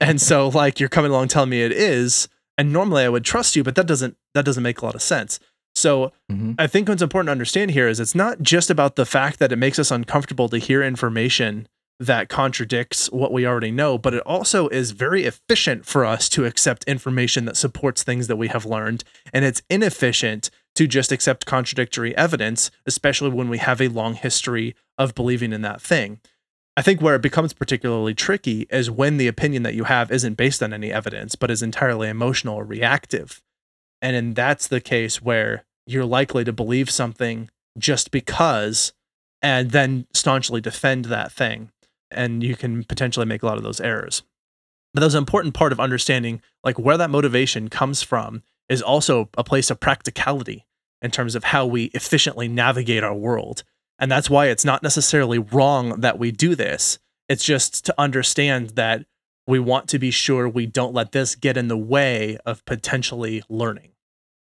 and 0.00 0.20
so 0.20 0.48
like 0.48 0.80
you're 0.80 0.88
coming 0.88 1.10
along 1.10 1.28
telling 1.28 1.50
me 1.50 1.62
it 1.62 1.72
is. 1.72 2.28
And 2.58 2.72
normally 2.72 3.04
I 3.04 3.08
would 3.08 3.24
trust 3.24 3.56
you, 3.56 3.62
but 3.62 3.74
that 3.74 3.86
doesn't 3.86 4.16
that 4.34 4.44
doesn't 4.44 4.62
make 4.62 4.80
a 4.80 4.84
lot 4.84 4.94
of 4.94 5.02
sense. 5.02 5.38
So 5.74 6.12
mm-hmm. 6.30 6.52
I 6.58 6.66
think 6.66 6.88
what's 6.88 7.02
important 7.02 7.28
to 7.28 7.32
understand 7.32 7.72
here 7.72 7.86
is 7.86 8.00
it's 8.00 8.14
not 8.14 8.40
just 8.40 8.70
about 8.70 8.96
the 8.96 9.04
fact 9.04 9.38
that 9.40 9.52
it 9.52 9.56
makes 9.56 9.78
us 9.78 9.90
uncomfortable 9.90 10.48
to 10.48 10.58
hear 10.58 10.82
information 10.82 11.68
that 11.98 12.28
contradicts 12.28 13.10
what 13.10 13.32
we 13.32 13.46
already 13.46 13.70
know, 13.70 13.96
but 13.96 14.14
it 14.14 14.22
also 14.26 14.68
is 14.68 14.90
very 14.90 15.24
efficient 15.24 15.86
for 15.86 16.04
us 16.04 16.28
to 16.30 16.44
accept 16.44 16.84
information 16.84 17.46
that 17.46 17.56
supports 17.56 18.02
things 18.02 18.26
that 18.26 18.36
we 18.36 18.48
have 18.48 18.66
learned. 18.66 19.04
And 19.32 19.44
it's 19.44 19.62
inefficient 19.70 20.50
to 20.74 20.86
just 20.86 21.10
accept 21.10 21.46
contradictory 21.46 22.16
evidence, 22.16 22.70
especially 22.84 23.30
when 23.30 23.48
we 23.48 23.58
have 23.58 23.80
a 23.80 23.88
long 23.88 24.14
history 24.14 24.74
of 24.98 25.14
believing 25.14 25.52
in 25.52 25.62
that 25.62 25.80
thing. 25.80 26.20
I 26.76 26.82
think 26.82 27.00
where 27.00 27.14
it 27.14 27.22
becomes 27.22 27.54
particularly 27.54 28.14
tricky 28.14 28.66
is 28.70 28.90
when 28.90 29.16
the 29.16 29.28
opinion 29.28 29.62
that 29.62 29.74
you 29.74 29.84
have 29.84 30.12
isn't 30.12 30.34
based 30.34 30.62
on 30.62 30.74
any 30.74 30.92
evidence, 30.92 31.34
but 31.34 31.50
is 31.50 31.62
entirely 31.62 32.08
emotional 32.08 32.56
or 32.56 32.64
reactive. 32.64 33.42
And 34.02 34.14
then 34.14 34.34
that's 34.34 34.68
the 34.68 34.80
case 34.80 35.22
where 35.22 35.64
you're 35.86 36.04
likely 36.04 36.44
to 36.44 36.52
believe 36.52 36.90
something 36.90 37.48
just 37.78 38.10
because 38.10 38.92
and 39.40 39.70
then 39.70 40.06
staunchly 40.12 40.60
defend 40.60 41.06
that 41.06 41.32
thing. 41.32 41.70
And 42.10 42.42
you 42.42 42.56
can 42.56 42.84
potentially 42.84 43.26
make 43.26 43.42
a 43.42 43.46
lot 43.46 43.56
of 43.56 43.62
those 43.62 43.80
errors. 43.80 44.22
But 44.92 45.00
that's 45.00 45.14
an 45.14 45.18
important 45.18 45.54
part 45.54 45.72
of 45.72 45.80
understanding 45.80 46.42
like 46.62 46.78
where 46.78 46.98
that 46.98 47.10
motivation 47.10 47.68
comes 47.68 48.02
from 48.02 48.42
is 48.68 48.82
also 48.82 49.28
a 49.36 49.44
place 49.44 49.70
of 49.70 49.80
practicality 49.80 50.66
in 51.02 51.10
terms 51.10 51.34
of 51.34 51.44
how 51.44 51.66
we 51.66 51.84
efficiently 51.94 52.48
navigate 52.48 53.04
our 53.04 53.14
world. 53.14 53.62
And 53.98 54.10
that's 54.10 54.28
why 54.28 54.46
it's 54.46 54.64
not 54.64 54.82
necessarily 54.82 55.38
wrong 55.38 56.00
that 56.00 56.18
we 56.18 56.30
do 56.30 56.54
this. 56.54 56.98
It's 57.28 57.44
just 57.44 57.84
to 57.86 57.94
understand 57.98 58.70
that 58.70 59.06
we 59.46 59.58
want 59.58 59.88
to 59.88 59.98
be 59.98 60.10
sure 60.10 60.48
we 60.48 60.66
don't 60.66 60.92
let 60.92 61.12
this 61.12 61.34
get 61.34 61.56
in 61.56 61.68
the 61.68 61.76
way 61.76 62.38
of 62.44 62.64
potentially 62.64 63.42
learning. 63.48 63.92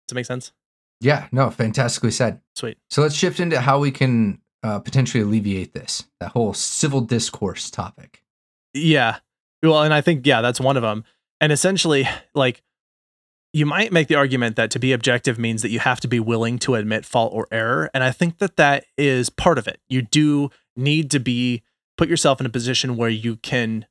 Does 0.07 0.09
that 0.09 0.15
make 0.17 0.27
sense? 0.27 0.53
Yeah, 1.01 1.29
no, 1.31 1.51
fantastically 1.51 2.11
said. 2.11 2.41
Sweet. 2.57 2.79
So 2.91 3.03
let's 3.03 3.15
shift 3.15 3.39
into 3.39 3.61
how 3.61 3.79
we 3.79 3.91
can 3.91 4.41
uh, 4.63 4.79
potentially 4.79 5.23
alleviate 5.23 5.75
this, 5.75 6.05
that 6.21 6.31
whole 6.31 6.55
civil 6.55 7.01
discourse 7.03 7.71
topic. 7.71 8.23
Yeah. 8.73 9.19
Well, 9.63 9.83
and 9.83 9.95
I 9.95 10.01
think, 10.01 10.27
yeah, 10.27 10.41
that's 10.41 10.61
one 10.61 10.77
of 10.77 10.83
them. 10.83 11.05
And 11.41 11.53
essentially, 11.53 12.09
like, 12.35 12.63
you 13.55 13.65
might 13.65 13.93
make 13.93 14.09
the 14.09 14.17
argument 14.17 14.57
that 14.57 14.73
to 14.73 14.81
be 14.81 14.93
objective 14.93 15.39
means 15.39 15.63
that 15.63 15.71
you 15.71 15.79
have 15.79 16.01
to 16.01 16.09
be 16.09 16.19
willing 16.19 16.59
to 16.59 16.75
admit 16.75 17.05
fault 17.05 17.33
or 17.33 17.47
error. 17.53 17.89
And 17.95 18.03
I 18.03 18.11
think 18.11 18.39
that 18.39 18.57
that 18.57 18.85
is 18.99 19.31
part 19.31 19.59
of 19.59 19.69
it. 19.69 19.81
You 19.89 20.03
do 20.03 20.51
need 20.75 21.09
to 21.13 21.21
be, 21.21 21.63
put 21.97 22.09
yourself 22.09 22.41
in 22.41 22.47
a 22.47 22.51
position 22.51 22.97
where 22.97 23.09
you 23.09 23.37
can 23.37 23.87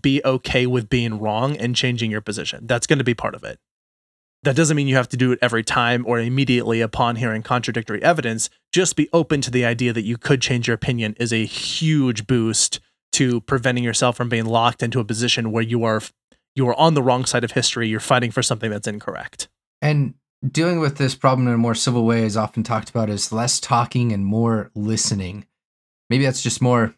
be 0.00 0.22
okay 0.24 0.66
with 0.66 0.88
being 0.88 1.18
wrong 1.18 1.54
and 1.54 1.76
changing 1.76 2.10
your 2.10 2.22
position. 2.22 2.66
That's 2.66 2.86
going 2.86 2.98
to 2.98 3.04
be 3.04 3.12
part 3.12 3.34
of 3.34 3.44
it. 3.44 3.58
That 4.44 4.56
doesn't 4.56 4.76
mean 4.76 4.88
you 4.88 4.96
have 4.96 5.08
to 5.10 5.18
do 5.18 5.32
it 5.32 5.38
every 5.42 5.64
time 5.64 6.04
or 6.06 6.18
immediately 6.18 6.80
upon 6.80 7.16
hearing 7.16 7.42
contradictory 7.42 8.02
evidence. 8.02 8.48
Just 8.72 8.96
be 8.96 9.10
open 9.12 9.42
to 9.42 9.50
the 9.50 9.66
idea 9.66 9.92
that 9.92 10.04
you 10.04 10.16
could 10.16 10.40
change 10.40 10.66
your 10.66 10.76
opinion 10.76 11.14
is 11.20 11.32
a 11.32 11.44
huge 11.44 12.26
boost 12.26 12.80
to 13.12 13.42
preventing 13.42 13.84
yourself 13.84 14.16
from 14.16 14.30
being 14.30 14.46
locked 14.46 14.82
into 14.82 15.00
a 15.00 15.04
position 15.04 15.52
where 15.52 15.62
you 15.62 15.84
are 15.84 16.00
you 16.58 16.68
are 16.68 16.78
on 16.78 16.94
the 16.94 17.02
wrong 17.02 17.24
side 17.24 17.44
of 17.44 17.52
history. 17.52 17.88
You're 17.88 18.00
fighting 18.00 18.30
for 18.30 18.42
something 18.42 18.70
that's 18.70 18.86
incorrect. 18.86 19.48
And 19.80 20.14
dealing 20.46 20.80
with 20.80 20.98
this 20.98 21.14
problem 21.14 21.48
in 21.48 21.54
a 21.54 21.58
more 21.58 21.74
civil 21.74 22.04
way 22.04 22.24
is 22.24 22.36
often 22.36 22.62
talked 22.62 22.90
about 22.90 23.08
as 23.08 23.32
less 23.32 23.58
talking 23.60 24.12
and 24.12 24.26
more 24.26 24.70
listening. 24.74 25.46
Maybe 26.10 26.24
that's 26.24 26.42
just 26.42 26.60
more 26.60 26.94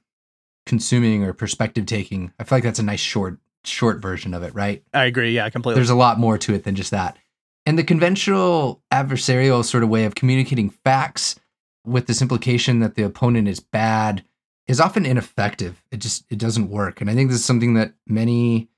consuming 0.66 1.22
or 1.22 1.32
perspective 1.32 1.86
taking. 1.86 2.32
I 2.38 2.44
feel 2.44 2.56
like 2.56 2.64
that's 2.64 2.78
a 2.78 2.84
nice 2.84 3.00
short 3.00 3.38
short 3.62 4.00
version 4.00 4.32
of 4.32 4.42
it, 4.42 4.54
right? 4.54 4.82
I 4.94 5.04
agree. 5.04 5.32
Yeah, 5.32 5.50
completely. 5.50 5.78
There's 5.78 5.90
a 5.90 5.94
lot 5.94 6.18
more 6.18 6.38
to 6.38 6.54
it 6.54 6.64
than 6.64 6.74
just 6.74 6.90
that. 6.92 7.18
And 7.66 7.78
the 7.78 7.84
conventional 7.84 8.82
adversarial 8.90 9.62
sort 9.64 9.82
of 9.82 9.90
way 9.90 10.06
of 10.06 10.14
communicating 10.14 10.70
facts 10.70 11.38
with 11.84 12.06
this 12.06 12.22
implication 12.22 12.80
that 12.80 12.94
the 12.94 13.02
opponent 13.02 13.48
is 13.48 13.60
bad 13.60 14.24
is 14.66 14.80
often 14.80 15.04
ineffective. 15.04 15.82
It 15.90 15.98
just 15.98 16.24
it 16.30 16.38
doesn't 16.38 16.70
work. 16.70 17.02
And 17.02 17.10
I 17.10 17.14
think 17.14 17.28
this 17.28 17.40
is 17.40 17.44
something 17.44 17.74
that 17.74 17.92
many 18.06 18.69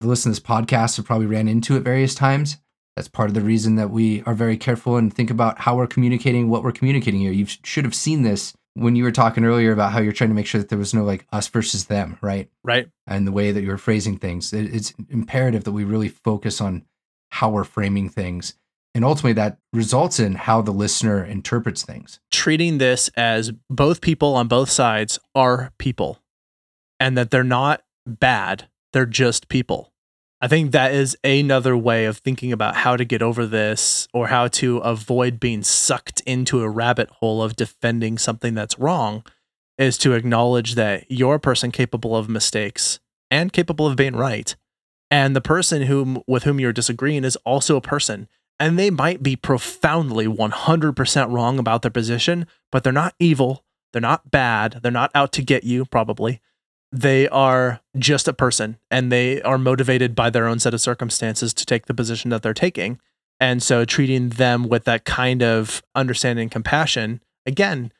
who 0.00 0.08
listeners 0.08 0.38
to 0.38 0.42
this 0.42 0.48
podcast 0.48 0.96
have 0.96 1.06
probably 1.06 1.26
ran 1.26 1.48
into 1.48 1.76
at 1.76 1.82
various 1.82 2.14
times. 2.14 2.58
That's 2.96 3.08
part 3.08 3.28
of 3.28 3.34
the 3.34 3.40
reason 3.40 3.76
that 3.76 3.90
we 3.90 4.22
are 4.22 4.34
very 4.34 4.56
careful 4.56 4.96
and 4.96 5.12
think 5.12 5.30
about 5.30 5.60
how 5.60 5.76
we're 5.76 5.86
communicating 5.86 6.48
what 6.48 6.62
we're 6.62 6.72
communicating 6.72 7.20
here. 7.20 7.32
You 7.32 7.46
should 7.46 7.84
have 7.84 7.94
seen 7.94 8.22
this 8.22 8.54
when 8.74 8.96
you 8.96 9.04
were 9.04 9.12
talking 9.12 9.44
earlier 9.44 9.72
about 9.72 9.92
how 9.92 10.00
you're 10.00 10.12
trying 10.12 10.30
to 10.30 10.34
make 10.34 10.46
sure 10.46 10.60
that 10.60 10.68
there 10.68 10.78
was 10.78 10.94
no 10.94 11.04
like 11.04 11.26
us 11.32 11.48
versus 11.48 11.86
them, 11.86 12.18
right? 12.20 12.48
Right. 12.62 12.88
And 13.06 13.26
the 13.26 13.32
way 13.32 13.52
that 13.52 13.62
you 13.62 13.68
were 13.68 13.78
phrasing 13.78 14.16
things. 14.16 14.52
It's 14.52 14.92
imperative 15.08 15.64
that 15.64 15.72
we 15.72 15.84
really 15.84 16.08
focus 16.08 16.60
on 16.60 16.84
how 17.30 17.50
we're 17.50 17.64
framing 17.64 18.08
things. 18.08 18.54
And 18.94 19.04
ultimately, 19.04 19.34
that 19.34 19.58
results 19.72 20.18
in 20.18 20.34
how 20.34 20.62
the 20.62 20.72
listener 20.72 21.24
interprets 21.24 21.84
things. 21.84 22.18
Treating 22.32 22.78
this 22.78 23.08
as 23.16 23.52
both 23.68 24.00
people 24.00 24.34
on 24.34 24.48
both 24.48 24.68
sides 24.68 25.18
are 25.34 25.72
people 25.78 26.20
and 26.98 27.16
that 27.16 27.30
they're 27.30 27.44
not 27.44 27.82
bad, 28.06 28.68
they're 28.92 29.06
just 29.06 29.48
people. 29.48 29.89
I 30.42 30.48
think 30.48 30.72
that 30.72 30.94
is 30.94 31.18
another 31.22 31.76
way 31.76 32.06
of 32.06 32.16
thinking 32.16 32.50
about 32.50 32.76
how 32.76 32.96
to 32.96 33.04
get 33.04 33.20
over 33.20 33.44
this 33.44 34.08
or 34.14 34.28
how 34.28 34.48
to 34.48 34.78
avoid 34.78 35.38
being 35.38 35.62
sucked 35.62 36.20
into 36.20 36.62
a 36.62 36.68
rabbit 36.68 37.10
hole 37.10 37.42
of 37.42 37.56
defending 37.56 38.16
something 38.16 38.54
that's 38.54 38.78
wrong 38.78 39.22
is 39.76 39.98
to 39.98 40.14
acknowledge 40.14 40.76
that 40.76 41.04
you're 41.10 41.34
a 41.34 41.40
person 41.40 41.70
capable 41.70 42.16
of 42.16 42.30
mistakes 42.30 43.00
and 43.30 43.52
capable 43.52 43.86
of 43.86 43.96
being 43.96 44.16
right. 44.16 44.56
And 45.10 45.36
the 45.36 45.42
person 45.42 45.82
whom 45.82 46.22
with 46.26 46.44
whom 46.44 46.58
you're 46.58 46.72
disagreeing 46.72 47.24
is 47.24 47.36
also 47.44 47.76
a 47.76 47.82
person. 47.82 48.26
And 48.58 48.78
they 48.78 48.90
might 48.90 49.22
be 49.22 49.36
profoundly 49.36 50.26
100% 50.26 51.32
wrong 51.32 51.58
about 51.58 51.82
their 51.82 51.90
position, 51.90 52.46
but 52.72 52.82
they're 52.82 52.92
not 52.92 53.14
evil. 53.18 53.64
They're 53.92 54.00
not 54.00 54.30
bad. 54.30 54.80
They're 54.82 54.92
not 54.92 55.10
out 55.14 55.32
to 55.32 55.42
get 55.42 55.64
you, 55.64 55.84
probably 55.84 56.40
they 56.92 57.28
are 57.28 57.80
just 57.96 58.26
a 58.26 58.32
person 58.32 58.76
and 58.90 59.12
they 59.12 59.40
are 59.42 59.58
motivated 59.58 60.14
by 60.14 60.30
their 60.30 60.46
own 60.46 60.58
set 60.58 60.74
of 60.74 60.80
circumstances 60.80 61.54
to 61.54 61.64
take 61.64 61.86
the 61.86 61.94
position 61.94 62.30
that 62.30 62.42
they're 62.42 62.52
taking. 62.52 62.98
And 63.38 63.62
so 63.62 63.84
treating 63.84 64.30
them 64.30 64.68
with 64.68 64.84
that 64.84 65.04
kind 65.04 65.42
of 65.42 65.82
understanding 65.94 66.44
and 66.44 66.50
compassion, 66.50 67.22
again, 67.46 67.92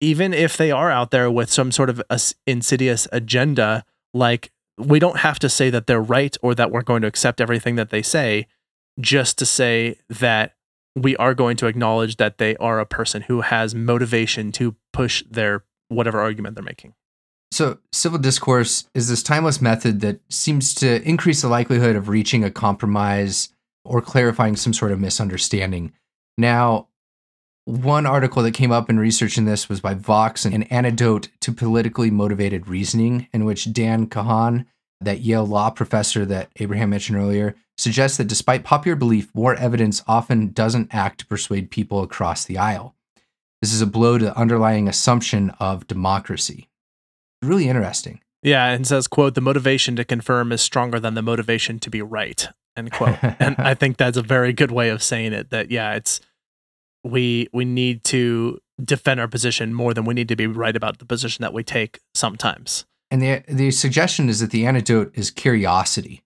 even 0.00 0.34
if 0.34 0.56
they 0.56 0.70
are 0.70 0.90
out 0.90 1.10
there 1.10 1.30
with 1.30 1.50
some 1.50 1.70
sort 1.70 1.88
of 1.90 2.02
insidious 2.46 3.06
agenda, 3.12 3.84
like 4.12 4.50
we 4.76 4.98
don't 4.98 5.18
have 5.18 5.38
to 5.38 5.48
say 5.48 5.70
that 5.70 5.86
they're 5.86 6.02
right 6.02 6.36
or 6.42 6.54
that 6.54 6.72
we're 6.72 6.82
going 6.82 7.02
to 7.02 7.08
accept 7.08 7.40
everything 7.40 7.76
that 7.76 7.90
they 7.90 8.02
say, 8.02 8.48
just 8.98 9.38
to 9.38 9.46
say 9.46 9.96
that 10.08 10.54
we 10.96 11.16
are 11.16 11.34
going 11.34 11.56
to 11.58 11.66
acknowledge 11.66 12.16
that 12.16 12.38
they 12.38 12.56
are 12.56 12.80
a 12.80 12.86
person 12.86 13.22
who 13.22 13.42
has 13.42 13.74
motivation 13.74 14.52
to 14.52 14.74
push 14.92 15.22
their 15.30 15.64
whatever 15.88 16.20
argument 16.20 16.56
they're 16.56 16.64
making. 16.64 16.94
So, 17.52 17.76
civil 17.92 18.18
discourse 18.18 18.88
is 18.94 19.10
this 19.10 19.22
timeless 19.22 19.60
method 19.60 20.00
that 20.00 20.20
seems 20.30 20.74
to 20.76 21.06
increase 21.06 21.42
the 21.42 21.48
likelihood 21.48 21.96
of 21.96 22.08
reaching 22.08 22.42
a 22.42 22.50
compromise 22.50 23.50
or 23.84 24.00
clarifying 24.00 24.56
some 24.56 24.72
sort 24.72 24.90
of 24.90 24.98
misunderstanding. 24.98 25.92
Now, 26.38 26.88
one 27.66 28.06
article 28.06 28.42
that 28.42 28.54
came 28.54 28.72
up 28.72 28.88
in 28.88 28.98
researching 28.98 29.44
this 29.44 29.68
was 29.68 29.82
by 29.82 29.92
Vox, 29.92 30.46
an 30.46 30.62
antidote 30.62 31.28
to 31.40 31.52
politically 31.52 32.10
motivated 32.10 32.68
reasoning, 32.68 33.28
in 33.34 33.44
which 33.44 33.70
Dan 33.70 34.06
Kahan, 34.06 34.64
that 35.02 35.20
Yale 35.20 35.46
law 35.46 35.68
professor 35.68 36.24
that 36.24 36.48
Abraham 36.56 36.88
mentioned 36.88 37.18
earlier, 37.18 37.54
suggests 37.76 38.16
that 38.16 38.28
despite 38.28 38.64
popular 38.64 38.96
belief, 38.96 39.28
more 39.34 39.56
evidence 39.56 40.02
often 40.08 40.52
doesn't 40.52 40.94
act 40.94 41.18
to 41.18 41.26
persuade 41.26 41.70
people 41.70 42.02
across 42.02 42.46
the 42.46 42.56
aisle. 42.56 42.94
This 43.60 43.74
is 43.74 43.82
a 43.82 43.86
blow 43.86 44.16
to 44.16 44.24
the 44.24 44.38
underlying 44.38 44.88
assumption 44.88 45.50
of 45.60 45.86
democracy 45.86 46.70
really 47.42 47.68
interesting. 47.68 48.20
Yeah, 48.42 48.68
and 48.70 48.86
says, 48.86 49.06
quote, 49.06 49.34
the 49.34 49.40
motivation 49.40 49.94
to 49.96 50.04
confirm 50.04 50.50
is 50.50 50.60
stronger 50.60 50.98
than 50.98 51.14
the 51.14 51.22
motivation 51.22 51.78
to 51.80 51.90
be 51.90 52.02
right, 52.02 52.48
end 52.76 52.92
quote. 52.92 53.16
and 53.22 53.54
I 53.58 53.74
think 53.74 53.96
that's 53.96 54.16
a 54.16 54.22
very 54.22 54.52
good 54.52 54.72
way 54.72 54.88
of 54.88 55.02
saying 55.02 55.32
it 55.32 55.50
that 55.50 55.70
yeah, 55.70 55.94
it's 55.94 56.20
we 57.04 57.48
we 57.52 57.64
need 57.64 58.04
to 58.04 58.58
defend 58.82 59.20
our 59.20 59.28
position 59.28 59.74
more 59.74 59.94
than 59.94 60.04
we 60.04 60.14
need 60.14 60.28
to 60.28 60.36
be 60.36 60.46
right 60.46 60.74
about 60.74 60.98
the 60.98 61.04
position 61.04 61.42
that 61.42 61.52
we 61.52 61.62
take 61.62 62.00
sometimes. 62.14 62.84
And 63.10 63.22
the 63.22 63.42
the 63.48 63.70
suggestion 63.70 64.28
is 64.28 64.40
that 64.40 64.50
the 64.50 64.66
antidote 64.66 65.12
is 65.14 65.30
curiosity, 65.30 66.22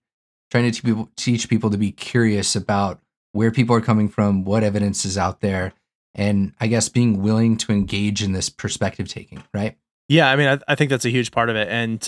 trying 0.49 0.63
to 0.65 0.71
teach 0.71 0.83
people, 0.83 1.09
teach 1.15 1.49
people 1.49 1.69
to 1.69 1.77
be 1.77 1.91
curious 1.91 2.55
about 2.55 2.99
where 3.33 3.51
people 3.51 3.75
are 3.75 3.81
coming 3.81 4.09
from, 4.09 4.43
what 4.43 4.63
evidence 4.63 5.05
is 5.05 5.17
out 5.17 5.41
there, 5.41 5.73
and 6.15 6.53
I 6.59 6.67
guess 6.67 6.89
being 6.89 7.21
willing 7.21 7.57
to 7.57 7.71
engage 7.71 8.23
in 8.23 8.31
this 8.31 8.49
perspective 8.49 9.07
taking, 9.07 9.43
right? 9.53 9.77
Yeah, 10.09 10.29
I 10.29 10.35
mean, 10.35 10.47
I, 10.47 10.59
I 10.71 10.75
think 10.75 10.89
that's 10.89 11.05
a 11.05 11.09
huge 11.09 11.31
part 11.31 11.49
of 11.49 11.55
it, 11.55 11.67
and 11.69 12.07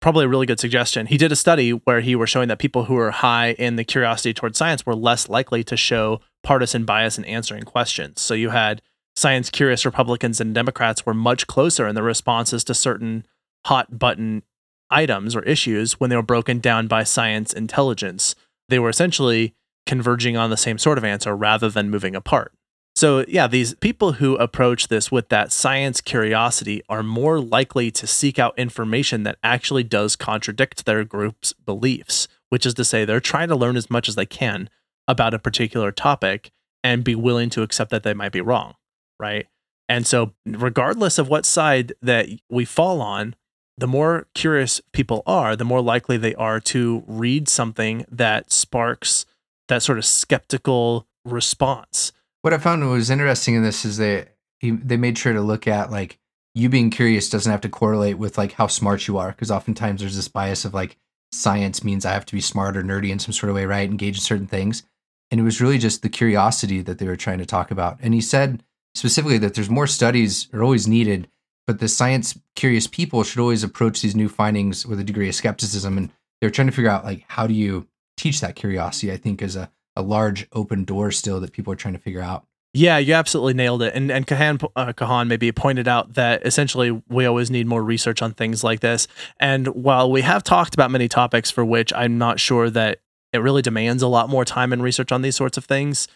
probably 0.00 0.24
a 0.24 0.28
really 0.28 0.46
good 0.46 0.60
suggestion. 0.60 1.06
He 1.06 1.16
did 1.16 1.32
a 1.32 1.36
study 1.36 1.70
where 1.70 2.00
he 2.00 2.14
was 2.14 2.28
showing 2.28 2.48
that 2.48 2.58
people 2.58 2.84
who 2.84 2.94
were 2.94 3.10
high 3.10 3.52
in 3.52 3.76
the 3.76 3.84
curiosity 3.84 4.34
towards 4.34 4.58
science 4.58 4.84
were 4.84 4.94
less 4.94 5.28
likely 5.28 5.64
to 5.64 5.76
show 5.76 6.20
partisan 6.42 6.84
bias 6.84 7.18
in 7.18 7.24
answering 7.24 7.62
questions. 7.62 8.20
So 8.20 8.34
you 8.34 8.50
had 8.50 8.82
science 9.16 9.48
curious 9.50 9.86
Republicans 9.86 10.40
and 10.40 10.54
Democrats 10.54 11.06
were 11.06 11.14
much 11.14 11.46
closer 11.46 11.88
in 11.88 11.94
their 11.94 12.04
responses 12.04 12.62
to 12.64 12.74
certain 12.74 13.26
hot 13.64 13.98
button 13.98 14.42
items 14.90 15.34
or 15.34 15.42
issues 15.42 15.94
when 15.94 16.10
they 16.10 16.16
were 16.16 16.22
broken 16.22 16.60
down 16.60 16.86
by 16.86 17.02
science 17.02 17.52
intelligence. 17.52 18.34
They 18.68 18.78
were 18.78 18.90
essentially 18.90 19.54
converging 19.86 20.36
on 20.36 20.50
the 20.50 20.56
same 20.56 20.78
sort 20.78 20.98
of 20.98 21.04
answer 21.04 21.34
rather 21.34 21.70
than 21.70 21.90
moving 21.90 22.14
apart. 22.14 22.52
So, 22.96 23.26
yeah, 23.28 23.46
these 23.46 23.74
people 23.74 24.12
who 24.12 24.36
approach 24.36 24.88
this 24.88 25.12
with 25.12 25.28
that 25.28 25.52
science 25.52 26.00
curiosity 26.00 26.82
are 26.88 27.02
more 27.02 27.38
likely 27.38 27.90
to 27.90 28.06
seek 28.06 28.38
out 28.38 28.58
information 28.58 29.22
that 29.24 29.36
actually 29.42 29.82
does 29.84 30.16
contradict 30.16 30.86
their 30.86 31.04
group's 31.04 31.52
beliefs, 31.52 32.26
which 32.48 32.64
is 32.64 32.72
to 32.72 32.86
say, 32.86 33.04
they're 33.04 33.20
trying 33.20 33.48
to 33.48 33.54
learn 33.54 33.76
as 33.76 33.90
much 33.90 34.08
as 34.08 34.14
they 34.14 34.24
can 34.24 34.70
about 35.06 35.34
a 35.34 35.38
particular 35.38 35.92
topic 35.92 36.50
and 36.82 37.04
be 37.04 37.14
willing 37.14 37.50
to 37.50 37.60
accept 37.60 37.90
that 37.90 38.02
they 38.02 38.14
might 38.14 38.32
be 38.32 38.40
wrong, 38.40 38.76
right? 39.20 39.46
And 39.90 40.06
so, 40.06 40.32
regardless 40.46 41.18
of 41.18 41.28
what 41.28 41.44
side 41.44 41.92
that 42.00 42.28
we 42.48 42.64
fall 42.64 43.02
on, 43.02 43.34
the 43.76 43.86
more 43.86 44.26
curious 44.34 44.80
people 44.94 45.22
are, 45.26 45.54
the 45.54 45.66
more 45.66 45.82
likely 45.82 46.16
they 46.16 46.34
are 46.36 46.60
to 46.60 47.04
read 47.06 47.46
something 47.46 48.06
that 48.10 48.50
sparks 48.50 49.26
that 49.68 49.82
sort 49.82 49.98
of 49.98 50.06
skeptical 50.06 51.06
response 51.26 52.12
what 52.46 52.54
I 52.54 52.58
found 52.58 52.88
was 52.88 53.10
interesting 53.10 53.56
in 53.56 53.64
this 53.64 53.84
is 53.84 53.96
they 53.96 54.28
they 54.62 54.96
made 54.96 55.18
sure 55.18 55.32
to 55.32 55.40
look 55.40 55.66
at 55.66 55.90
like 55.90 56.20
you 56.54 56.68
being 56.68 56.90
curious 56.90 57.28
doesn't 57.28 57.50
have 57.50 57.62
to 57.62 57.68
correlate 57.68 58.18
with 58.18 58.38
like 58.38 58.52
how 58.52 58.68
smart 58.68 59.08
you 59.08 59.18
are 59.18 59.32
because 59.32 59.50
oftentimes 59.50 60.00
there's 60.00 60.14
this 60.14 60.28
bias 60.28 60.64
of 60.64 60.72
like 60.72 60.96
science 61.32 61.82
means 61.82 62.06
I 62.06 62.12
have 62.12 62.24
to 62.26 62.32
be 62.32 62.40
smart 62.40 62.76
or 62.76 62.84
nerdy 62.84 63.10
in 63.10 63.18
some 63.18 63.32
sort 63.32 63.50
of 63.50 63.56
way, 63.56 63.66
right? 63.66 63.90
Engage 63.90 64.18
in 64.18 64.20
certain 64.20 64.46
things. 64.46 64.84
And 65.28 65.40
it 65.40 65.42
was 65.42 65.60
really 65.60 65.76
just 65.76 66.02
the 66.02 66.08
curiosity 66.08 66.82
that 66.82 67.00
they 67.00 67.08
were 67.08 67.16
trying 67.16 67.38
to 67.38 67.46
talk 67.46 67.72
about. 67.72 67.98
And 68.00 68.14
he 68.14 68.20
said 68.20 68.62
specifically 68.94 69.38
that 69.38 69.54
there's 69.54 69.68
more 69.68 69.88
studies 69.88 70.48
are 70.52 70.62
always 70.62 70.86
needed, 70.86 71.28
but 71.66 71.80
the 71.80 71.88
science 71.88 72.38
curious 72.54 72.86
people 72.86 73.24
should 73.24 73.40
always 73.40 73.64
approach 73.64 74.02
these 74.02 74.14
new 74.14 74.28
findings 74.28 74.86
with 74.86 75.00
a 75.00 75.04
degree 75.04 75.28
of 75.28 75.34
skepticism. 75.34 75.98
And 75.98 76.12
they're 76.40 76.50
trying 76.50 76.68
to 76.68 76.72
figure 76.72 76.92
out 76.92 77.04
like 77.04 77.24
how 77.26 77.48
do 77.48 77.54
you 77.54 77.88
teach 78.16 78.40
that 78.40 78.54
curiosity, 78.54 79.10
I 79.10 79.16
think 79.16 79.42
is 79.42 79.56
a 79.56 79.68
a 79.96 80.02
large 80.02 80.46
open 80.52 80.84
door 80.84 81.10
still 81.10 81.40
that 81.40 81.52
people 81.52 81.72
are 81.72 81.76
trying 81.76 81.94
to 81.94 82.00
figure 82.00 82.20
out. 82.20 82.44
Yeah, 82.72 82.98
you 82.98 83.14
absolutely 83.14 83.54
nailed 83.54 83.80
it. 83.80 83.94
And 83.94 84.10
and 84.10 84.26
Kahan 84.26 84.60
uh, 84.76 84.92
Kahan 84.92 85.28
maybe 85.28 85.50
pointed 85.50 85.88
out 85.88 86.12
that 86.12 86.46
essentially 86.46 87.02
we 87.08 87.24
always 87.24 87.50
need 87.50 87.66
more 87.66 87.82
research 87.82 88.20
on 88.20 88.34
things 88.34 88.62
like 88.62 88.80
this. 88.80 89.08
And 89.40 89.68
while 89.68 90.10
we 90.10 90.20
have 90.20 90.44
talked 90.44 90.74
about 90.74 90.90
many 90.90 91.08
topics 91.08 91.50
for 91.50 91.64
which 91.64 91.90
I'm 91.94 92.18
not 92.18 92.38
sure 92.38 92.68
that 92.68 93.00
it 93.32 93.38
really 93.38 93.62
demands 93.62 94.02
a 94.02 94.08
lot 94.08 94.28
more 94.28 94.44
time 94.44 94.74
and 94.74 94.82
research 94.82 95.10
on 95.10 95.22
these 95.22 95.36
sorts 95.36 95.56
of 95.56 95.64
things, 95.64 96.06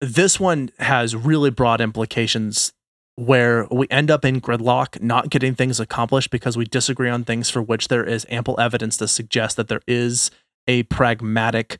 this 0.00 0.38
one 0.38 0.70
has 0.78 1.16
really 1.16 1.50
broad 1.50 1.80
implications 1.80 2.72
where 3.16 3.66
we 3.70 3.86
end 3.90 4.10
up 4.10 4.24
in 4.24 4.40
gridlock, 4.40 5.02
not 5.02 5.28
getting 5.28 5.54
things 5.54 5.80
accomplished 5.80 6.30
because 6.30 6.56
we 6.56 6.64
disagree 6.64 7.10
on 7.10 7.24
things 7.24 7.50
for 7.50 7.60
which 7.60 7.88
there 7.88 8.04
is 8.04 8.24
ample 8.30 8.58
evidence 8.60 8.96
to 8.96 9.08
suggest 9.08 9.56
that 9.56 9.68
there 9.68 9.82
is 9.86 10.30
a 10.66 10.84
pragmatic 10.84 11.78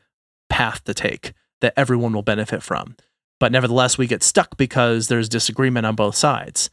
path 0.51 0.84
to 0.84 0.92
take. 0.92 1.32
that 1.61 1.74
everyone 1.76 2.12
will 2.12 2.22
benefit 2.22 2.62
from. 2.62 2.96
But 3.38 3.53
nevertheless, 3.53 3.96
we 3.96 4.07
get 4.07 4.22
stuck 4.22 4.57
because 4.57 5.09
there's 5.09 5.28
disagreement 5.28 5.86
on 5.86 5.94
both 5.94 6.14
sides 6.14 6.70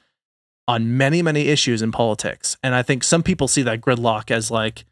on 0.67 0.97
many, 0.97 1.21
many 1.21 1.47
issues 1.47 1.81
in 1.81 1.91
politics. 1.91 2.57
And 2.61 2.75
I 2.75 2.83
think 2.83 3.03
some 3.03 3.23
people 3.23 3.47
see 3.47 3.63
that 3.63 3.79
gridlock 3.79 4.29
as 4.31 4.51
like 4.51 4.83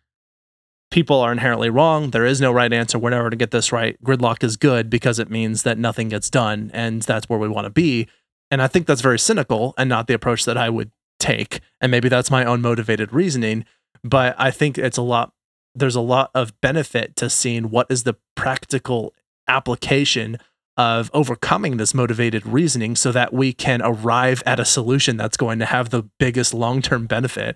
people 0.90 1.20
are 1.20 1.34
inherently 1.34 1.70
wrong. 1.70 2.12
There 2.12 2.26
is 2.26 2.40
no 2.40 2.52
right 2.52 2.72
answer. 2.72 2.98
We're 2.98 3.10
never 3.10 3.30
to 3.30 3.36
get 3.36 3.52
this 3.52 3.74
right. 3.74 4.02
Gridlock 4.02 4.44
is 4.44 4.56
good 4.56 4.90
because 4.90 5.20
it 5.20 5.30
means 5.30 5.64
that 5.64 5.78
nothing 5.78 6.08
gets 6.08 6.30
done. 6.30 6.72
And 6.74 7.02
that's 7.02 7.28
where 7.28 7.40
we 7.40 7.50
want 7.50 7.66
to 7.66 7.72
be. 7.72 8.08
And 8.50 8.62
I 8.62 8.68
think 8.68 8.88
that's 8.88 9.02
very 9.02 9.20
cynical 9.20 9.74
and 9.78 9.90
not 9.90 10.08
the 10.08 10.14
approach 10.14 10.46
that 10.46 10.58
I 10.58 10.70
would 10.70 10.92
take. 11.20 11.60
And 11.82 11.92
maybe 11.92 12.08
that's 12.08 12.32
my 12.32 12.46
own 12.46 12.62
motivated 12.62 13.12
reasoning. 13.12 13.66
But 14.02 14.36
I 14.38 14.52
think 14.52 14.78
it's 14.78 14.98
a 14.98 15.02
lot, 15.02 15.34
there's 15.76 15.96
a 15.96 16.02
lot 16.02 16.32
of 16.34 16.60
benefit 16.62 17.16
to 17.18 17.30
seeing 17.30 17.70
what 17.70 17.88
is 17.90 18.04
the 18.04 18.16
practical 18.36 19.14
application 19.48 20.38
of 20.78 21.10
overcoming 21.14 21.78
this 21.78 21.94
motivated 21.94 22.46
reasoning 22.46 22.96
so 22.96 23.12
that 23.12 23.34
we 23.34 23.54
can 23.54 23.82
arrive 23.84 24.44
at 24.46 24.60
a 24.60 24.66
solution 24.66 25.18
that's 25.18 25.38
going 25.38 25.60
to 25.60 25.66
have 25.66 25.90
the 25.90 26.04
biggest 26.20 26.54
long 26.54 26.82
term 26.82 27.06
benefit. 27.06 27.56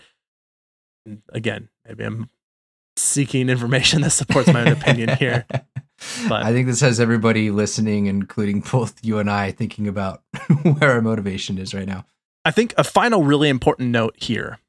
Again, 1.29 1.69
maybe 1.87 2.03
I'm 2.03 2.29
seeking 2.95 3.49
information 3.49 4.01
that 4.01 4.11
supports 4.11 4.51
my 4.51 4.61
own 4.61 4.67
opinion 4.67 5.15
here. 5.17 5.45
But 6.29 6.43
I 6.43 6.53
think 6.53 6.67
this 6.67 6.79
has 6.79 7.01
everybody 7.01 7.51
listening, 7.51 8.05
including 8.05 8.61
both 8.61 9.03
you 9.03 9.19
and 9.19 9.29
I, 9.29 9.51
thinking 9.51 9.85
about 9.85 10.23
where 10.63 10.93
our 10.93 11.01
motivation 11.01 11.57
is 11.57 11.73
right 11.73 11.85
now. 11.85 12.05
I 12.45 12.51
think 12.51 12.73
a 12.77 12.85
final 12.85 13.23
really 13.23 13.49
important 13.49 13.89
note 13.89 14.15
here 14.17 14.59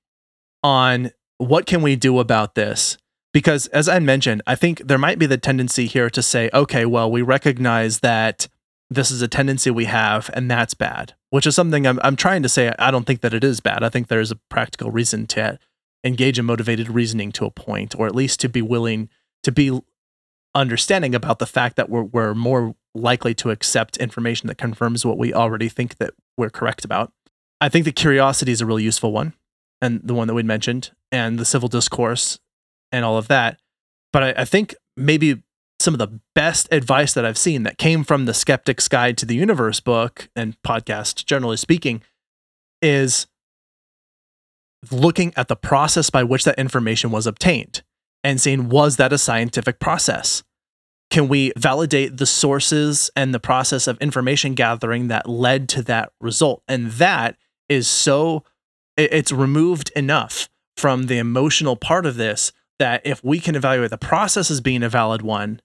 on 0.64 1.12
what 1.38 1.66
can 1.66 1.82
we 1.82 1.94
do 1.94 2.18
about 2.18 2.56
this 2.56 2.98
because 3.32 3.66
as 3.68 3.88
I 3.88 3.98
mentioned, 3.98 4.42
I 4.46 4.54
think 4.54 4.86
there 4.86 4.98
might 4.98 5.18
be 5.18 5.26
the 5.26 5.38
tendency 5.38 5.86
here 5.86 6.10
to 6.10 6.22
say, 6.22 6.50
okay, 6.52 6.84
well, 6.84 7.10
we 7.10 7.22
recognize 7.22 8.00
that 8.00 8.48
this 8.88 9.10
is 9.10 9.22
a 9.22 9.28
tendency 9.28 9.70
we 9.70 9.84
have 9.84 10.30
and 10.34 10.50
that's 10.50 10.74
bad, 10.74 11.14
which 11.30 11.46
is 11.46 11.54
something 11.54 11.86
I'm, 11.86 12.00
I'm 12.02 12.16
trying 12.16 12.42
to 12.42 12.48
say. 12.48 12.72
I 12.78 12.90
don't 12.90 13.06
think 13.06 13.20
that 13.20 13.34
it 13.34 13.44
is 13.44 13.60
bad. 13.60 13.84
I 13.84 13.88
think 13.88 14.08
there's 14.08 14.32
a 14.32 14.36
practical 14.48 14.90
reason 14.90 15.26
to 15.28 15.58
engage 16.02 16.38
in 16.38 16.44
motivated 16.44 16.88
reasoning 16.88 17.30
to 17.32 17.44
a 17.44 17.50
point, 17.50 17.94
or 17.96 18.06
at 18.06 18.14
least 18.14 18.40
to 18.40 18.48
be 18.48 18.62
willing 18.62 19.08
to 19.42 19.52
be 19.52 19.80
understanding 20.54 21.14
about 21.14 21.38
the 21.38 21.46
fact 21.46 21.76
that 21.76 21.88
we're, 21.88 22.02
we're 22.02 22.34
more 22.34 22.74
likely 22.94 23.34
to 23.34 23.50
accept 23.50 23.96
information 23.98 24.48
that 24.48 24.58
confirms 24.58 25.06
what 25.06 25.18
we 25.18 25.32
already 25.32 25.68
think 25.68 25.98
that 25.98 26.12
we're 26.36 26.50
correct 26.50 26.84
about. 26.84 27.12
I 27.60 27.68
think 27.68 27.84
the 27.84 27.92
curiosity 27.92 28.50
is 28.50 28.60
a 28.60 28.66
really 28.66 28.82
useful 28.82 29.12
one 29.12 29.34
and 29.80 30.00
the 30.02 30.14
one 30.14 30.26
that 30.26 30.34
we 30.34 30.42
mentioned 30.42 30.90
and 31.12 31.38
the 31.38 31.44
civil 31.44 31.68
discourse 31.68 32.40
and 32.92 33.04
all 33.04 33.16
of 33.16 33.28
that. 33.28 33.58
But 34.12 34.22
I, 34.22 34.34
I 34.38 34.44
think 34.44 34.74
maybe 34.96 35.42
some 35.80 35.94
of 35.94 35.98
the 35.98 36.20
best 36.34 36.68
advice 36.70 37.14
that 37.14 37.24
I've 37.24 37.38
seen 37.38 37.62
that 37.62 37.78
came 37.78 38.04
from 38.04 38.26
the 38.26 38.34
Skeptic's 38.34 38.86
Guide 38.86 39.16
to 39.18 39.26
the 39.26 39.34
Universe 39.34 39.80
book 39.80 40.28
and 40.36 40.60
podcast, 40.62 41.24
generally 41.24 41.56
speaking, 41.56 42.02
is 42.82 43.26
looking 44.90 45.32
at 45.36 45.48
the 45.48 45.56
process 45.56 46.10
by 46.10 46.22
which 46.22 46.44
that 46.44 46.58
information 46.58 47.10
was 47.10 47.26
obtained 47.26 47.82
and 48.22 48.40
saying, 48.40 48.68
was 48.68 48.96
that 48.96 49.12
a 49.12 49.18
scientific 49.18 49.78
process? 49.78 50.42
Can 51.10 51.28
we 51.28 51.52
validate 51.56 52.18
the 52.18 52.26
sources 52.26 53.10
and 53.16 53.34
the 53.34 53.40
process 53.40 53.86
of 53.86 53.98
information 53.98 54.54
gathering 54.54 55.08
that 55.08 55.28
led 55.28 55.68
to 55.70 55.82
that 55.84 56.12
result? 56.20 56.62
And 56.68 56.90
that 56.92 57.36
is 57.68 57.88
so, 57.88 58.44
it's 58.96 59.32
removed 59.32 59.90
enough 59.96 60.48
from 60.76 61.06
the 61.06 61.18
emotional 61.18 61.76
part 61.76 62.06
of 62.06 62.16
this 62.16 62.52
that 62.80 63.02
if 63.04 63.22
we 63.22 63.38
can 63.38 63.54
evaluate 63.54 63.90
the 63.90 63.98
process 63.98 64.50
as 64.50 64.60
being 64.60 64.82
a 64.82 64.88
valid 64.88 65.22
one, 65.22 65.60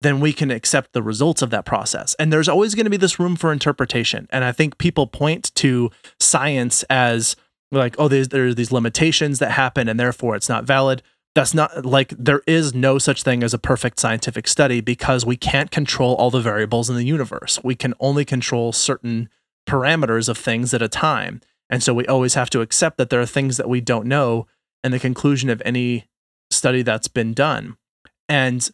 then 0.00 0.20
we 0.20 0.32
can 0.32 0.50
accept 0.50 0.92
the 0.92 1.02
results 1.02 1.42
of 1.42 1.50
that 1.50 1.66
process. 1.66 2.14
And 2.18 2.32
there's 2.32 2.48
always 2.48 2.74
going 2.74 2.84
to 2.84 2.90
be 2.90 2.96
this 2.96 3.18
room 3.18 3.36
for 3.36 3.52
interpretation. 3.52 4.26
And 4.30 4.44
I 4.44 4.52
think 4.52 4.78
people 4.78 5.06
point 5.06 5.54
to 5.56 5.90
science 6.18 6.84
as 6.84 7.36
like, 7.70 7.96
oh, 7.98 8.08
there's, 8.08 8.28
there's 8.28 8.54
these 8.54 8.72
limitations 8.72 9.40
that 9.40 9.50
happen 9.50 9.88
and 9.88 10.00
therefore 10.00 10.36
it's 10.36 10.48
not 10.48 10.64
valid. 10.64 11.02
That's 11.34 11.54
not 11.54 11.84
like 11.84 12.14
there 12.18 12.42
is 12.46 12.74
no 12.74 12.98
such 12.98 13.22
thing 13.22 13.42
as 13.42 13.52
a 13.52 13.58
perfect 13.58 14.00
scientific 14.00 14.48
study 14.48 14.80
because 14.80 15.26
we 15.26 15.36
can't 15.36 15.70
control 15.70 16.14
all 16.14 16.30
the 16.30 16.40
variables 16.40 16.88
in 16.88 16.96
the 16.96 17.04
universe. 17.04 17.60
We 17.62 17.74
can 17.74 17.94
only 18.00 18.24
control 18.24 18.72
certain 18.72 19.28
parameters 19.68 20.28
of 20.28 20.38
things 20.38 20.72
at 20.72 20.82
a 20.82 20.88
time. 20.88 21.40
And 21.68 21.82
so 21.82 21.94
we 21.94 22.06
always 22.06 22.34
have 22.34 22.50
to 22.50 22.62
accept 22.62 22.96
that 22.98 23.10
there 23.10 23.20
are 23.20 23.26
things 23.26 23.58
that 23.58 23.68
we 23.68 23.80
don't 23.80 24.06
know. 24.06 24.46
And 24.82 24.94
the 24.94 24.98
conclusion 24.98 25.50
of 25.50 25.60
any 25.64 26.06
study 26.60 26.82
that's 26.82 27.08
been 27.08 27.32
done. 27.32 27.76
And 28.28 28.70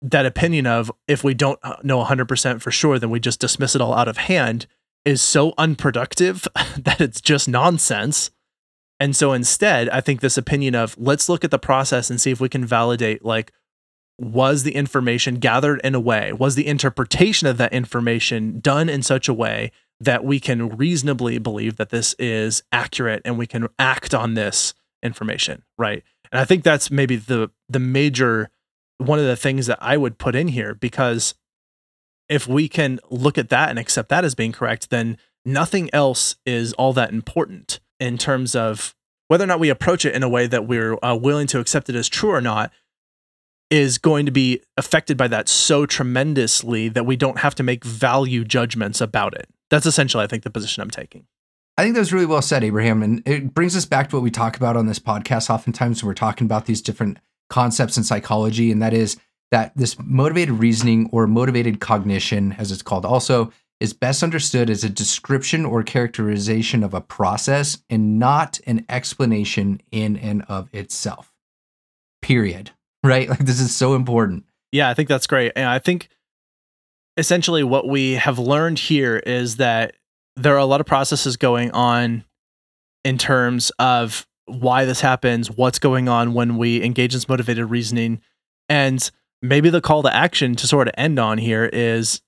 that 0.00 0.24
opinion 0.24 0.66
of 0.66 0.92
if 1.08 1.24
we 1.24 1.34
don't 1.34 1.58
know 1.82 2.02
100% 2.04 2.62
for 2.62 2.70
sure, 2.70 2.98
then 2.98 3.10
we 3.10 3.18
just 3.18 3.40
dismiss 3.40 3.74
it 3.74 3.80
all 3.80 3.92
out 3.92 4.08
of 4.08 4.16
hand 4.16 4.66
is 5.04 5.20
so 5.20 5.52
unproductive 5.58 6.46
that 6.78 7.00
it's 7.00 7.20
just 7.20 7.48
nonsense. 7.48 8.30
And 9.00 9.16
so 9.16 9.32
instead, 9.32 9.88
I 9.88 10.00
think 10.00 10.20
this 10.20 10.38
opinion 10.38 10.76
of 10.76 10.96
let's 10.96 11.28
look 11.28 11.42
at 11.42 11.50
the 11.50 11.58
process 11.58 12.08
and 12.08 12.20
see 12.20 12.30
if 12.30 12.40
we 12.40 12.48
can 12.48 12.64
validate 12.64 13.24
like, 13.24 13.52
was 14.16 14.62
the 14.62 14.76
information 14.76 15.36
gathered 15.36 15.80
in 15.82 15.94
a 15.94 16.00
way, 16.00 16.32
was 16.32 16.54
the 16.54 16.68
interpretation 16.68 17.48
of 17.48 17.58
that 17.58 17.72
information 17.72 18.60
done 18.60 18.88
in 18.88 19.02
such 19.02 19.28
a 19.28 19.34
way 19.34 19.72
that 19.98 20.24
we 20.24 20.38
can 20.38 20.68
reasonably 20.68 21.38
believe 21.38 21.76
that 21.76 21.90
this 21.90 22.14
is 22.18 22.62
accurate 22.70 23.22
and 23.24 23.36
we 23.36 23.46
can 23.46 23.66
act 23.78 24.14
on 24.14 24.34
this 24.34 24.72
information, 25.02 25.64
right? 25.76 26.04
And 26.34 26.40
I 26.40 26.44
think 26.44 26.64
that's 26.64 26.90
maybe 26.90 27.14
the 27.14 27.52
the 27.68 27.78
major 27.78 28.50
one 28.98 29.20
of 29.20 29.24
the 29.24 29.36
things 29.36 29.68
that 29.68 29.78
I 29.80 29.96
would 29.96 30.18
put 30.18 30.34
in 30.34 30.48
here 30.48 30.74
because 30.74 31.36
if 32.28 32.48
we 32.48 32.68
can 32.68 32.98
look 33.08 33.38
at 33.38 33.50
that 33.50 33.70
and 33.70 33.78
accept 33.78 34.08
that 34.08 34.24
as 34.24 34.34
being 34.34 34.50
correct, 34.50 34.90
then 34.90 35.16
nothing 35.44 35.88
else 35.92 36.34
is 36.44 36.72
all 36.72 36.92
that 36.94 37.12
important 37.12 37.78
in 38.00 38.18
terms 38.18 38.56
of 38.56 38.96
whether 39.28 39.44
or 39.44 39.46
not 39.46 39.60
we 39.60 39.68
approach 39.68 40.04
it 40.04 40.14
in 40.14 40.24
a 40.24 40.28
way 40.28 40.48
that 40.48 40.66
we're 40.66 40.98
uh, 41.04 41.14
willing 41.14 41.46
to 41.46 41.60
accept 41.60 41.88
it 41.88 41.94
as 41.94 42.08
true 42.08 42.30
or 42.30 42.40
not 42.40 42.72
is 43.70 43.98
going 43.98 44.26
to 44.26 44.32
be 44.32 44.60
affected 44.76 45.16
by 45.16 45.28
that 45.28 45.48
so 45.48 45.86
tremendously 45.86 46.88
that 46.88 47.06
we 47.06 47.14
don't 47.14 47.38
have 47.38 47.54
to 47.54 47.62
make 47.62 47.84
value 47.84 48.44
judgments 48.44 49.00
about 49.00 49.34
it. 49.34 49.48
That's 49.70 49.86
essentially, 49.86 50.24
I 50.24 50.26
think, 50.26 50.42
the 50.42 50.50
position 50.50 50.82
I'm 50.82 50.90
taking. 50.90 51.26
I 51.76 51.82
think 51.82 51.94
that 51.94 52.00
was 52.00 52.12
really 52.12 52.26
well 52.26 52.42
said, 52.42 52.62
Abraham. 52.62 53.02
And 53.02 53.22
it 53.26 53.52
brings 53.52 53.76
us 53.76 53.84
back 53.84 54.10
to 54.10 54.16
what 54.16 54.22
we 54.22 54.30
talk 54.30 54.56
about 54.56 54.76
on 54.76 54.86
this 54.86 54.98
podcast 54.98 55.50
oftentimes 55.50 56.02
when 56.02 56.08
we're 56.08 56.14
talking 56.14 56.46
about 56.46 56.66
these 56.66 56.80
different 56.80 57.18
concepts 57.50 57.96
in 57.96 58.04
psychology. 58.04 58.70
And 58.70 58.80
that 58.80 58.94
is 58.94 59.16
that 59.50 59.76
this 59.76 59.96
motivated 59.98 60.54
reasoning 60.54 61.08
or 61.12 61.26
motivated 61.26 61.80
cognition, 61.80 62.52
as 62.58 62.70
it's 62.70 62.82
called 62.82 63.04
also, 63.04 63.52
is 63.80 63.92
best 63.92 64.22
understood 64.22 64.70
as 64.70 64.84
a 64.84 64.88
description 64.88 65.64
or 65.64 65.82
characterization 65.82 66.84
of 66.84 66.94
a 66.94 67.00
process 67.00 67.78
and 67.90 68.18
not 68.18 68.60
an 68.66 68.84
explanation 68.88 69.80
in 69.90 70.16
and 70.16 70.42
of 70.48 70.68
itself. 70.72 71.32
Period. 72.22 72.70
Right? 73.04 73.28
Like 73.28 73.40
this 73.40 73.60
is 73.60 73.76
so 73.76 73.96
important. 73.96 74.44
Yeah, 74.72 74.88
I 74.88 74.94
think 74.94 75.10
that's 75.10 75.26
great. 75.26 75.52
And 75.56 75.66
I 75.66 75.78
think 75.78 76.08
essentially 77.18 77.62
what 77.62 77.86
we 77.86 78.12
have 78.12 78.38
learned 78.38 78.78
here 78.78 79.18
is 79.18 79.56
that 79.56 79.94
there 80.36 80.54
are 80.54 80.58
a 80.58 80.64
lot 80.64 80.80
of 80.80 80.86
processes 80.86 81.36
going 81.36 81.70
on 81.72 82.24
in 83.04 83.18
terms 83.18 83.70
of 83.78 84.26
why 84.46 84.84
this 84.84 85.00
happens, 85.00 85.50
what's 85.50 85.78
going 85.78 86.08
on 86.08 86.34
when 86.34 86.56
we 86.56 86.82
engage 86.82 87.14
in 87.14 87.16
this 87.16 87.28
motivated 87.28 87.70
reasoning. 87.70 88.20
And 88.68 89.10
maybe 89.42 89.70
the 89.70 89.80
call 89.80 90.02
to 90.02 90.14
action 90.14 90.54
to 90.56 90.66
sort 90.66 90.88
of 90.88 90.94
end 90.96 91.18
on 91.18 91.38
here 91.38 91.66
is 91.72 92.20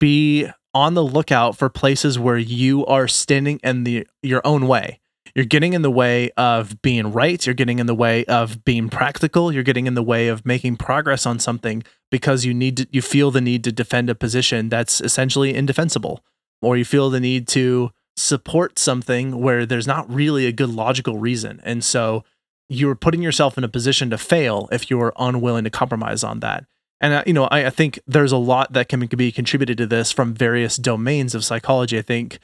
be 0.00 0.48
on 0.74 0.94
the 0.94 1.04
lookout 1.04 1.56
for 1.56 1.68
places 1.68 2.18
where 2.18 2.38
you 2.38 2.84
are 2.86 3.06
standing 3.06 3.60
in 3.62 3.84
the 3.84 4.06
your 4.22 4.40
own 4.44 4.66
way. 4.66 4.98
You're 5.34 5.44
getting 5.46 5.72
in 5.72 5.80
the 5.80 5.90
way 5.90 6.30
of 6.36 6.82
being 6.82 7.10
right, 7.12 7.44
you're 7.46 7.54
getting 7.54 7.78
in 7.78 7.86
the 7.86 7.94
way 7.94 8.24
of 8.26 8.64
being 8.64 8.90
practical, 8.90 9.50
you're 9.50 9.62
getting 9.62 9.86
in 9.86 9.94
the 9.94 10.02
way 10.02 10.28
of 10.28 10.44
making 10.44 10.76
progress 10.76 11.24
on 11.24 11.38
something 11.38 11.82
because 12.10 12.44
you 12.44 12.52
need 12.52 12.76
to, 12.76 12.86
you 12.90 13.00
feel 13.00 13.30
the 13.30 13.40
need 13.40 13.64
to 13.64 13.72
defend 13.72 14.10
a 14.10 14.14
position 14.14 14.68
that's 14.68 15.00
essentially 15.00 15.54
indefensible 15.54 16.22
or 16.62 16.76
you 16.76 16.84
feel 16.84 17.10
the 17.10 17.20
need 17.20 17.46
to 17.48 17.90
support 18.16 18.78
something 18.78 19.40
where 19.40 19.66
there's 19.66 19.86
not 19.86 20.10
really 20.12 20.46
a 20.46 20.52
good 20.52 20.70
logical 20.70 21.18
reason. 21.18 21.60
And 21.64 21.84
so 21.84 22.24
you're 22.68 22.94
putting 22.94 23.22
yourself 23.22 23.58
in 23.58 23.64
a 23.64 23.68
position 23.68 24.10
to 24.10 24.18
fail 24.18 24.68
if 24.72 24.90
you're 24.90 25.12
unwilling 25.18 25.64
to 25.64 25.70
compromise 25.70 26.24
on 26.24 26.40
that. 26.40 26.64
And 27.00 27.14
uh, 27.14 27.24
you 27.26 27.32
know, 27.32 27.44
I, 27.44 27.66
I, 27.66 27.70
think 27.70 27.98
there's 28.06 28.32
a 28.32 28.38
lot 28.38 28.72
that 28.72 28.88
can 28.88 29.00
be 29.00 29.32
contributed 29.32 29.76
to 29.78 29.86
this 29.86 30.12
from 30.12 30.34
various 30.34 30.76
domains 30.76 31.34
of 31.34 31.44
psychology. 31.44 31.98
I 31.98 32.02
think 32.02 32.38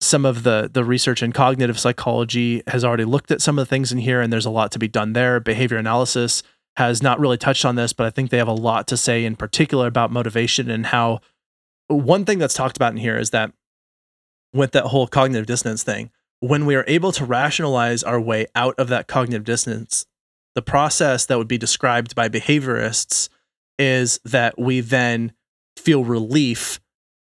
some 0.00 0.24
of 0.24 0.44
the 0.44 0.70
the 0.72 0.84
research 0.84 1.22
in 1.22 1.32
cognitive 1.32 1.80
psychology 1.80 2.62
has 2.68 2.84
already 2.84 3.04
looked 3.04 3.32
at 3.32 3.42
some 3.42 3.58
of 3.58 3.66
the 3.66 3.68
things 3.68 3.90
in 3.90 3.98
here, 3.98 4.20
and 4.20 4.32
there's 4.32 4.46
a 4.46 4.50
lot 4.50 4.70
to 4.72 4.78
be 4.78 4.86
done 4.86 5.14
there. 5.14 5.40
Behavior 5.40 5.78
analysis 5.78 6.44
has 6.76 7.02
not 7.02 7.18
really 7.18 7.36
touched 7.36 7.64
on 7.64 7.74
this, 7.74 7.92
but 7.92 8.06
I 8.06 8.10
think 8.10 8.30
they 8.30 8.38
have 8.38 8.48
a 8.48 8.52
lot 8.52 8.86
to 8.88 8.96
say 8.96 9.24
in 9.24 9.34
particular 9.34 9.88
about 9.88 10.12
motivation 10.12 10.70
and 10.70 10.86
how 10.86 11.20
one 11.88 12.24
thing 12.24 12.38
that's 12.38 12.54
talked 12.54 12.76
about 12.76 12.92
in 12.92 12.98
here 12.98 13.16
is 13.16 13.30
that 13.30 13.52
with 14.54 14.72
that 14.72 14.86
whole 14.86 15.06
cognitive 15.06 15.46
dissonance 15.46 15.82
thing, 15.82 16.10
when 16.40 16.64
we 16.64 16.74
are 16.74 16.84
able 16.86 17.12
to 17.12 17.24
rationalize 17.24 18.02
our 18.02 18.20
way 18.20 18.46
out 18.54 18.74
of 18.78 18.88
that 18.88 19.08
cognitive 19.08 19.44
dissonance, 19.44 20.06
the 20.54 20.62
process 20.62 21.26
that 21.26 21.36
would 21.36 21.48
be 21.48 21.58
described 21.58 22.14
by 22.14 22.28
behaviorists 22.28 23.28
is 23.78 24.20
that 24.24 24.58
we 24.58 24.80
then 24.80 25.32
feel 25.76 26.04
relief 26.04 26.80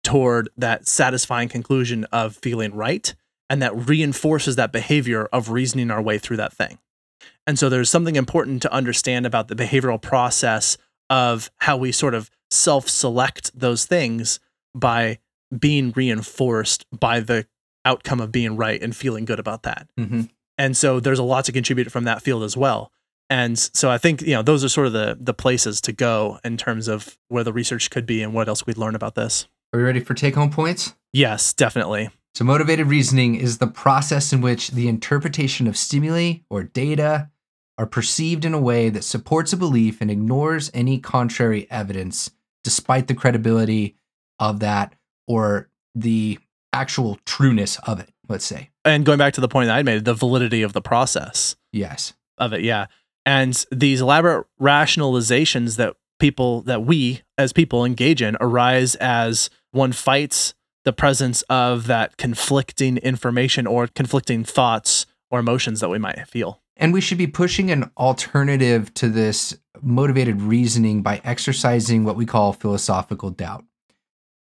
toward 0.04 0.50
that 0.56 0.88
satisfying 0.88 1.50
conclusion 1.50 2.06
of 2.06 2.36
feeling 2.36 2.74
right. 2.76 3.16
And 3.50 3.62
that 3.62 3.76
reinforces 3.76 4.56
that 4.56 4.72
behavior 4.72 5.28
of 5.32 5.50
reasoning 5.50 5.92
our 5.92 6.02
way 6.02 6.18
through 6.18 6.38
that 6.38 6.54
thing. 6.54 6.80
And 7.46 7.60
so 7.60 7.70
there's 7.70 7.90
something 7.90 8.16
important 8.16 8.62
to 8.64 8.74
understand 8.74 9.26
about 9.26 9.48
the 9.48 9.56
behavioral 9.56 10.02
process 10.02 10.78
of 11.10 11.52
how 11.58 11.78
we 11.78 11.92
sort 11.92 12.16
of 12.16 12.32
self 12.50 12.90
select 12.90 13.52
those 13.58 13.86
things 13.86 14.40
by 14.74 15.20
being 15.58 15.92
reinforced 15.96 16.86
by 16.92 17.20
the 17.20 17.48
outcome 17.86 18.20
of 18.20 18.32
being 18.32 18.58
right 18.58 18.82
and 18.82 18.96
feeling 18.96 19.26
good 19.26 19.40
about 19.40 19.64
that. 19.64 19.88
Mm-hmm. 20.00 20.24
And 20.58 20.76
so 20.76 21.00
there's 21.00 21.20
a 21.20 21.24
lot 21.24 21.46
to 21.46 21.52
contribute 21.52 21.92
from 21.92 22.06
that 22.06 22.22
field 22.22 22.44
as 22.44 22.58
well. 22.58 22.92
And 23.30 23.58
so 23.58 23.90
I 23.90 23.98
think, 23.98 24.22
you 24.22 24.34
know, 24.34 24.42
those 24.42 24.64
are 24.64 24.70
sort 24.70 24.88
of 24.88 24.94
the 24.94 25.18
the 25.20 25.34
places 25.34 25.82
to 25.82 25.92
go 25.92 26.40
in 26.44 26.58
terms 26.58 26.88
of 26.88 27.18
where 27.28 27.44
the 27.44 27.54
research 27.54 27.90
could 27.90 28.06
be 28.06 28.22
and 28.22 28.34
what 28.34 28.48
else 28.48 28.66
we'd 28.66 28.78
learn 28.78 28.96
about 28.96 29.16
this. 29.16 29.48
Are 29.74 29.80
we 29.80 29.84
ready 29.84 30.00
for 30.00 30.14
take 30.14 30.36
home 30.36 30.52
points? 30.52 30.96
Yes, 31.12 31.54
definitely. 31.54 32.10
So, 32.36 32.44
motivated 32.44 32.88
reasoning 32.88 33.36
is 33.36 33.58
the 33.58 33.68
process 33.68 34.32
in 34.32 34.42
which 34.42 34.72
the 34.72 34.88
interpretation 34.88 35.68
of 35.68 35.78
stimuli 35.78 36.40
or 36.50 36.64
data 36.64 37.30
are 37.78 37.86
perceived 37.86 38.46
in 38.46 38.54
a 38.54 38.60
way 38.60 38.90
that 38.90 39.04
supports 39.04 39.54
a 39.54 39.58
belief 39.58 40.02
and 40.02 40.12
ignores 40.12 40.70
any 40.74 41.00
contrary 41.00 41.68
evidence, 41.72 42.32
despite 42.64 43.08
the 43.08 43.16
credibility 43.16 43.96
of 44.40 44.60
that 44.60 44.94
or 45.28 45.70
the 45.94 46.40
actual 46.74 47.18
trueness 47.26 47.80
of 47.88 48.00
it, 48.00 48.10
let's 48.28 48.46
say. 48.46 48.70
And 48.84 49.06
going 49.06 49.18
back 49.18 49.34
to 49.36 49.42
the 49.42 49.48
point 49.48 49.68
that 49.68 49.76
I 49.78 49.84
made, 49.84 50.06
the 50.06 50.14
validity 50.14 50.62
of 50.62 50.74
the 50.74 50.82
process 50.82 51.56
Yes. 51.72 52.14
of 52.38 52.54
it, 52.54 52.62
yeah. 52.62 52.88
And 53.26 53.66
these 53.72 54.02
elaborate 54.02 54.46
rationalizations 54.62 55.78
that 55.78 55.96
people 56.20 56.62
that 56.62 56.84
we 56.86 57.22
as 57.38 57.52
people 57.54 57.84
engage 57.84 58.22
in 58.22 58.38
arise 58.40 58.96
as 58.96 59.50
one 59.72 59.92
fights 59.92 60.54
the 60.86 60.94
presence 60.94 61.42
of 61.44 61.88
that 61.88 62.18
conflicting 62.18 62.98
information 62.98 63.66
or 63.68 63.88
conflicting 63.88 64.44
thoughts 64.44 65.06
or 65.32 65.40
emotions 65.40 65.80
that 65.80 65.90
we 65.90 65.98
might 65.98 66.28
feel. 66.28 66.62
And 66.78 66.94
we 66.94 67.02
should 67.02 67.18
be 67.18 67.28
pushing 67.28 67.72
an 67.72 67.90
alternative 67.98 68.94
to 68.96 69.10
this 69.10 69.58
motivated 69.82 70.42
reasoning 70.42 71.02
by 71.02 71.20
exercising 71.24 72.04
what 72.04 72.16
we 72.16 72.26
call 72.26 72.54
philosophical 72.54 73.30
doubt. 73.32 73.64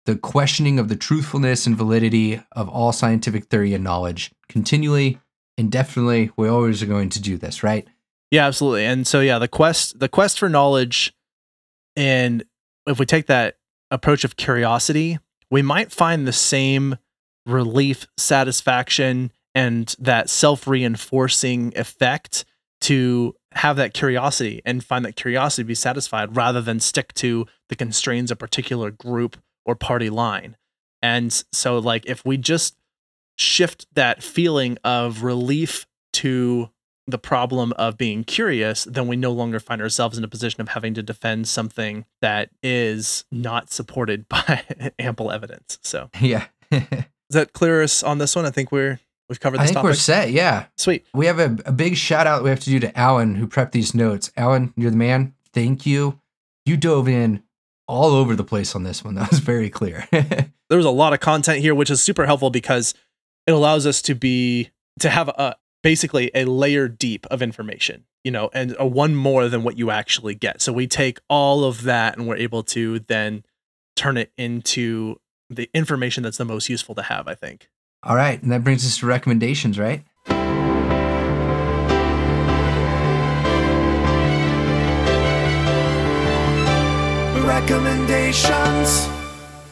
The 0.07 0.17
questioning 0.17 0.79
of 0.79 0.89
the 0.89 0.97
truthfulness 0.97 1.67
and 1.67 1.77
validity 1.77 2.43
of 2.53 2.69
all 2.69 2.93
scientific 2.93 3.47
theory 3.47 3.75
and 3.75 3.85
knowledge 3.85 4.31
continually, 4.49 5.21
indefinitely. 5.59 6.31
We 6.37 6.49
always 6.49 6.83
are 6.83 6.87
going 6.87 7.11
to 7.11 7.21
do 7.21 7.37
this, 7.37 7.63
right? 7.63 7.87
Yeah, 8.31 8.47
absolutely. 8.47 8.87
And 8.87 9.07
so 9.07 9.21
yeah, 9.21 9.39
the 9.39 9.49
quest 9.49 9.99
the 9.99 10.09
quest 10.09 10.39
for 10.39 10.49
knowledge 10.49 11.13
and 11.97 12.45
if 12.87 12.99
we 12.99 13.07
take 13.07 13.27
that 13.27 13.57
approach 13.91 14.25
of 14.25 14.37
curiosity, 14.37 15.19
we 15.51 15.63
might 15.63 15.93
find 15.93 16.27
the 16.27 16.33
same 16.33 16.97
relief, 17.47 18.07
satisfaction 18.17 19.33
and 19.55 19.95
that 19.99 20.31
self-reinforcing 20.31 21.73
effect 21.77 22.45
to 22.83 23.35
have 23.53 23.77
that 23.77 23.93
curiosity 23.93 24.63
and 24.65 24.85
find 24.85 25.05
that 25.05 25.17
curiosity 25.17 25.65
be 25.65 25.75
satisfied 25.75 26.37
rather 26.37 26.61
than 26.61 26.79
stick 26.79 27.13
to 27.15 27.47
the 27.69 27.77
constraints 27.77 28.31
of 28.31 28.39
particular 28.39 28.91
group 28.91 29.37
or 29.65 29.75
party 29.75 30.11
line. 30.11 30.57
And 31.03 31.33
so 31.53 31.79
like 31.79 32.07
if 32.07 32.25
we 32.25 32.37
just 32.37 32.77
shift 33.37 33.87
that 33.95 34.23
feeling 34.23 34.77
of 34.85 35.23
relief 35.23 35.87
to 36.13 36.71
the 37.07 37.19
problem 37.19 37.73
of 37.73 37.97
being 37.97 38.25
curious, 38.25 38.85
then 38.85 39.09
we 39.09 39.17
no 39.17 39.33
longer 39.33 39.59
find 39.59 39.83
ourselves 39.83 40.17
in 40.17 40.25
a 40.25 40.29
position 40.29 40.61
of 40.61 40.69
having 40.69 40.95
to 40.95 41.03
defend 41.03 41.49
something 41.49 42.05
that 42.21 42.51
is 42.63 43.25
not 43.33 43.71
supported 43.71 44.29
by 44.29 44.63
ample 44.99 45.31
evidence. 45.31 45.79
So, 45.83 46.11
Yeah. 46.21 46.47
is 46.71 46.85
that 47.31 47.53
clear 47.53 47.83
us 47.83 48.03
on 48.03 48.19
this 48.19 48.37
one? 48.37 48.47
I 48.47 48.51
think 48.51 48.71
we're 48.71 49.01
we've 49.29 49.41
covered 49.41 49.59
I 49.61 49.65
this 49.65 49.73
think 49.73 49.83
we're 49.83 49.95
set. 49.95 50.31
Yeah. 50.31 50.67
Sweet. 50.77 51.07
We 51.15 51.27
have 51.27 51.39
a, 51.39 51.57
a 51.67 51.73
big 51.73 51.97
shout 51.97 52.27
out 52.27 52.45
we 52.45 52.51
have 52.51 52.61
to 52.61 52.71
do 52.71 52.79
to 52.81 52.97
Alan 52.99 53.35
who 53.35 53.49
prepped 53.49 53.73
these 53.73 53.95
notes. 53.95 54.31
Alan, 54.37 54.73
you're 54.77 54.91
the 54.91 54.97
man. 54.97 55.35
Thank 55.53 55.85
you. 55.87 56.21
You 56.65 56.77
dove 56.77 57.09
in 57.09 57.43
all 57.91 58.13
over 58.13 58.37
the 58.37 58.45
place 58.45 58.77
on 58.77 58.85
this 58.85 59.05
one. 59.05 59.17
That 59.17 59.31
was 59.31 59.41
very 59.41 59.69
clear. 59.69 60.07
There's 60.71 60.85
a 60.85 60.91
lot 60.91 61.13
of 61.13 61.19
content 61.19 61.59
here, 61.59 61.75
which 61.75 61.91
is 61.91 62.01
super 62.01 62.25
helpful 62.25 62.51
because 62.51 62.95
it 63.47 63.51
allows 63.51 63.85
us 63.85 64.01
to 64.03 64.15
be 64.15 64.71
to 65.01 65.11
have 65.11 65.29
a 65.29 65.57
basically 65.83 66.31
a 66.35 66.45
layer 66.45 66.87
deep 66.87 67.27
of 67.27 67.43
information, 67.43 68.05
you 68.23 68.31
know, 68.31 68.49
and 68.55 68.77
a 68.79 68.87
one 68.87 69.17
more 69.17 69.49
than 69.49 69.65
what 69.65 69.77
you 69.77 69.91
actually 69.91 70.37
get. 70.37 70.63
So 70.63 70.73
we 70.73 70.87
take 70.87 71.19
all 71.29 71.65
of 71.65 71.83
that 71.83 72.17
and 72.17 72.29
we're 72.29 72.37
able 72.37 72.63
to 72.65 73.01
then 73.01 73.45
turn 73.97 74.17
it 74.17 74.31
into 74.39 75.17
the 75.49 75.69
information 75.75 76.23
that's 76.23 76.39
the 76.39 76.45
most 76.45 76.69
useful 76.69 76.95
to 76.95 77.03
have, 77.03 77.27
I 77.27 77.35
think. 77.35 77.69
all 78.05 78.15
right. 78.15 78.41
And 78.41 78.53
that 78.53 78.63
brings 78.63 78.87
us 78.87 78.99
to 78.99 79.07
recommendations, 79.07 79.79
right? 79.81 80.05
Recommendations. 87.61 89.07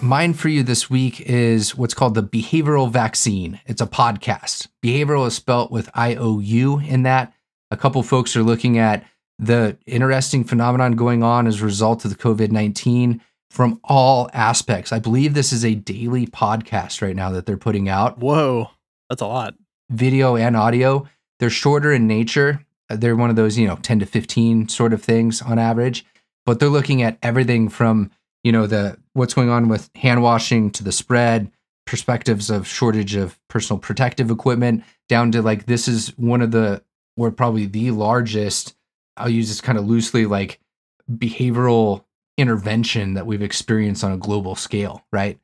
Mine 0.02 0.34
for 0.34 0.50
you 0.50 0.62
this 0.62 0.90
week 0.90 1.22
is 1.22 1.74
what's 1.74 1.94
called 1.94 2.14
the 2.14 2.22
Behavioral 2.22 2.90
Vaccine. 2.90 3.60
It's 3.66 3.80
a 3.80 3.86
podcast. 3.86 4.68
Behavioral 4.84 5.26
is 5.26 5.34
spelt 5.34 5.70
with 5.72 5.88
I 5.94 6.14
O 6.16 6.38
U 6.38 6.80
in 6.80 7.04
that. 7.04 7.32
A 7.70 7.78
couple 7.78 8.02
folks 8.02 8.36
are 8.36 8.42
looking 8.42 8.76
at 8.76 9.06
the 9.38 9.78
interesting 9.86 10.44
phenomenon 10.44 10.92
going 10.92 11.22
on 11.22 11.46
as 11.46 11.62
a 11.62 11.64
result 11.64 12.04
of 12.04 12.10
the 12.10 12.18
COVID 12.18 12.50
19 12.50 13.22
from 13.50 13.80
all 13.84 14.28
aspects. 14.34 14.92
I 14.92 14.98
believe 14.98 15.32
this 15.32 15.50
is 15.52 15.64
a 15.64 15.74
daily 15.74 16.26
podcast 16.26 17.00
right 17.00 17.16
now 17.16 17.30
that 17.30 17.46
they're 17.46 17.56
putting 17.56 17.88
out, 17.88 18.18
Whoa, 18.18 18.68
that's 19.08 19.22
a 19.22 19.26
lot. 19.26 19.54
video 19.88 20.36
and 20.36 20.58
audio. 20.58 21.08
They're 21.40 21.48
shorter 21.48 21.90
in 21.92 22.06
nature. 22.06 22.66
They're 22.90 23.16
one 23.16 23.30
of 23.30 23.36
those, 23.36 23.56
you 23.56 23.66
know, 23.66 23.76
10 23.76 24.00
to 24.00 24.06
15 24.06 24.68
sort 24.68 24.92
of 24.92 25.02
things 25.02 25.40
on 25.40 25.58
average, 25.58 26.04
but 26.48 26.60
they're 26.60 26.70
looking 26.70 27.02
at 27.02 27.18
everything 27.22 27.68
from 27.68 28.10
you 28.42 28.50
know 28.50 28.66
the 28.66 28.96
what's 29.12 29.34
going 29.34 29.50
on 29.50 29.68
with 29.68 29.90
hand 29.94 30.22
washing 30.22 30.70
to 30.70 30.82
the 30.82 30.90
spread 30.90 31.52
perspectives 31.84 32.48
of 32.48 32.66
shortage 32.66 33.14
of 33.14 33.38
personal 33.48 33.78
protective 33.78 34.30
equipment 34.30 34.82
down 35.10 35.30
to 35.30 35.42
like 35.42 35.66
this 35.66 35.86
is 35.86 36.16
one 36.16 36.40
of 36.40 36.50
the 36.50 36.82
or 37.18 37.30
probably 37.30 37.66
the 37.66 37.90
largest 37.90 38.74
i'll 39.18 39.28
use 39.28 39.48
this 39.48 39.60
kind 39.60 39.76
of 39.76 39.86
loosely 39.86 40.24
like 40.24 40.58
behavioral 41.12 42.02
intervention 42.38 43.12
that 43.12 43.26
we've 43.26 43.42
experienced 43.42 44.02
on 44.02 44.12
a 44.12 44.16
global 44.16 44.54
scale 44.54 45.04
right 45.12 45.38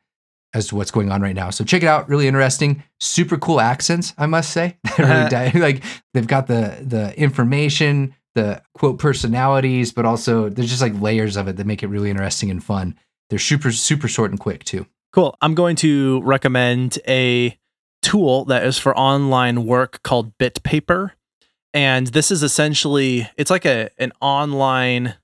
as 0.54 0.68
to 0.68 0.76
what's 0.76 0.92
going 0.92 1.10
on 1.10 1.20
right 1.20 1.34
now. 1.34 1.50
So 1.50 1.64
check 1.64 1.82
it 1.82 1.86
out 1.86 2.08
really 2.08 2.28
interesting. 2.28 2.84
Super 3.00 3.36
cool 3.36 3.60
accents 3.60 4.14
i 4.16 4.24
must 4.24 4.52
say. 4.52 4.78
Really 4.98 5.28
di- 5.28 5.52
like 5.56 5.82
they've 6.14 6.26
got 6.26 6.46
the 6.46 6.78
the 6.80 7.12
information 7.18 8.14
the 8.34 8.62
quote 8.74 8.98
personalities, 8.98 9.92
but 9.92 10.04
also 10.04 10.48
there's 10.48 10.70
just 10.70 10.82
like 10.82 11.00
layers 11.00 11.36
of 11.36 11.48
it 11.48 11.56
that 11.56 11.66
make 11.66 11.82
it 11.82 11.88
really 11.88 12.10
interesting 12.10 12.50
and 12.50 12.62
fun. 12.62 12.96
They're 13.30 13.38
super, 13.38 13.72
super 13.72 14.08
short 14.08 14.30
and 14.30 14.40
quick 14.40 14.64
too. 14.64 14.86
Cool. 15.12 15.36
I'm 15.40 15.54
going 15.54 15.76
to 15.76 16.20
recommend 16.22 16.98
a 17.06 17.58
tool 18.02 18.44
that 18.46 18.64
is 18.64 18.78
for 18.78 18.96
online 18.98 19.64
work 19.64 20.02
called 20.02 20.36
BitPaper. 20.38 21.12
And 21.72 22.08
this 22.08 22.30
is 22.30 22.42
essentially 22.42 23.28
it's 23.36 23.50
like 23.50 23.64
a 23.64 23.90
an 23.98 24.12
online 24.20 25.14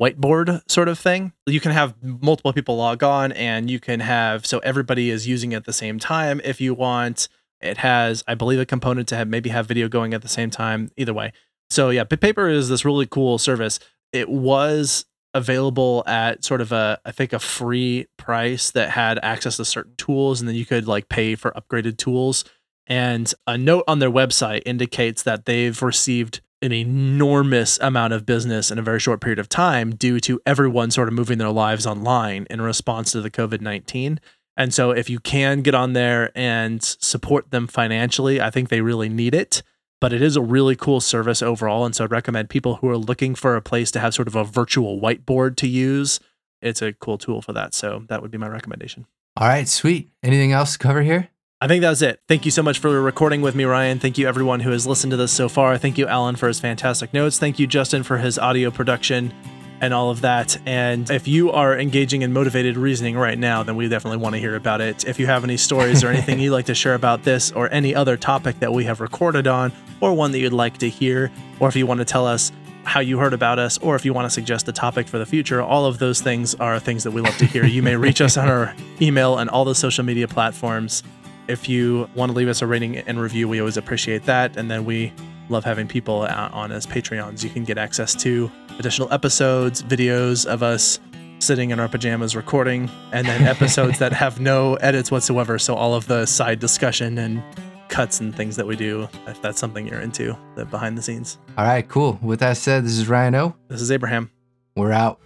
whiteboard 0.00 0.62
sort 0.70 0.88
of 0.88 0.98
thing. 0.98 1.32
You 1.46 1.60
can 1.60 1.72
have 1.72 1.94
multiple 2.02 2.52
people 2.52 2.76
log 2.76 3.02
on 3.02 3.32
and 3.32 3.70
you 3.70 3.80
can 3.80 4.00
have 4.00 4.46
so 4.46 4.58
everybody 4.60 5.10
is 5.10 5.28
using 5.28 5.52
it 5.52 5.56
at 5.56 5.64
the 5.64 5.72
same 5.72 5.98
time 5.98 6.40
if 6.44 6.60
you 6.60 6.72
want. 6.74 7.28
It 7.60 7.78
has, 7.78 8.24
I 8.26 8.34
believe, 8.34 8.58
a 8.58 8.64
component 8.64 9.08
to 9.08 9.16
have 9.16 9.28
maybe 9.28 9.50
have 9.50 9.66
video 9.66 9.88
going 9.88 10.14
at 10.14 10.22
the 10.22 10.28
same 10.28 10.50
time. 10.50 10.90
Either 10.96 11.12
way. 11.12 11.32
So 11.70 11.90
yeah, 11.90 12.04
BitPaper 12.04 12.52
is 12.52 12.68
this 12.68 12.84
really 12.84 13.06
cool 13.06 13.38
service. 13.38 13.78
It 14.12 14.28
was 14.28 15.06
available 15.32 16.02
at 16.06 16.44
sort 16.44 16.60
of 16.60 16.72
a 16.72 17.00
I 17.04 17.12
think 17.12 17.32
a 17.32 17.38
free 17.38 18.06
price 18.16 18.72
that 18.72 18.90
had 18.90 19.18
access 19.22 19.56
to 19.58 19.64
certain 19.64 19.94
tools 19.96 20.40
and 20.40 20.48
then 20.48 20.56
you 20.56 20.66
could 20.66 20.88
like 20.88 21.08
pay 21.08 21.36
for 21.36 21.52
upgraded 21.52 21.96
tools. 21.96 22.44
And 22.86 23.32
a 23.46 23.56
note 23.56 23.84
on 23.86 24.00
their 24.00 24.10
website 24.10 24.62
indicates 24.66 25.22
that 25.22 25.44
they've 25.44 25.80
received 25.80 26.40
an 26.62 26.72
enormous 26.72 27.78
amount 27.80 28.12
of 28.12 28.26
business 28.26 28.70
in 28.70 28.78
a 28.78 28.82
very 28.82 29.00
short 29.00 29.20
period 29.20 29.38
of 29.38 29.48
time 29.48 29.94
due 29.94 30.20
to 30.20 30.40
everyone 30.44 30.90
sort 30.90 31.08
of 31.08 31.14
moving 31.14 31.38
their 31.38 31.50
lives 31.50 31.86
online 31.86 32.46
in 32.50 32.60
response 32.60 33.12
to 33.12 33.20
the 33.20 33.30
COVID 33.30 33.60
19. 33.60 34.20
And 34.56 34.74
so, 34.74 34.90
if 34.90 35.08
you 35.08 35.20
can 35.20 35.62
get 35.62 35.74
on 35.74 35.94
there 35.94 36.32
and 36.34 36.82
support 36.82 37.50
them 37.50 37.66
financially, 37.66 38.40
I 38.40 38.50
think 38.50 38.68
they 38.68 38.82
really 38.82 39.08
need 39.08 39.34
it. 39.34 39.62
But 40.00 40.12
it 40.12 40.22
is 40.22 40.36
a 40.36 40.40
really 40.42 40.76
cool 40.76 41.00
service 41.00 41.42
overall. 41.42 41.84
And 41.84 41.94
so, 41.94 42.04
I'd 42.04 42.10
recommend 42.10 42.48
people 42.48 42.76
who 42.76 42.88
are 42.88 42.96
looking 42.98 43.34
for 43.34 43.56
a 43.56 43.62
place 43.62 43.90
to 43.92 44.00
have 44.00 44.14
sort 44.14 44.28
of 44.28 44.34
a 44.34 44.44
virtual 44.44 45.00
whiteboard 45.00 45.56
to 45.56 45.68
use. 45.68 46.20
It's 46.62 46.82
a 46.82 46.92
cool 46.92 47.18
tool 47.18 47.42
for 47.42 47.52
that. 47.52 47.74
So, 47.74 48.04
that 48.08 48.22
would 48.22 48.30
be 48.30 48.38
my 48.38 48.48
recommendation. 48.48 49.06
All 49.36 49.48
right, 49.48 49.68
sweet. 49.68 50.10
Anything 50.22 50.52
else 50.52 50.72
to 50.72 50.78
cover 50.78 51.02
here? 51.02 51.28
I 51.62 51.68
think 51.68 51.82
that 51.82 51.90
was 51.90 52.00
it. 52.00 52.20
Thank 52.26 52.46
you 52.46 52.50
so 52.50 52.62
much 52.62 52.78
for 52.78 53.02
recording 53.02 53.42
with 53.42 53.54
me, 53.54 53.64
Ryan. 53.64 53.98
Thank 53.98 54.16
you, 54.16 54.26
everyone 54.26 54.60
who 54.60 54.70
has 54.70 54.86
listened 54.86 55.10
to 55.10 55.18
this 55.18 55.30
so 55.30 55.46
far. 55.46 55.76
Thank 55.76 55.98
you, 55.98 56.06
Alan, 56.06 56.36
for 56.36 56.48
his 56.48 56.58
fantastic 56.58 57.12
notes. 57.12 57.38
Thank 57.38 57.58
you, 57.58 57.66
Justin, 57.66 58.02
for 58.02 58.16
his 58.16 58.38
audio 58.38 58.70
production. 58.70 59.34
And 59.80 59.94
all 59.94 60.10
of 60.10 60.20
that. 60.20 60.58
And 60.66 61.10
if 61.10 61.26
you 61.26 61.50
are 61.50 61.78
engaging 61.78 62.22
in 62.22 62.32
motivated 62.32 62.76
reasoning 62.76 63.16
right 63.16 63.38
now, 63.38 63.62
then 63.62 63.76
we 63.76 63.88
definitely 63.88 64.18
want 64.18 64.34
to 64.34 64.38
hear 64.38 64.54
about 64.54 64.80
it. 64.80 65.06
If 65.06 65.18
you 65.18 65.26
have 65.26 65.44
any 65.44 65.56
stories 65.56 66.04
or 66.04 66.08
anything 66.12 66.38
you'd 66.38 66.52
like 66.52 66.66
to 66.66 66.74
share 66.74 66.94
about 66.94 67.22
this 67.24 67.50
or 67.52 67.72
any 67.72 67.94
other 67.94 68.16
topic 68.16 68.60
that 68.60 68.72
we 68.72 68.84
have 68.84 69.00
recorded 69.00 69.46
on, 69.46 69.72
or 70.00 70.14
one 70.14 70.32
that 70.32 70.38
you'd 70.38 70.52
like 70.52 70.78
to 70.78 70.88
hear, 70.88 71.30
or 71.58 71.68
if 71.68 71.76
you 71.76 71.86
want 71.86 71.98
to 71.98 72.04
tell 72.04 72.26
us 72.26 72.52
how 72.84 73.00
you 73.00 73.18
heard 73.18 73.34
about 73.34 73.58
us, 73.58 73.78
or 73.78 73.94
if 73.94 74.04
you 74.04 74.12
want 74.12 74.26
to 74.26 74.30
suggest 74.30 74.66
a 74.68 74.72
topic 74.72 75.06
for 75.06 75.18
the 75.18 75.26
future, 75.26 75.60
all 75.60 75.84
of 75.84 75.98
those 75.98 76.20
things 76.20 76.54
are 76.56 76.78
things 76.78 77.04
that 77.04 77.10
we 77.10 77.20
love 77.20 77.36
to 77.36 77.44
hear. 77.44 77.64
You 77.64 77.82
may 77.82 77.96
reach 77.96 78.20
us 78.20 78.36
on 78.36 78.48
our 78.48 78.74
email 79.02 79.38
and 79.38 79.50
all 79.50 79.64
the 79.64 79.74
social 79.74 80.04
media 80.04 80.26
platforms. 80.26 81.02
If 81.46 81.68
you 81.68 82.08
want 82.14 82.30
to 82.30 82.36
leave 82.36 82.48
us 82.48 82.62
a 82.62 82.66
rating 82.66 82.96
and 82.96 83.20
review, 83.20 83.48
we 83.48 83.60
always 83.60 83.76
appreciate 83.76 84.24
that. 84.24 84.56
And 84.56 84.70
then 84.70 84.84
we 84.84 85.12
love 85.50 85.64
having 85.64 85.88
people 85.88 86.20
on 86.20 86.72
as 86.72 86.86
Patreons. 86.86 87.42
You 87.42 87.50
can 87.50 87.64
get 87.64 87.78
access 87.78 88.14
to 88.22 88.50
additional 88.78 89.12
episodes, 89.12 89.82
videos 89.82 90.46
of 90.46 90.62
us 90.62 91.00
sitting 91.38 91.70
in 91.70 91.80
our 91.80 91.88
pajamas 91.88 92.36
recording, 92.36 92.90
and 93.12 93.26
then 93.26 93.42
episodes 93.46 93.98
that 93.98 94.12
have 94.12 94.40
no 94.40 94.74
edits 94.76 95.10
whatsoever. 95.10 95.58
So 95.58 95.74
all 95.74 95.94
of 95.94 96.06
the 96.06 96.26
side 96.26 96.60
discussion 96.60 97.18
and 97.18 97.42
cuts 97.88 98.20
and 98.20 98.34
things 98.34 98.56
that 98.56 98.66
we 98.66 98.76
do, 98.76 99.08
if 99.26 99.40
that's 99.42 99.58
something 99.58 99.86
you're 99.86 100.00
into, 100.00 100.36
the 100.54 100.64
behind 100.64 100.96
the 100.96 101.02
scenes. 101.02 101.38
All 101.58 101.64
right, 101.64 101.88
cool. 101.88 102.18
With 102.22 102.40
that 102.40 102.56
said, 102.56 102.84
this 102.84 102.98
is 102.98 103.08
Ryan 103.08 103.34
O. 103.34 103.56
This 103.68 103.80
is 103.80 103.90
Abraham. 103.90 104.30
We're 104.76 104.92
out. 104.92 105.18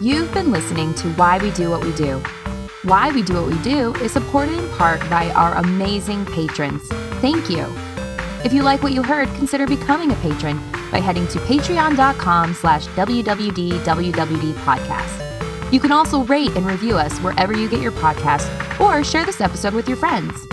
You've 0.00 0.32
been 0.34 0.50
listening 0.52 0.92
to 0.94 1.08
Why 1.14 1.38
We 1.38 1.50
Do 1.52 1.70
What 1.70 1.82
We 1.82 1.92
Do. 1.94 2.18
Why 2.82 3.10
We 3.12 3.22
Do 3.22 3.34
What 3.34 3.46
We 3.46 3.58
Do 3.62 3.94
is 3.94 4.12
supported 4.12 4.58
in 4.58 4.68
part 4.70 5.00
by 5.08 5.30
our 5.30 5.54
amazing 5.54 6.26
patrons. 6.26 6.82
Thank 7.20 7.48
you. 7.48 7.64
If 8.44 8.52
you 8.52 8.62
like 8.62 8.82
what 8.82 8.92
you 8.92 9.02
heard, 9.02 9.28
consider 9.34 9.66
becoming 9.66 10.12
a 10.12 10.16
patron 10.16 10.58
by 10.90 11.00
heading 11.00 11.26
to 11.28 11.38
patreon.com 11.40 12.54
slash 12.54 12.86
wwdwwd 12.88 14.52
podcast. 14.52 15.72
You 15.72 15.80
can 15.80 15.92
also 15.92 16.22
rate 16.24 16.56
and 16.56 16.64
review 16.64 16.96
us 16.96 17.18
wherever 17.18 17.56
you 17.56 17.68
get 17.68 17.80
your 17.80 17.92
podcast 17.92 18.48
or 18.80 19.02
share 19.02 19.24
this 19.24 19.40
episode 19.40 19.74
with 19.74 19.88
your 19.88 19.96
friends. 19.96 20.46